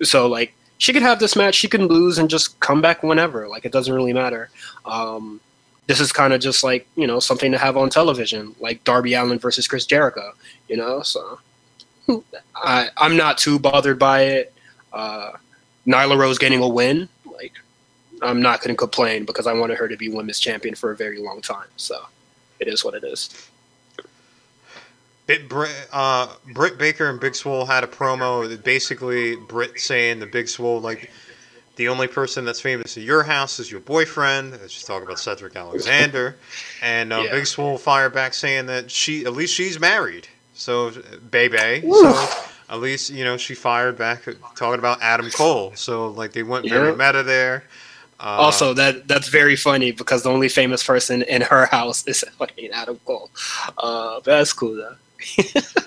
so 0.03 0.27
like 0.27 0.53
she 0.77 0.93
could 0.93 1.01
have 1.01 1.19
this 1.19 1.35
match. 1.35 1.55
She 1.55 1.67
can 1.67 1.87
lose 1.87 2.17
and 2.17 2.29
just 2.29 2.59
come 2.59 2.81
back 2.81 3.01
whenever. 3.03 3.47
Like 3.47 3.65
it 3.65 3.71
doesn't 3.71 3.93
really 3.93 4.13
matter. 4.13 4.49
Um, 4.85 5.39
this 5.87 5.99
is 5.99 6.11
kind 6.11 6.33
of 6.33 6.39
just 6.41 6.63
like 6.63 6.87
you 6.95 7.07
know 7.07 7.19
something 7.19 7.51
to 7.51 7.57
have 7.57 7.77
on 7.77 7.89
television, 7.89 8.55
like 8.59 8.83
Darby 8.83 9.13
Allin 9.15 9.39
versus 9.39 9.67
Chris 9.67 9.85
Jericho. 9.85 10.33
You 10.69 10.77
know, 10.77 11.01
so 11.01 11.39
I 12.55 12.89
I'm 12.97 13.17
not 13.17 13.37
too 13.39 13.57
bothered 13.59 13.97
by 13.99 14.21
it. 14.23 14.53
Uh, 14.91 15.31
Nyla 15.87 16.17
Rose 16.17 16.37
getting 16.37 16.61
a 16.61 16.67
win, 16.67 17.09
like 17.22 17.22
I'm 18.23 18.41
not 18.41 18.61
going 18.61 18.69
to 18.73 18.77
complain 18.77 19.25
because 19.25 19.47
I 19.47 19.53
wanted 19.53 19.77
her 19.77 19.87
to 19.87 19.97
be 19.97 20.09
women's 20.09 20.39
champion 20.39 20.75
for 20.75 20.91
a 20.91 20.95
very 20.95 21.19
long 21.19 21.41
time. 21.41 21.67
So 21.77 22.05
it 22.59 22.67
is 22.67 22.83
what 22.83 22.93
it 22.95 23.03
is. 23.03 23.29
Bit 25.25 25.47
Britt, 25.47 25.87
uh, 25.93 26.27
Britt 26.53 26.77
Baker 26.77 27.09
and 27.09 27.19
Big 27.19 27.33
Swole 27.35 27.65
had 27.65 27.83
a 27.83 27.87
promo. 27.87 28.47
that 28.49 28.63
Basically, 28.63 29.35
Britt 29.37 29.79
saying 29.79 30.19
the 30.19 30.25
Big 30.25 30.49
Swole 30.49 30.81
like 30.81 31.09
the 31.77 31.87
only 31.87 32.07
person 32.07 32.43
that's 32.45 32.59
famous 32.59 32.97
at 32.97 33.03
your 33.03 33.23
house 33.23 33.57
is 33.59 33.71
your 33.71 33.79
boyfriend. 33.79 34.51
Let's 34.51 34.73
just 34.73 34.85
talk 34.85 35.01
about 35.01 35.19
Cedric 35.19 35.55
Alexander, 35.55 36.35
and 36.81 37.13
uh, 37.13 37.21
Yeah. 37.25 37.31
Big 37.31 37.47
Swole 37.47 37.77
fired 37.77 38.13
back 38.13 38.33
saying 38.33 38.65
that 38.65 38.91
she 38.91 39.25
at 39.25 39.31
least 39.33 39.53
she's 39.53 39.79
married. 39.79 40.27
So, 40.55 40.91
baby. 41.31 41.81
So 41.89 42.27
at 42.69 42.79
least 42.81 43.09
you 43.09 43.23
know 43.23 43.37
she 43.37 43.55
fired 43.55 43.97
back 43.97 44.23
talking 44.55 44.79
about 44.79 45.01
Adam 45.01 45.29
Cole. 45.31 45.71
So 45.75 46.09
like 46.09 46.33
they 46.33 46.43
went 46.43 46.67
very 46.69 46.89
Yeah. 46.89 46.95
meta 46.95 47.23
there. 47.23 47.63
Uh, 48.23 48.37
also, 48.39 48.73
that 48.73 49.05
that's 49.07 49.27
very 49.27 49.57
funny 49.57 49.91
because 49.91 50.23
the 50.23 50.29
only 50.29 50.47
famous 50.47 50.81
person 50.81 51.23
in 51.23 51.41
her 51.41 51.65
house 51.65 52.07
is 52.07 52.23
fucking 52.39 52.69
Adam 52.71 52.97
Cole. 53.05 53.29
Uh, 53.77 54.15
but 54.23 54.25
that's 54.37 54.53
cool 54.53 54.75
though. 54.75 54.95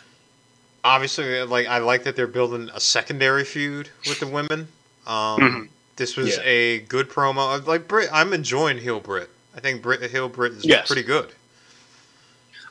obviously, 0.85 1.43
like 1.45 1.67
I 1.67 1.79
like 1.79 2.05
that 2.05 2.15
they're 2.17 2.27
building 2.27 2.69
a 2.75 2.81
secondary 2.81 3.45
feud 3.45 3.89
with 4.07 4.21
the 4.21 4.27
women. 4.27 4.69
Um, 5.07 5.41
Mhm. 5.41 5.69
This 5.97 6.15
was 6.15 6.37
Yeah. 6.37 6.43
a 6.45 6.79
good 6.81 7.09
promo. 7.09 7.65
Like 7.67 7.89
Britt, 7.89 8.11
I'm 8.13 8.35
enjoying 8.35 8.77
heel 8.77 9.01
Britt. 9.01 9.31
I 9.57 9.61
think 9.61 9.81
Britt 9.81 10.03
heel 10.11 10.29
Britt 10.29 10.53
is 10.53 10.65
Yes. 10.67 10.87
pretty 10.89 11.03
good. 11.05 11.33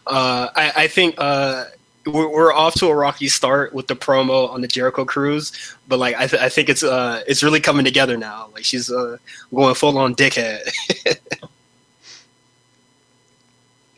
Uh, 0.06 0.50
I, 0.56 0.84
I 0.84 0.88
think 0.88 1.16
uh, 1.18 1.66
we're, 2.06 2.30
we're 2.30 2.54
off 2.54 2.76
to 2.76 2.88
a 2.88 2.96
rocky 2.96 3.28
start 3.28 3.74
with 3.74 3.88
the 3.88 3.96
promo 3.96 4.50
on 4.50 4.62
the 4.62 4.68
Jericho 4.68 5.06
Cruise, 5.06 5.76
but 5.88 6.00
like 6.00 6.16
I, 6.16 6.28
th- 6.28 6.42
I 6.42 6.50
think 6.50 6.70
it's 6.70 6.84
uh, 6.84 7.24
it's 7.28 7.44
really 7.44 7.60
coming 7.60 7.86
together 7.86 8.18
now. 8.18 8.50
Like 8.54 8.64
she's 8.64 8.92
uh, 8.92 9.18
going 9.54 9.76
full 9.76 9.98
on 9.98 10.16
dickhead. 10.16 10.62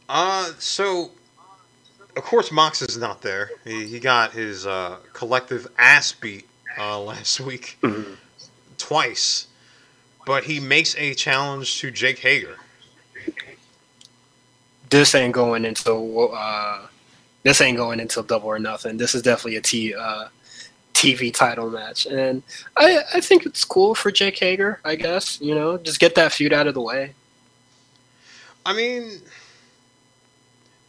Uh, 0.09 0.51
so 0.57 1.11
of 2.15 2.23
course 2.23 2.49
Mox 2.49 2.81
is 2.81 2.97
not 2.97 3.21
there. 3.21 3.51
He, 3.65 3.87
he 3.87 3.99
got 3.99 4.31
his 4.31 4.65
uh, 4.65 4.99
collective 5.11 5.67
ass 5.77 6.13
beat 6.13 6.47
uh, 6.79 6.99
last 7.01 7.41
week 7.41 7.77
twice, 8.77 9.47
but 10.25 10.45
he 10.45 10.61
makes 10.61 10.95
a 10.95 11.13
challenge 11.13 11.79
to 11.81 11.91
Jake 11.91 12.19
Hager. 12.19 12.55
this 14.89 15.13
ain't 15.13 15.33
going 15.33 15.65
into 15.65 15.91
uh, 16.29 16.87
this 17.43 17.61
ain't 17.61 17.77
going 17.77 17.99
into 17.99 18.21
double 18.23 18.47
or 18.49 18.59
nothing. 18.59 18.97
This 18.97 19.15
is 19.15 19.21
definitely 19.21 19.57
a 19.57 19.61
T 19.61 19.93
uh, 19.95 20.27
TV 20.93 21.33
title 21.33 21.69
match, 21.69 22.05
and 22.07 22.41
I 22.75 23.03
I 23.13 23.21
think 23.21 23.45
it's 23.45 23.63
cool 23.63 23.93
for 23.95 24.11
Jake 24.11 24.37
Hager. 24.39 24.79
I 24.83 24.95
guess 24.95 25.39
you 25.41 25.53
know 25.55 25.77
just 25.77 25.99
get 25.99 26.15
that 26.15 26.31
feud 26.33 26.53
out 26.53 26.67
of 26.67 26.73
the 26.73 26.81
way. 26.81 27.13
I 28.65 28.73
mean, 28.73 29.21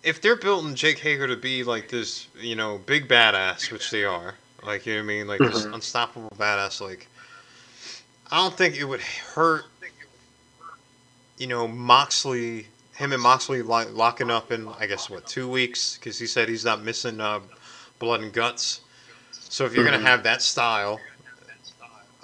if 0.03 0.21
they're 0.21 0.37
building 0.37 0.75
Jake 0.75 0.99
Hager 0.99 1.29
to 1.29 1.37
be 1.37 1.63
like 1.63 1.89
this, 1.89 2.27
you 2.41 2.57
know, 2.57 2.79
big 2.87 3.07
badass, 3.09 3.71
which 3.71 3.91
they 3.91 4.05
are, 4.05 4.35
like 4.65 4.87
you 4.87 4.95
know 4.95 5.01
what 5.01 5.05
I 5.05 5.07
mean, 5.07 5.27
like 5.29 5.41
this 5.41 5.67
Mhm. 5.67 5.75
unstoppable 5.75 6.33
badass, 6.37 6.81
like 6.81 7.07
I 8.31 8.39
don't 8.39 8.57
think 8.57 8.77
it 8.77 8.85
would 8.85 9.01
hurt, 9.01 9.65
you 11.39 11.47
know, 11.47 11.69
Moxley, 11.69 12.67
him 12.99 13.13
and 13.13 13.23
Moxley 13.23 13.63
lo- 13.63 13.89
locking 13.93 14.31
up 14.31 14.51
in 14.53 14.69
I 14.81 14.87
guess 14.87 15.09
what 15.09 15.27
two 15.27 15.49
weeks 15.49 15.95
because 15.97 16.19
he 16.19 16.27
said 16.27 16.49
he's 16.49 16.65
not 16.65 16.83
missing 16.83 17.21
uh, 17.21 17.41
blood 17.99 18.21
and 18.21 18.33
guts. 18.33 18.81
So 19.31 19.65
if 19.65 19.73
you're 19.75 19.85
Mhm. 19.85 19.93
gonna 19.93 20.07
have 20.07 20.25
that 20.25 20.43
style, 20.43 21.01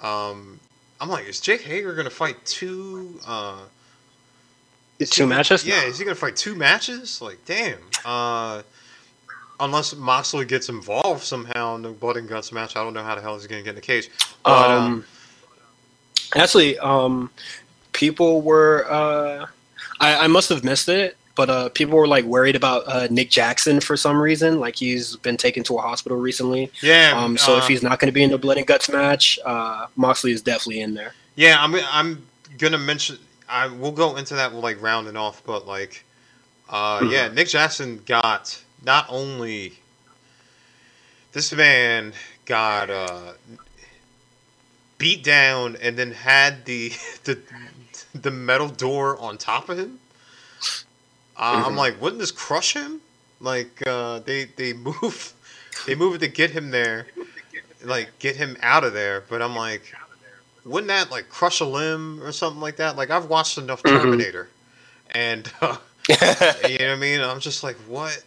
um, 0.01 0.59
I'm 0.99 1.09
like, 1.09 1.25
is 1.25 1.39
Jake 1.39 1.61
Hager 1.61 1.93
gonna 1.93 2.09
fight 2.09 2.43
two? 2.45 3.19
Uh, 3.25 3.59
is 4.99 5.09
he 5.09 5.15
Two 5.15 5.23
gonna- 5.23 5.35
matches? 5.35 5.65
Yeah, 5.65 5.81
No. 5.81 5.87
is 5.87 5.97
he 5.97 6.05
gonna 6.05 6.15
fight 6.15 6.35
two 6.35 6.55
matches? 6.55 7.21
Like, 7.21 7.43
damn. 7.45 7.79
Uh, 8.03 8.61
unless 9.59 9.93
Moxley 9.95 10.45
gets 10.45 10.69
involved 10.69 11.23
somehow 11.23 11.75
in 11.75 11.81
the 11.81 11.89
blood 11.89 12.17
and 12.17 12.27
guts 12.27 12.51
match, 12.51 12.75
I 12.75 12.83
don't 12.83 12.93
know 12.93 13.03
how 13.03 13.15
the 13.15 13.21
hell 13.21 13.35
he's 13.37 13.47
gonna 13.47 13.61
get 13.63 13.69
in 13.69 13.75
the 13.75 13.81
cage. 13.81 14.09
But, 14.43 14.51
uh, 14.51 14.77
Um, 14.77 15.05
actually, 16.35 16.77
um, 16.79 17.29
people 17.93 18.41
were. 18.41 18.85
Uh, 18.89 19.47
I, 19.99 20.25
I 20.25 20.27
must 20.27 20.49
have 20.49 20.63
missed 20.63 20.89
it, 20.89 21.17
but 21.35 21.49
uh, 21.49 21.69
people 21.69 21.97
were 21.97 22.07
like 22.07 22.25
worried 22.25 22.55
about 22.55 22.83
uh, 22.87 23.07
Nick 23.09 23.29
Jackson 23.29 23.79
for 23.79 23.95
some 23.97 24.17
reason. 24.17 24.59
Like 24.59 24.75
he's 24.75 25.15
been 25.17 25.37
taken 25.37 25.63
to 25.63 25.77
a 25.77 25.81
hospital 25.81 26.17
recently. 26.17 26.71
yeah. 26.81 27.13
Um, 27.15 27.37
so 27.37 27.55
uh, 27.55 27.57
if 27.59 27.67
he's 27.67 27.81
not 27.83 27.99
going 27.99 28.07
to 28.09 28.13
be 28.13 28.23
in 28.23 28.31
the 28.31 28.37
blood 28.37 28.57
and 28.57 28.67
guts 28.67 28.89
match, 28.89 29.39
uh, 29.45 29.87
Moxley 29.95 30.31
is 30.31 30.41
definitely 30.41 30.81
in 30.81 30.93
there. 30.93 31.13
yeah, 31.35 31.57
I'm 31.59 31.75
I'm 31.75 32.25
gonna 32.57 32.77
mention. 32.77 33.17
I 33.47 33.67
we'll 33.67 33.91
go 33.91 34.15
into 34.15 34.35
that. 34.35 34.53
Like 34.53 34.81
rounding 34.81 35.15
off, 35.17 35.41
but 35.45 35.67
like, 35.67 36.03
uh, 36.69 36.99
Mm-hmm. 36.99 37.11
yeah, 37.11 37.27
Nick 37.29 37.47
Jackson 37.49 38.01
got 38.05 38.61
not 38.83 39.05
only 39.09 39.73
this 41.33 41.51
man 41.53 42.13
got 42.45 42.89
uh, 42.89 43.33
beat 44.97 45.23
down 45.23 45.75
and 45.81 45.97
then 45.97 46.11
had 46.11 46.65
the 46.65 46.89
the 47.25 47.39
the 48.21 48.31
metal 48.31 48.67
door 48.69 49.17
on 49.19 49.37
top 49.37 49.69
of 49.69 49.77
him. 49.77 49.99
Uh, 51.37 51.63
I'm 51.65 51.73
Mhm. 51.73 51.77
like, 51.77 52.01
wouldn't 52.01 52.19
this 52.19 52.31
crush 52.31 52.73
him? 52.73 53.01
Like 53.41 53.81
uh, 53.85 54.19
they 54.19 54.45
they 54.45 54.73
move 54.73 55.33
they 55.85 55.95
move 55.95 56.15
it 56.15 56.19
to 56.19 56.27
get 56.27 56.51
him 56.51 56.71
there, 56.71 57.07
like 57.83 58.17
get 58.19 58.35
him 58.37 58.57
out 58.61 58.83
of 58.83 58.93
there. 58.93 59.21
But 59.29 59.41
I'm 59.41 59.55
like, 59.55 59.93
wouldn't 60.63 60.87
that 60.87 61.11
like 61.11 61.29
crush 61.29 61.59
a 61.59 61.65
limb 61.65 62.23
or 62.23 62.31
something 62.31 62.61
like 62.61 62.77
that? 62.77 62.95
Like 62.95 63.09
I've 63.09 63.25
watched 63.25 63.57
enough 63.57 63.83
Mhm. 63.83 64.01
Terminator, 64.01 64.47
and 65.11 65.51
uh, 65.61 65.75
you 66.09 66.15
know 66.17 66.25
what 66.29 66.81
I 66.81 66.95
mean. 66.95 67.19
I'm 67.21 67.39
just 67.41 67.63
like, 67.63 67.75
what? 67.87 68.23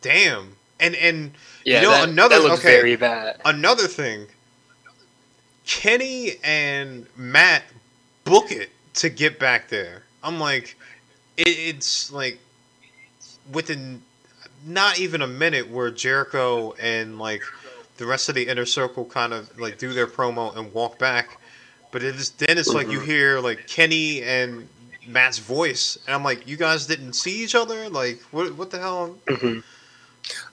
Damn. 0.00 0.54
And 0.80 0.94
and 0.94 1.32
yeah, 1.64 1.80
know, 1.82 1.90
that, 1.90 2.08
another- 2.08 2.36
that 2.38 2.42
looks 2.48 2.60
okay. 2.60 2.76
very 2.76 2.94
bad. 2.94 3.40
another 3.44 3.88
thing, 3.88 4.28
Kenny 5.66 6.36
and 6.44 7.06
Matt 7.16 7.64
book 8.24 8.52
it 8.52 8.70
to 8.98 9.08
get 9.08 9.38
back 9.38 9.68
there. 9.68 10.02
I'm 10.22 10.38
like, 10.40 10.76
it, 11.36 11.48
it's 11.48 12.12
like 12.12 12.38
within 13.52 14.02
not 14.66 14.98
even 14.98 15.22
a 15.22 15.26
minute 15.26 15.70
where 15.70 15.90
Jericho 15.90 16.74
and 16.80 17.18
like 17.18 17.42
the 17.96 18.06
rest 18.06 18.28
of 18.28 18.34
the 18.34 18.48
inner 18.48 18.66
circle 18.66 19.04
kind 19.04 19.32
of 19.32 19.58
like 19.58 19.78
do 19.78 19.92
their 19.92 20.06
promo 20.06 20.56
and 20.56 20.72
walk 20.72 20.98
back. 20.98 21.38
But 21.90 22.02
it 22.02 22.16
is 22.16 22.30
then 22.30 22.58
it's 22.58 22.74
like 22.74 22.90
you 22.90 23.00
hear 23.00 23.40
like 23.40 23.66
Kenny 23.66 24.22
and 24.22 24.68
Matt's 25.06 25.38
voice, 25.38 25.96
and 26.06 26.14
I'm 26.14 26.22
like, 26.22 26.46
you 26.46 26.56
guys 26.56 26.86
didn't 26.86 27.14
see 27.14 27.42
each 27.42 27.54
other. 27.54 27.88
Like, 27.88 28.20
what? 28.30 28.54
What 28.56 28.70
the 28.70 28.78
hell? 28.78 29.16
Mhm. 29.26 29.62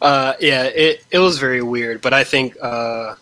Uh, 0.01 0.33
yeah, 0.39 0.63
it 0.63 1.03
it 1.11 1.19
was 1.19 1.39
very 1.39 1.61
weird, 1.61 2.01
but 2.01 2.13
I 2.13 2.23
think 2.23 2.55
uh, 2.61 3.15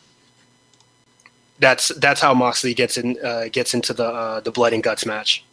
that's 1.60 1.90
that's 2.00 2.22
how 2.22 2.34
Moxley 2.34 2.74
gets 2.74 2.98
in 2.98 3.18
uh, 3.24 3.48
gets 3.52 3.74
into 3.74 3.94
the 3.94 4.06
uh, 4.06 4.40
the 4.42 4.52
blood 4.52 4.74
and 4.74 4.84
guts 4.84 5.06
match. 5.06 5.44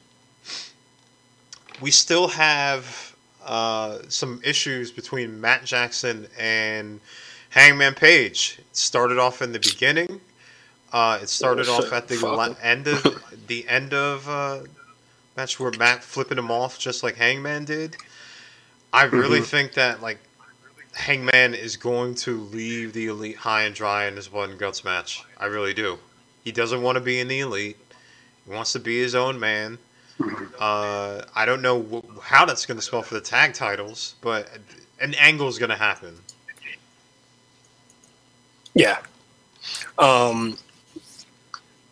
we 1.80 1.90
still 1.90 2.28
have 2.28 3.14
uh, 3.44 3.98
some 4.08 4.40
issues 4.44 4.90
between 4.90 5.40
Matt 5.40 5.64
Jackson 5.64 6.26
and 6.38 7.00
Hangman 7.50 7.94
Page. 7.94 8.56
It 8.58 8.76
started 8.76 9.18
off 9.18 9.40
in 9.42 9.52
the 9.52 9.58
beginning. 9.58 10.20
Uh, 10.92 11.20
it 11.22 11.28
started 11.28 11.66
Oh, 11.68 11.76
off 11.78 11.92
at 11.92 12.08
the 12.08 12.18
la- 12.18 12.54
end 12.62 12.86
of 12.88 13.22
the 13.46 13.66
end 13.68 13.94
of 13.94 14.28
uh, 14.28 14.60
match 15.36 15.58
where 15.60 15.70
Matt 15.78 16.02
flipping 16.04 16.36
him 16.38 16.50
off 16.50 16.78
just 16.78 17.02
like 17.02 17.16
Hangman 17.16 17.64
did. 17.64 17.96
I 18.92 19.04
really 19.04 19.40
Mhm. 19.40 19.46
think 19.46 19.74
that 19.74 20.02
like 20.02 20.18
Hangman 20.94 21.54
is 21.54 21.76
going 21.76 22.14
to 22.16 22.40
leave 22.40 22.92
the 22.92 23.06
elite 23.06 23.36
high 23.36 23.62
and 23.62 23.74
dry 23.74 24.06
in 24.06 24.14
this 24.14 24.28
and 24.32 24.58
guts 24.58 24.84
match. 24.84 25.22
I 25.38 25.46
really 25.46 25.74
do. 25.74 25.98
He 26.44 26.52
doesn't 26.52 26.82
want 26.82 26.96
to 26.96 27.00
be 27.00 27.20
in 27.20 27.28
the 27.28 27.40
elite. 27.40 27.76
He 28.46 28.52
wants 28.52 28.72
to 28.72 28.80
be 28.80 29.00
his 29.00 29.14
own 29.14 29.38
man. 29.38 29.78
Uh, 30.58 31.22
I 31.34 31.46
don't 31.46 31.62
know 31.62 31.82
wh- 31.82 32.20
how 32.20 32.44
that's 32.44 32.66
going 32.66 32.76
to 32.78 32.82
spell 32.84 33.02
for 33.02 33.14
the 33.14 33.20
tag 33.20 33.54
titles, 33.54 34.16
but 34.20 34.48
an 35.00 35.14
angle 35.14 35.48
is 35.48 35.58
going 35.58 35.70
to 35.70 35.76
happen. 35.76 36.18
Yeah. 38.74 38.98
Um, 39.98 40.58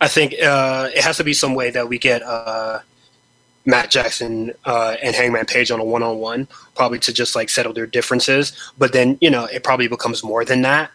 I 0.00 0.08
think 0.08 0.34
uh, 0.42 0.90
it 0.94 1.02
has 1.02 1.16
to 1.16 1.24
be 1.24 1.32
some 1.32 1.54
way 1.54 1.70
that 1.70 1.88
we 1.88 1.98
get 1.98 2.22
uh, 2.22 2.80
Matt 3.68 3.90
Jackson 3.90 4.54
uh, 4.64 4.96
and 5.02 5.14
Hangman 5.14 5.44
Page 5.44 5.70
on 5.70 5.78
a 5.78 5.84
one 5.84 6.02
on 6.02 6.18
one, 6.18 6.48
probably 6.74 6.98
to 7.00 7.12
just 7.12 7.36
like 7.36 7.50
settle 7.50 7.74
their 7.74 7.86
differences. 7.86 8.56
But 8.78 8.94
then, 8.94 9.18
you 9.20 9.28
know, 9.28 9.44
it 9.44 9.62
probably 9.62 9.88
becomes 9.88 10.24
more 10.24 10.42
than 10.42 10.62
that. 10.62 10.90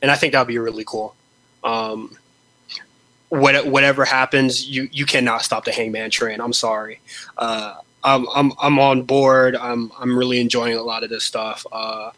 And 0.00 0.12
I 0.12 0.14
think 0.14 0.32
that 0.32 0.38
would 0.38 0.48
be 0.48 0.58
really 0.58 0.84
cool. 0.84 1.16
Um, 1.64 2.16
what, 3.30 3.66
whatever 3.66 4.04
happens, 4.04 4.64
you, 4.68 4.88
you 4.92 5.06
cannot 5.06 5.42
stop 5.42 5.64
the 5.64 5.72
Hangman 5.72 6.10
train. 6.10 6.40
I'm 6.40 6.52
sorry. 6.52 7.00
Uh, 7.36 7.74
I'm, 8.04 8.28
I'm, 8.32 8.52
I'm 8.62 8.78
on 8.78 9.02
board. 9.02 9.56
I'm, 9.56 9.90
I'm 9.98 10.16
really 10.16 10.40
enjoying 10.40 10.76
a 10.76 10.82
lot 10.82 11.02
of 11.02 11.10
this 11.10 11.24
stuff. 11.24 11.66
Uh, 11.72 12.12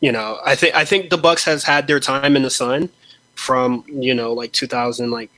you 0.00 0.12
know, 0.12 0.38
I 0.46 0.54
think 0.54 0.74
I 0.74 0.84
think 0.84 1.10
the 1.10 1.18
Bucks 1.18 1.44
has 1.44 1.64
had 1.64 1.86
their 1.86 2.00
time 2.00 2.36
in 2.36 2.42
the 2.42 2.50
sun 2.50 2.90
from 3.34 3.84
you 3.88 4.14
know 4.14 4.32
like 4.32 4.52
2000 4.52 5.10
like 5.10 5.30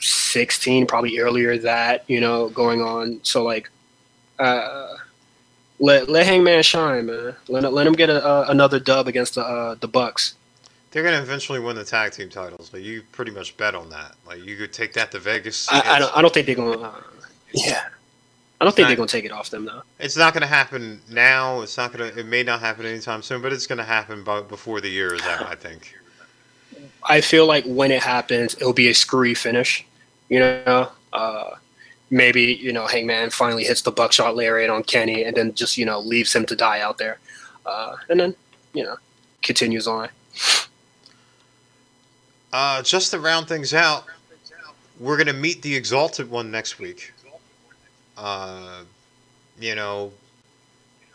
16 0.00 0.86
probably 0.86 1.18
earlier 1.18 1.58
that 1.58 2.04
you 2.06 2.20
know 2.20 2.48
going 2.50 2.80
on 2.82 3.20
so 3.22 3.42
like 3.42 3.68
uh 4.38 4.94
let 5.80 6.08
let 6.08 6.26
Hangman 6.26 6.62
shine 6.62 7.06
man 7.06 7.34
let 7.48 7.72
let 7.72 7.86
him 7.86 7.94
get 7.94 8.10
a, 8.10 8.24
uh, 8.24 8.46
another 8.48 8.78
dub 8.78 9.08
against 9.08 9.34
the 9.34 9.42
uh, 9.42 9.74
the 9.76 9.88
Bucks 9.88 10.34
They're 10.90 11.02
going 11.02 11.16
to 11.16 11.22
eventually 11.22 11.58
win 11.60 11.76
the 11.76 11.84
tag 11.84 12.12
team 12.12 12.28
titles. 12.30 12.70
but 12.70 12.82
you 12.82 13.02
pretty 13.12 13.30
much 13.30 13.56
bet 13.56 13.74
on 13.74 13.90
that. 13.90 14.14
Like 14.26 14.44
you 14.44 14.56
could 14.56 14.72
take 14.72 14.92
that 14.94 15.10
to 15.12 15.18
Vegas. 15.18 15.68
I, 15.70 15.96
I 15.96 15.98
don't 15.98 16.16
I 16.16 16.22
don't 16.22 16.32
think 16.32 16.46
they're 16.46 16.54
going 16.54 16.78
to 16.78 16.84
uh, 16.84 17.00
yeah 17.52 17.84
I 18.60 18.64
don't 18.64 18.74
think 18.74 18.84
not- 18.84 18.88
they're 18.88 18.96
gonna 18.96 19.08
take 19.08 19.24
it 19.24 19.32
off 19.32 19.50
them 19.50 19.64
though. 19.66 19.82
It's 19.98 20.16
not 20.16 20.32
going 20.32 20.40
to 20.42 20.48
happen 20.48 21.00
now. 21.08 21.60
It's 21.60 21.76
not 21.76 21.92
going 21.92 22.10
to. 22.12 22.18
It 22.18 22.26
may 22.26 22.42
not 22.42 22.60
happen 22.60 22.86
anytime 22.86 23.22
soon, 23.22 23.40
but 23.40 23.52
it's 23.52 23.66
going 23.66 23.78
to 23.78 23.84
happen 23.84 24.24
by, 24.24 24.40
before 24.42 24.80
the 24.80 24.88
year 24.88 25.14
is 25.14 25.22
out. 25.22 25.46
I 25.46 25.54
think. 25.54 25.94
I 27.04 27.20
feel 27.20 27.46
like 27.46 27.64
when 27.64 27.90
it 27.90 28.02
happens, 28.02 28.54
it'll 28.54 28.72
be 28.72 28.88
a 28.88 28.94
screwy 28.94 29.34
finish. 29.34 29.86
You 30.28 30.40
know, 30.40 30.90
uh, 31.12 31.50
maybe 32.10 32.42
you 32.42 32.72
know 32.72 32.86
Hangman 32.86 33.30
finally 33.30 33.64
hits 33.64 33.82
the 33.82 33.92
buckshot 33.92 34.36
lariat 34.36 34.70
on 34.70 34.82
Kenny, 34.82 35.24
and 35.24 35.36
then 35.36 35.54
just 35.54 35.76
you 35.76 35.84
know 35.84 36.00
leaves 36.00 36.34
him 36.34 36.46
to 36.46 36.56
die 36.56 36.80
out 36.80 36.98
there, 36.98 37.18
uh, 37.66 37.96
and 38.08 38.20
then 38.20 38.34
you 38.72 38.84
know 38.84 38.96
continues 39.42 39.86
on. 39.86 40.08
Uh, 42.52 42.82
just 42.82 43.10
to 43.10 43.20
round 43.20 43.46
things 43.46 43.74
out, 43.74 44.04
we're 44.98 45.16
going 45.16 45.26
to 45.26 45.32
meet 45.32 45.60
the 45.62 45.74
Exalted 45.74 46.30
One 46.30 46.50
next 46.50 46.78
week. 46.78 47.12
Uh, 48.16 48.82
you 49.60 49.74
know, 49.74 50.12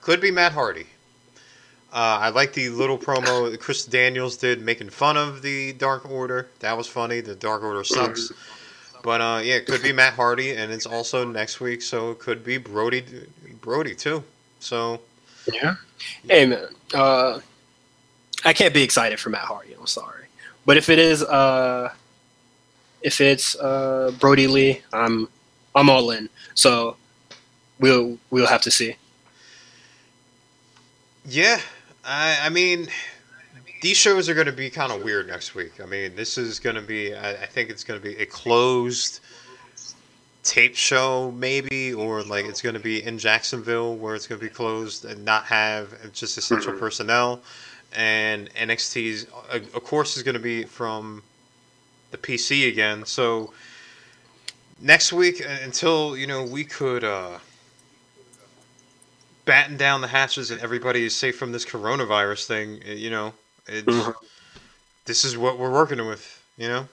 could 0.01 0.21
be 0.21 0.31
Matt 0.31 0.51
Hardy. 0.51 0.87
Uh, 1.91 2.17
I 2.21 2.29
like 2.29 2.53
the 2.53 2.69
little 2.69 2.97
promo 2.97 3.51
that 3.51 3.59
Chris 3.59 3.85
Daniels 3.85 4.37
did 4.37 4.61
making 4.61 4.89
fun 4.89 5.15
of 5.15 5.41
the 5.43 5.73
Dark 5.73 6.09
Order. 6.09 6.49
That 6.59 6.75
was 6.75 6.87
funny. 6.87 7.21
The 7.21 7.35
Dark 7.35 7.61
Order 7.61 7.83
sucks. 7.83 8.31
But 9.03 9.21
uh, 9.21 9.41
yeah, 9.43 9.55
it 9.55 9.67
could 9.67 9.83
be 9.83 9.91
Matt 9.91 10.13
Hardy, 10.13 10.55
and 10.55 10.71
it's 10.71 10.85
also 10.85 11.25
next 11.25 11.59
week, 11.59 11.81
so 11.81 12.11
it 12.11 12.19
could 12.19 12.43
be 12.43 12.57
Brodie, 12.57 13.03
Brodie 13.61 13.95
too. 13.95 14.23
So 14.59 15.01
Yeah. 15.53 15.75
Hey 16.27 16.45
man, 16.45 16.67
uh, 16.93 17.39
I 18.45 18.53
can't 18.53 18.73
be 18.73 18.81
excited 18.81 19.19
for 19.19 19.29
Matt 19.29 19.41
Hardy. 19.43 19.73
I'm 19.77 19.87
sorry, 19.87 20.25
but 20.65 20.77
if 20.77 20.87
it 20.89 20.99
is, 20.99 21.21
uh, 21.21 21.93
if 23.01 23.19
it's 23.19 23.57
uh, 23.57 24.11
Brodie 24.19 24.47
Lee, 24.47 24.81
I'm 24.93 25.27
I'm 25.75 25.89
all 25.89 26.11
in. 26.11 26.29
So 26.55 26.95
we'll 27.79 28.17
we'll 28.29 28.47
have 28.47 28.61
to 28.61 28.71
see. 28.71 28.95
Yeah, 31.25 31.59
I, 32.05 32.39
I 32.43 32.49
mean, 32.49 32.87
these 33.83 33.97
shows 33.97 34.29
are 34.29 34.33
going 34.33 34.47
to 34.47 34.53
be 34.53 34.69
kind 34.69 34.93
of 34.93 35.03
weird 35.03 35.27
next 35.27 35.53
week. 35.55 35.81
I 35.81 35.85
mean, 35.85 36.15
this 36.15 36.37
is 36.37 36.57
going 36.59 36.77
to 36.77 36.81
be, 36.81 37.13
I, 37.13 37.31
I 37.31 37.45
think 37.45 37.69
it's 37.69 37.83
going 37.83 37.99
to 37.99 38.03
be 38.03 38.15
a 38.17 38.25
closed 38.25 39.19
tape 40.41 40.75
show, 40.75 41.31
maybe, 41.31 41.93
or 41.93 42.23
like 42.23 42.45
it's 42.45 42.61
going 42.61 42.75
to 42.75 42.81
be 42.81 43.03
in 43.03 43.17
Jacksonville 43.17 43.95
where 43.97 44.15
it's 44.15 44.25
going 44.25 44.39
to 44.39 44.45
be 44.45 44.49
closed 44.53 45.03
and 45.03 45.25
not 45.25 45.43
have 45.45 46.13
just 46.13 46.37
essential 46.37 46.71
personnel. 46.79 47.41
And 47.93 48.49
NXT's, 48.55 49.27
uh, 49.51 49.57
of 49.75 49.83
course, 49.83 50.15
is 50.15 50.23
going 50.23 50.35
to 50.35 50.41
be 50.41 50.63
from 50.63 51.21
the 52.11 52.17
PC 52.17 52.69
again. 52.69 53.05
So 53.05 53.53
next 54.79 55.11
week, 55.11 55.45
uh, 55.45 55.57
until, 55.61 56.15
you 56.15 56.25
know, 56.25 56.43
we 56.43 56.63
could. 56.63 57.03
uh 57.03 57.39
batten 59.45 59.75
down 59.75 59.99
the 59.99 60.07
hatches 60.07 60.51
and 60.51 60.61
everybody 60.61 61.03
is 61.03 61.13
safe 61.13 61.37
from 61.37 61.51
this 61.51 61.65
coronavirus 61.65 62.45
thing. 62.45 62.81
uh, 62.87 62.91
You 62.93 63.09
know, 63.09 63.33
it's, 63.67 63.87
Mhm. 63.87 64.13
this 65.05 65.23
is 65.25 65.37
what 65.37 65.57
we're 65.57 65.71
working 65.71 66.05
with. 66.05 66.41
You 66.57 66.67
know, 66.69 66.87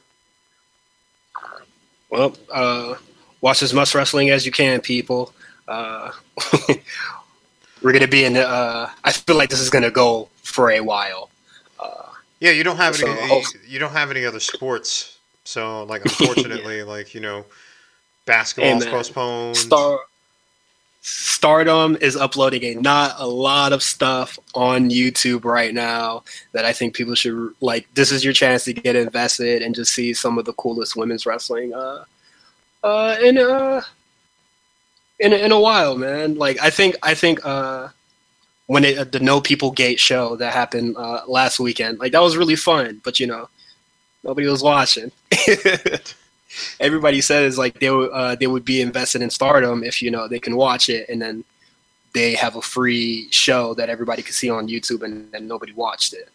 Well, 2.11 2.37
uh, 2.51 2.95
watch 3.41 3.63
as 3.63 3.73
much 3.73 3.95
wrestling 3.95 4.31
as 4.31 4.45
you 4.47 4.53
can, 4.53 4.81
people. 4.81 5.33
Uh, 5.69 6.11
we're 7.83 7.93
gonna 7.93 8.09
be 8.09 8.25
in. 8.25 8.37
Uh, 8.37 8.91
I 9.05 9.13
feel 9.13 9.37
like 9.37 9.51
this 9.51 9.61
is 9.61 9.71
gonna 9.71 9.91
go 9.91 10.29
for 10.43 10.71
a 10.73 10.81
while. 10.81 11.29
yeah, 12.41 12.51
you 12.53 12.65
don't 12.65 12.79
have 12.79 12.95
any, 12.95 13.03
So, 13.05 13.13
you, 13.13 13.29
hope- 13.29 13.45
you 13.67 13.79
don't 13.79 13.93
have 13.93 14.11
any 14.11 14.25
other 14.25 14.41
sports. 14.41 15.19
So, 15.45 15.85
like, 15.85 16.03
unfortunately, 16.07 16.83
like 16.83 17.15
you 17.15 17.21
know, 17.21 17.45
basketball's 18.25 18.87
postponed. 18.87 19.57
Star 19.57 20.01
Stardom 21.03 21.97
is 22.03 22.15
uploading 22.15 22.63
a 22.65 22.75
not 22.75 23.15
a 23.19 23.27
lot 23.27 23.73
of 23.73 23.83
stuff 23.83 24.39
on 24.55 24.91
YouTube 24.91 25.45
right 25.45 25.73
now 25.73 26.23
that 26.53 26.67
I 26.67 26.75
think 26.75 26.95
people 26.95 27.15
should 27.15 27.55
like. 27.61 27.89
This 27.95 28.13
is 28.13 28.23
your 28.23 28.35
chance 28.35 28.65
to 28.65 28.75
get 28.75 28.97
invested 28.97 29.63
and 29.63 29.75
just 29.75 29.95
see 29.95 30.13
some 30.13 30.37
of 30.37 30.45
the 30.45 30.53
coolest 30.55 30.97
women's 30.97 31.25
wrestling. 31.25 31.73
Uh, 31.73 32.05
uh, 32.85 33.17
in 33.23 33.39
uh, 33.39 33.81
in 35.21 35.33
in 35.33 35.53
a 35.53 35.61
while, 35.61 35.97
man. 35.97 36.35
Like 36.35 36.61
I 36.61 36.69
think 36.69 36.97
I 37.03 37.15
think 37.15 37.41
uh, 37.47 37.89
when 38.67 38.85
it 38.85 38.99
uh, 38.99 39.05
the 39.05 39.21
No 39.21 39.41
People 39.41 39.71
Gate 39.71 40.01
show 40.01 40.37
that 40.37 40.53
happened 40.53 40.97
uh, 40.99 41.23
last 41.27 41.59
weekend, 41.59 41.99
like 41.99 42.13
that 42.13 42.23
was 42.23 42.37
really 42.37 42.57
fun. 42.57 43.01
But 43.03 43.19
you 43.19 43.27
know, 43.27 43.49
nobody 44.23 44.47
was 44.49 44.63
watching. 44.63 45.11
everybody 46.79 47.21
says 47.21 47.59
like 47.59 47.79
they 47.81 47.91
would 47.91 48.11
uh, 48.11 48.35
they 48.35 48.47
would 48.47 48.65
be 48.65 48.81
invested 48.81 49.23
in 49.23 49.31
Stardom 49.31 49.85
if 49.85 50.03
you 50.03 50.11
know 50.11 50.29
they 50.29 50.39
can 50.39 50.57
watch 50.57 50.89
it 50.89 51.09
and 51.09 51.21
then 51.21 51.45
they 52.13 52.35
have 52.35 52.57
a 52.57 52.63
free 52.63 53.29
show 53.31 53.75
that 53.75 53.89
everybody 53.89 54.23
can 54.23 54.33
see 54.33 54.51
on 54.51 54.69
YouTube 54.69 55.03
and 55.03 55.31
then 55.33 55.47
nobody 55.47 55.73
watched 55.73 56.13
it. 56.13 56.29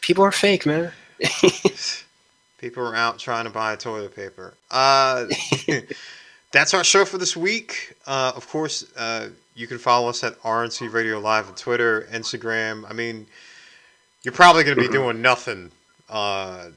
People 0.00 0.24
are 0.24 0.32
fake, 0.32 0.66
man. 0.66 0.92
People 2.58 2.84
are 2.84 2.94
out 2.94 3.18
trying 3.18 3.44
to 3.44 3.50
buy 3.50 3.76
toilet 3.76 4.14
paper. 4.14 4.54
Uh, 4.70 5.26
that's 6.52 6.72
our 6.72 6.84
show 6.84 7.04
for 7.04 7.18
this 7.18 7.36
week. 7.36 7.94
Uh, 8.06 8.32
of 8.36 8.48
course, 8.48 8.86
uh, 8.96 9.28
you 9.54 9.66
can 9.66 9.78
follow 9.78 10.08
us 10.08 10.22
at 10.24 10.40
RNC 10.42 10.92
Radio 10.92 11.18
Live 11.18 11.48
on 11.48 11.54
Twitter, 11.54 12.08
Instagram. 12.12 12.88
I 12.88 12.92
mean, 12.92 13.26
you're 14.22 14.32
probably 14.32 14.64
going 14.64 14.76
to 14.76 14.82
be 14.82 14.88
doing 14.88 15.20
nothing, 15.20 15.70
uh, 16.08 16.68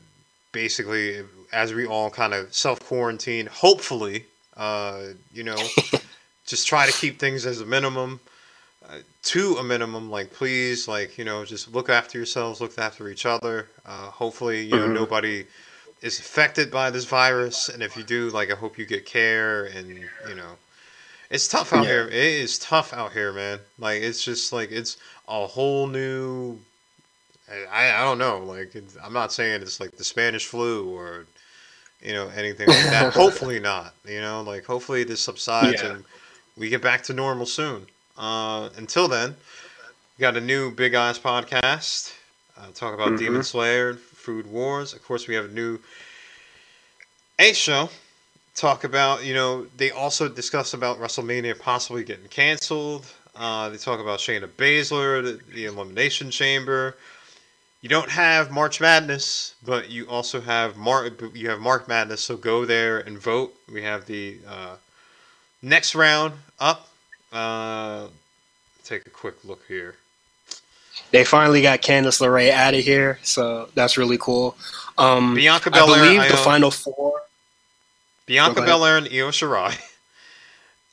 basically, 0.52 1.24
as 1.52 1.74
we 1.74 1.86
all 1.86 2.10
kind 2.10 2.34
of 2.34 2.54
self 2.54 2.80
quarantine. 2.82 3.48
Hopefully, 3.48 4.26
uh, 4.56 5.08
you 5.34 5.44
know, 5.44 5.72
just 6.46 6.68
try 6.68 6.86
to 6.86 6.94
keep 6.94 7.20
things 7.20 7.46
as 7.46 7.62
a 7.62 7.66
minimum. 7.66 8.20
Uh, 8.88 9.00
to 9.24 9.56
a 9.58 9.64
minimum, 9.64 10.10
like 10.10 10.32
please, 10.32 10.88
like 10.88 11.18
you 11.18 11.26
know, 11.26 11.44
just 11.44 11.74
look 11.74 11.90
after 11.90 12.18
yourselves, 12.18 12.62
look 12.62 12.78
after 12.78 13.10
each 13.10 13.26
other. 13.26 13.68
Uh, 13.86 14.10
hopefully, 14.10 14.62
you 14.64 14.78
know, 14.78 14.88
Mhm. 14.88 14.94
nobody 14.94 15.46
is 16.02 16.20
affected 16.20 16.72
by 16.72 16.90
this 16.90 17.06
virus, 17.06 17.70
and 17.70 17.84
if 17.84 17.98
you 17.98 18.04
do, 18.04 18.30
like, 18.30 18.52
I 18.52 18.56
hope 18.56 18.78
you 18.78 18.86
get 18.86 19.06
care, 19.06 19.66
and 19.66 20.10
you 20.26 20.36
know, 20.36 20.58
it's 21.30 21.48
tough 21.48 21.74
out 21.74 21.84
Yeah. 21.84 21.90
here. 21.90 22.08
It 22.08 22.14
is 22.14 22.60
tough 22.60 22.94
out 22.94 23.12
here, 23.14 23.34
man. 23.34 23.60
Like, 23.78 24.02
it's 24.02 24.24
just 24.24 24.54
like 24.54 24.72
it's 24.72 24.98
a 25.28 25.48
whole 25.48 25.88
new. 25.88 26.60
I, 27.72 27.92
I 27.92 28.02
don't 28.04 28.18
know. 28.18 28.40
Like, 28.40 28.76
it's, 28.76 28.98
I'm 29.04 29.14
not 29.14 29.32
saying 29.34 29.62
it's 29.62 29.80
like 29.80 29.98
the 29.98 30.04
Spanish 30.04 30.46
flu 30.46 30.90
or, 30.90 31.26
you 32.02 32.14
know, 32.14 32.30
anything 32.30 32.68
like 32.68 32.78
that. 32.92 33.14
hopefully 33.24 33.60
not. 33.60 33.94
You 34.08 34.22
know, 34.22 34.42
like 34.42 34.66
hopefully 34.66 35.04
this 35.04 35.22
subsides 35.22 35.82
Yeah. 35.82 35.92
and 35.94 36.06
we 36.56 36.70
get 36.70 36.82
back 36.82 37.04
to 37.04 37.14
normal 37.14 37.46
soon. 37.46 37.88
Uh, 38.18 38.70
until 38.78 39.08
then, 39.08 39.36
we 40.18 40.22
got 40.22 40.36
a 40.38 40.42
new 40.42 40.72
Big 40.72 40.94
Eyes 40.96 41.20
podcast. 41.20 42.14
Uh, 42.58 42.68
talk 42.74 42.94
about 42.94 43.10
Mhm. 43.12 43.18
Demon 43.20 43.44
Slayer, 43.44 43.94
Food 43.96 44.48
Wars. 44.48 44.94
Of 44.94 45.04
course, 45.04 45.28
we 45.28 45.36
have 45.36 45.46
a 45.46 45.50
new 45.50 45.80
A 47.40 47.54
show. 47.54 47.90
Talk 48.56 48.84
about 48.84 49.24
you 49.24 49.36
know 49.36 49.68
they 49.78 49.92
also 49.92 50.28
discuss 50.28 50.74
about 50.74 51.00
WrestleMania 51.00 51.60
possibly 51.60 52.04
getting 52.04 52.28
canceled. 52.28 53.06
Uh, 53.36 53.70
they 53.70 53.78
talk 53.78 54.00
about 54.00 54.18
Shayna 54.18 54.48
Baszler, 54.48 55.24
the, 55.24 55.40
the 55.54 55.66
Elimination 55.66 56.32
Chamber. 56.32 56.96
You 57.82 57.90
don't 57.90 58.10
have 58.10 58.50
March 58.52 58.82
Madness, 58.82 59.54
but 59.64 59.90
you 59.90 60.08
also 60.10 60.42
have 60.42 60.78
Mar- 60.78 61.10
you 61.34 61.50
have 61.50 61.60
Mark 61.60 61.88
Madness. 61.88 62.22
So 62.22 62.36
go 62.36 62.66
there 62.66 63.00
and 63.00 63.18
vote. 63.20 63.54
We 63.72 63.84
have 63.84 64.06
the 64.06 64.40
uh, 64.48 64.76
next 65.62 65.94
round 65.96 66.34
up. 66.60 66.90
Uh, 67.32 68.08
take 68.84 69.06
a 69.06 69.10
quick 69.12 69.36
look 69.46 69.62
here. 69.68 69.96
They 71.12 71.24
finally 71.24 71.62
got 71.62 71.82
Candice 71.82 72.20
LeRae 72.20 72.50
out 72.50 72.74
of 72.74 72.84
here, 72.84 73.20
so 73.22 73.70
that's 73.76 73.98
really 73.98 74.18
cool. 74.18 74.58
Um, 74.98 75.36
Bianca 75.36 75.70
I 75.72 75.80
Belair, 75.80 76.04
believe 76.04 76.20
I 76.22 76.28
the 76.30 76.38
final 76.38 76.72
four. 76.72 77.22
Bianca. 78.26 78.62
Belair 78.64 78.98
and 78.98 79.08
Io 79.08 79.30
Shirai, 79.30 79.78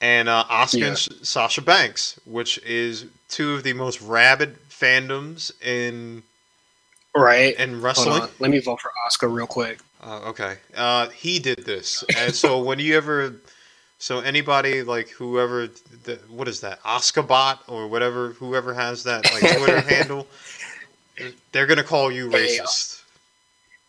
and 0.01 0.29
uh, 0.29 0.45
Asuka 0.51 0.79
Yeah. 0.79 0.87
and 0.89 0.99
Sasha 0.99 1.63
Banks, 1.63 2.21
which 2.27 2.59
is 2.59 3.07
two 3.29 3.55
of 3.55 3.63
the 3.65 3.73
most 3.73 4.01
rabid 4.03 4.57
fandoms 4.69 5.51
in 5.63 6.23
Right. 7.17 7.55
in 7.59 7.71
Hold 7.73 7.83
wrestling. 7.83 8.23
on. 8.23 8.29
Let 8.41 8.51
me 8.51 8.59
vote 8.59 8.81
for 8.81 8.91
Oscar 9.07 9.29
real 9.29 9.47
quick. 9.47 9.79
Uh, 10.03 10.21
okay. 10.27 10.57
Uh, 10.77 11.09
he 11.11 11.39
did 11.39 11.65
this, 11.65 12.05
and 12.19 12.35
so 12.35 12.61
when 12.63 12.79
you 12.79 12.97
ever, 12.97 13.37
so 13.99 14.21
anybody 14.21 14.83
like 14.83 15.09
whoever, 15.09 15.69
the, 16.05 16.19
what 16.29 16.49
is 16.49 16.61
that, 16.61 16.83
Oscabot 16.83 17.59
or 17.69 17.87
whatever, 17.89 18.31
whoever 18.31 18.75
has 18.75 19.03
that 19.05 19.25
like 19.33 19.41
Twitter 19.59 19.81
handle, 19.81 20.27
they're 21.53 21.67
gonna 21.67 21.83
call 21.85 22.11
you 22.13 22.29
Hey, 22.31 22.59
racist. 22.59 23.03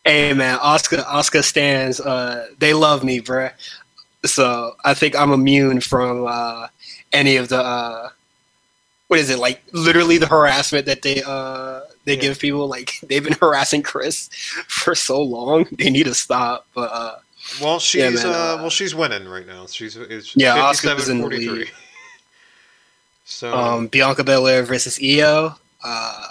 Hey 0.06 0.34
man, 0.34 0.58
Oscar 0.62 1.04
Oscar 1.08 1.42
stands. 1.42 2.00
Uh, 2.00 2.48
they 2.60 2.74
love 2.74 3.04
me, 3.04 3.20
bruh. 3.20 3.52
So 4.24 4.76
I 4.86 4.94
think 4.94 5.16
I'm 5.16 5.32
immune 5.32 5.82
from 5.82 6.26
uh, 6.28 6.68
any 7.12 7.36
of 7.36 7.50
the 7.50 7.60
uh, 7.62 8.10
what 9.08 9.20
is 9.20 9.30
it 9.30 9.40
like? 9.40 9.62
Literally 9.74 10.18
the 10.18 10.28
harassment 10.28 10.86
that 10.88 11.02
they 11.02 11.22
uh, 11.26 11.82
they 12.06 12.16
Yeah. 12.16 12.22
give 12.22 12.40
people. 12.40 12.68
Like 12.68 13.00
they've 13.08 13.24
been 13.24 13.34
harassing 13.42 13.84
Chris 13.84 14.30
for 14.68 14.96
so 14.96 15.22
long. 15.22 15.66
They 15.72 15.90
need 15.90 16.06
to 16.06 16.14
stop. 16.16 16.68
But 16.74 16.92
uh, 16.92 17.16
Well, 17.62 17.80
she's 17.80 18.02
Yeah, 18.02 18.10
man, 18.10 18.26
uh, 18.26 18.30
uh, 18.30 18.58
well, 18.62 18.70
she's 18.70 18.96
winning 18.96 19.28
right 19.28 19.46
now. 19.48 19.66
She's 19.68 19.96
it's 19.96 20.36
Yeah, 20.36 20.56
Asuka's 20.56 21.10
in 21.10 21.20
the 21.20 21.28
57-43. 21.28 21.30
lead. 21.30 21.72
So 23.28 23.52
Um, 23.58 23.88
Bianca 23.88 24.24
Belair 24.24 24.62
versus 24.64 25.00
Io. 25.04 25.56
Uh, 25.84 26.28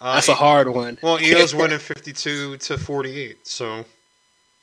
uh, 0.00 0.14
that's 0.14 0.28
a 0.28 0.34
hard 0.34 0.68
one. 0.68 0.96
Well, 1.02 1.18
Io's 1.22 1.54
winning 1.54 1.78
52 1.78 2.56
to 2.56 2.78
48. 2.78 3.46
So 3.46 3.84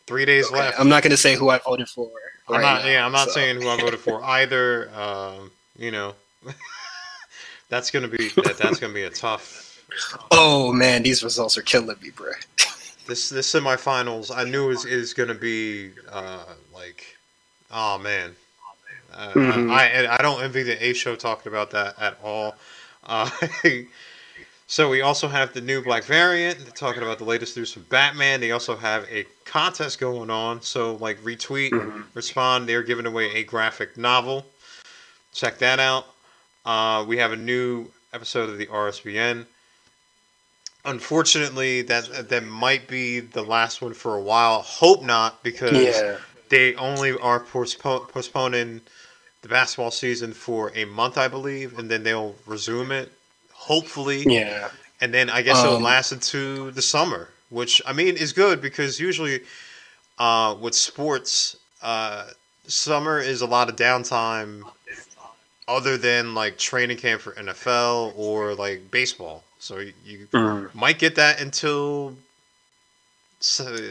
three 0.07 0.25
days 0.25 0.47
Okay, 0.49 0.57
left. 0.59 0.79
I'm 0.79 0.89
not 0.89 1.03
going 1.03 1.11
to 1.11 1.17
say 1.17 1.35
who 1.35 1.49
I 1.49 1.59
voted 1.59 1.87
for. 1.89 2.09
I'm 2.49 2.61
not. 2.61 2.81
now, 2.83 2.89
yeah, 2.89 3.05
I'm 3.05 3.11
not 3.11 3.27
so. 3.27 3.33
saying 3.35 3.61
who 3.61 3.67
I 3.67 3.77
voted 3.77 3.99
for 3.99 4.23
either. 4.23 4.89
Um, 4.95 5.51
you 5.77 5.91
know, 5.91 6.15
that's 7.69 7.91
gonna 7.91 8.07
be 8.07 8.29
that, 8.43 8.57
that's 8.57 8.79
gonna 8.79 8.93
be 8.93 9.03
a 9.03 9.09
tough. 9.09 9.63
Oh 10.31 10.73
man, 10.73 11.01
these 11.03 11.23
results 11.23 11.57
are 11.57 11.61
killing 11.61 11.95
me, 12.01 12.09
bro. 12.09 12.31
This 13.07 13.29
this 13.29 13.49
semifinals, 13.53 14.35
I 14.35 14.43
knew 14.43 14.69
is 14.69 14.83
is 14.83 15.13
gonna 15.13 15.33
be 15.33 15.91
uh, 16.11 16.43
like, 16.73 17.17
oh 17.71 17.97
man, 17.97 18.35
uh, 19.13 19.29
Mhm. 19.29 19.71
I, 19.71 20.03
I 20.05 20.15
I 20.15 20.21
don't 20.21 20.43
envy 20.43 20.63
the 20.63 20.83
A 20.85 20.91
show 20.93 21.15
talking 21.15 21.49
about 21.49 21.71
that 21.71 21.95
at 21.99 22.19
all. 22.21 22.55
Uh, 23.05 23.29
so 24.67 24.89
we 24.89 24.99
also 24.99 25.29
have 25.29 25.53
the 25.53 25.61
new 25.61 25.81
Black 25.81 26.03
variant 26.03 26.59
they're 26.59 26.71
talking 26.71 27.01
about 27.01 27.17
the 27.17 27.23
latest 27.23 27.55
news 27.55 27.71
from 27.71 27.83
Batman. 27.83 28.41
They 28.41 28.51
also 28.51 28.75
have 28.75 29.05
a 29.09 29.25
contest 29.45 29.99
going 29.99 30.29
on. 30.29 30.61
So 30.61 30.95
like 30.95 31.17
retweet, 31.23 31.71
Mhm. 31.71 32.03
respond. 32.13 32.67
They're 32.67 32.83
giving 32.83 33.05
away 33.05 33.33
a 33.35 33.43
graphic 33.43 33.95
novel. 33.95 34.45
Check 35.33 35.59
that 35.59 35.79
out. 35.79 36.07
Uh, 36.67 37.01
we 37.07 37.17
have 37.17 37.31
a 37.31 37.37
new 37.37 37.87
episode 38.11 38.49
of 38.49 38.57
the 38.57 38.65
RSBN. 38.65 39.45
Unfortunately, 40.83 41.81
that 41.83 42.27
that 42.29 42.43
might 42.43 42.89
be 42.89 43.21
the 43.21 43.41
last 43.41 43.81
one 43.81 43.93
for 43.93 44.15
a 44.15 44.21
while. 44.21 44.61
Hope 44.63 45.01
not, 45.01 45.41
because 45.43 45.71
Yeah. 45.71 46.17
they 46.49 46.75
only 46.75 47.17
are 47.17 47.39
postpo- 47.39 48.09
postponing 48.09 48.81
the 49.43 49.47
basketball 49.47 49.91
season 49.91 50.33
for 50.33 50.73
a 50.75 50.83
month, 50.83 51.17
I 51.17 51.29
believe, 51.29 51.79
and 51.79 51.89
then 51.89 52.03
they'll 52.03 52.35
resume 52.45 52.91
it. 52.91 53.13
Hopefully, 53.53 54.25
Yeah. 54.27 54.69
and 54.99 55.13
then 55.13 55.29
I 55.29 55.43
guess 55.43 55.59
it'll 55.59 55.77
Um, 55.77 55.83
last 55.83 56.11
into 56.11 56.71
the 56.71 56.81
summer, 56.81 57.29
which 57.49 57.81
I 57.85 57.93
mean 57.93 58.17
is 58.17 58.33
good 58.33 58.61
because 58.61 58.99
usually 58.99 59.41
uh, 60.19 60.53
with 60.59 60.75
sports, 60.75 61.55
uh, 61.81 62.25
summer 62.67 63.21
is 63.21 63.39
a 63.41 63.45
lot 63.45 63.69
of 63.69 63.75
downtime, 63.77 64.63
other 65.67 65.97
than 65.97 66.33
like 66.33 66.57
training 66.57 66.97
camp 66.97 67.21
for 67.21 67.33
NFL 67.33 68.13
or 68.15 68.55
like 68.55 68.89
baseball. 68.91 69.43
So 69.59 69.79
you, 69.79 69.93
you 70.05 70.27
Mhm. 70.33 70.73
might 70.73 70.99
get 70.99 71.15
that 71.15 71.41
until 71.41 72.15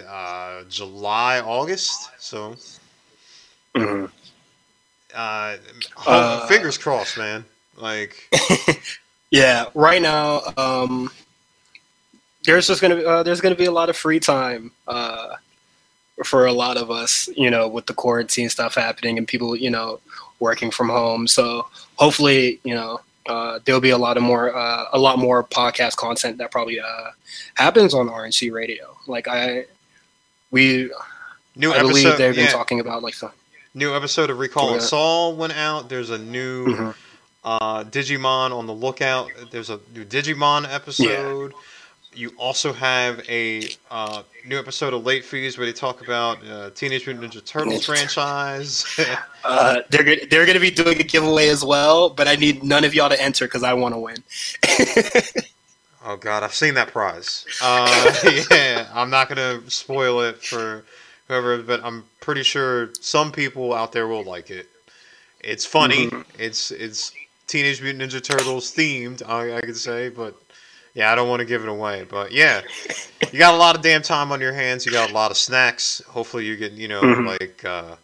uh, 0.08 0.64
July, 0.68 1.40
August. 1.40 2.10
So 2.18 2.56
Mhm. 3.74 4.10
uh, 5.14 5.56
Uh, 6.06 6.46
fingers 6.48 6.78
crossed, 6.78 7.16
man. 7.18 7.44
Like 7.76 8.28
Yeah. 9.30 9.66
Right 9.74 10.00
now, 10.00 10.42
um, 10.56 11.10
there's 12.44 12.66
just 12.66 12.80
gonna 12.80 12.96
be, 12.96 13.04
uh, 13.04 13.22
there's 13.22 13.40
gonna 13.40 13.54
be 13.54 13.64
a 13.66 13.72
lot 13.72 13.90
of 13.90 13.96
free 13.96 14.20
time 14.20 14.70
uh, 14.86 15.34
for 16.24 16.46
a 16.46 16.52
lot 16.52 16.76
of 16.76 16.90
us. 16.90 17.28
You 17.36 17.50
know, 17.50 17.68
with 17.68 17.86
the 17.86 17.94
quarantine 17.94 18.48
stuff 18.48 18.74
happening 18.74 19.18
and 19.18 19.26
people, 19.28 19.54
you 19.56 19.70
know, 19.70 20.00
working 20.40 20.70
from 20.70 20.88
home. 20.88 21.26
So 21.26 21.66
hopefully, 21.96 22.60
you 22.64 22.74
know. 22.74 23.00
Uh, 23.28 23.58
there'll 23.64 23.80
be 23.80 23.90
a 23.90 23.98
lot 23.98 24.16
of 24.16 24.22
more, 24.22 24.54
uh, 24.56 24.84
a 24.92 24.98
lot 25.00 25.18
more 25.18 25.42
podcast 25.42 25.96
content 25.96 26.38
that 26.38 26.48
probably 26.52 26.78
uh, 26.78 27.10
happens 27.54 27.92
on 27.92 28.08
RNC 28.08 28.52
Radio. 28.52 28.96
Like 29.08 29.26
I, 29.26 29.64
we, 30.52 30.88
new 31.56 31.72
I 31.72 31.80
believe 31.80 32.06
episode, 32.06 32.18
they've 32.18 32.36
been 32.36 32.46
talking 32.52 32.78
about 32.78 33.02
like 33.02 33.16
the, 33.18 33.32
new 33.74 33.92
episode 33.96 34.30
of 34.30 34.38
Recall 34.38 34.68
and 34.74 34.80
Yeah. 34.80 34.86
Saul 34.86 35.34
went 35.34 35.54
out. 35.54 35.88
There's 35.88 36.10
a 36.10 36.18
new 36.18 36.66
Mhm. 36.66 36.94
uh, 37.42 37.82
Digimon 37.82 38.52
on 38.56 38.68
the 38.68 38.72
lookout. 38.72 39.28
There's 39.50 39.70
a 39.70 39.80
new 39.92 40.04
Digimon 40.04 40.72
episode. 40.72 41.52
You 42.14 42.32
also 42.38 42.72
have 42.72 43.22
a 43.28 43.68
uh, 43.90 44.22
new 44.46 44.58
episode 44.58 44.94
of 44.94 45.04
Late 45.04 45.24
Fees 45.24 45.58
where 45.58 45.66
they 45.66 45.72
talk 45.72 46.02
about 46.02 46.38
uh, 46.46 46.70
Teenage 46.70 47.06
Mutant 47.06 47.32
Ninja 47.32 47.44
Turtles 47.44 47.84
franchise. 47.86 48.86
Uh, 49.44 49.80
they're. 49.90 50.04
They're 50.30 50.46
going 50.46 50.54
to 50.54 50.60
be 50.60 50.70
doing 50.70 50.98
a 50.98 51.02
giveaway 51.02 51.48
as 51.48 51.64
well, 51.64 52.08
but 52.08 52.26
I 52.26 52.36
need 52.36 52.64
none 52.64 52.84
of 52.84 52.94
y'all 52.94 53.10
to 53.10 53.20
enter 53.20 53.44
because 53.46 53.62
I 53.62 53.74
want 53.74 53.94
to 53.94 53.98
win. 53.98 54.16
oh 56.04 56.16
God, 56.16 56.42
I've 56.42 56.54
seen 56.54 56.74
that 56.74 56.88
prize. 56.88 57.44
Uh, 57.60 58.14
yeah, 58.50 58.88
I'm 58.94 59.10
not 59.10 59.28
gonna 59.28 59.60
spoil 59.70 60.20
it 60.20 60.42
for 60.42 60.84
whoever, 61.28 61.58
but 61.62 61.84
I'm 61.84 62.04
pretty 62.20 62.42
sure 62.44 62.90
some 63.00 63.30
people 63.32 63.74
out 63.74 63.92
there 63.92 64.06
will 64.06 64.24
like 64.24 64.50
it. 64.50 64.68
It's 65.40 65.66
funny. 65.66 66.08
Mhm. 66.08 66.24
It's 66.38 66.70
it's 66.70 67.12
Teenage 67.46 67.82
Mutant 67.82 68.10
Ninja 68.10 68.22
Turtles 68.22 68.74
themed. 68.74 69.22
I, 69.28 69.56
I 69.58 69.60
could 69.60 69.76
say, 69.76 70.08
but 70.08 70.34
yeah, 70.96 71.12
I 71.12 71.14
don't 71.14 71.28
want 71.28 71.38
to 71.40 71.46
give 71.46 71.62
it 71.62 71.68
away. 71.68 72.04
But 72.08 72.32
yeah, 72.32 72.62
you 73.30 73.38
got 73.38 73.54
a 73.54 73.56
lot 73.56 73.76
of 73.76 73.82
damn 73.82 74.02
time 74.02 74.32
on 74.32 74.40
your 74.40 74.52
hands. 74.54 74.84
You 74.84 74.90
got 74.90 75.10
a 75.10 75.14
lot 75.14 75.30
of 75.30 75.36
snacks. 75.36 76.02
Hopefully, 76.08 76.44
you 76.46 76.56
get 76.56 76.72
you 76.72 76.88
know 76.88 77.00
Mhm. 77.02 77.26
like 77.38 77.64
uh, 77.64 77.94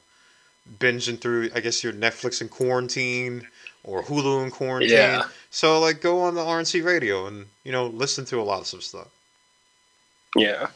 binging 0.78 1.18
through. 1.18 1.50
I 1.54 1.60
guess 1.60 1.82
your 1.82 1.92
Netflix 1.94 2.40
in 2.40 2.48
quarantine 2.48 3.48
or 3.82 4.02
Hulu 4.04 4.44
in 4.44 4.50
quarantine. 4.50 4.92
Yeah. 4.96 5.24
So 5.50 5.80
like, 5.80 6.00
go 6.00 6.20
on 6.20 6.34
the 6.34 6.42
RNC 6.42 6.84
radio 6.84 7.26
and 7.26 7.46
you 7.64 7.72
know 7.72 7.86
listen 7.88 8.24
to 8.26 8.40
a 8.40 8.44
lot 8.44 8.60
of 8.60 8.66
some 8.66 8.80
stuff. 8.82 9.08
Yeah. 10.36 10.68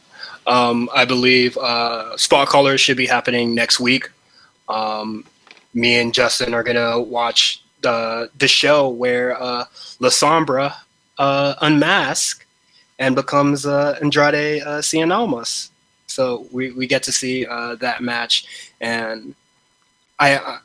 Um, 0.45 0.89
I 0.93 1.05
believe 1.05 1.57
uh, 1.57 2.17
Spot 2.17 2.47
callers 2.47 2.81
should 2.81 2.97
be 2.97 3.05
happening 3.07 3.53
next 3.55 3.79
week. 3.79 4.09
Um, 4.69 5.23
me 5.73 5.99
and 5.99 6.13
Justin 6.13 6.53
are 6.53 6.63
gonna 6.63 6.99
watch 6.99 7.61
the 7.81 8.29
the 8.37 8.47
show 8.47 8.89
where 8.89 9.39
uh, 9.41 9.65
La 9.99 10.09
Sombra 10.09 10.73
uh, 11.17 11.55
unmask 11.61 12.45
and 12.99 13.15
becomes 13.15 13.65
uh, 13.65 13.97
Andrade 14.01 14.61
uh, 14.63 14.81
Cien 14.81 15.15
Almas. 15.15 15.71
So 16.07 16.47
we, 16.51 16.71
we 16.71 16.87
get 16.87 17.03
to 17.03 17.11
see 17.11 17.45
uh, 17.45 17.75
that 17.75 18.01
match, 18.01 18.71
and 18.81 19.35
I. 20.19 20.37
I 20.37 20.59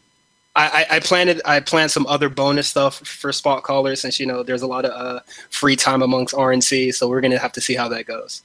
I, 0.54 1.00
planned 1.00 1.40
I 1.46 1.60
planned 1.60 1.92
some 1.92 2.06
other 2.06 2.28
bonus 2.28 2.68
stuff 2.68 2.98
for 2.98 3.32
spot 3.32 3.62
callers 3.62 4.02
since 4.02 4.20
you 4.20 4.26
know 4.26 4.42
there's 4.42 4.60
a 4.60 4.66
lot 4.66 4.84
of 4.84 4.90
uh, 4.90 5.20
free 5.48 5.76
time 5.76 6.02
amongst 6.02 6.34
RNC, 6.34 6.92
so 6.92 7.08
we're 7.08 7.22
gonna 7.22 7.38
have 7.38 7.52
to 7.52 7.60
see 7.62 7.74
how 7.74 7.88
that 7.88 8.04
goes. 8.04 8.42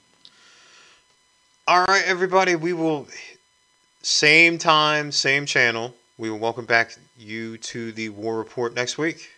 All 1.66 1.84
right, 1.84 2.02
everybody. 2.06 2.56
We 2.56 2.72
will 2.72 3.06
same 4.00 4.56
time, 4.56 5.12
same 5.12 5.44
channel. 5.44 5.94
We 6.16 6.30
will 6.30 6.38
welcome 6.38 6.64
back 6.64 6.96
you 7.18 7.58
to 7.58 7.92
the 7.92 8.08
War 8.08 8.38
Report 8.38 8.74
next 8.74 8.96
week. 8.96 9.28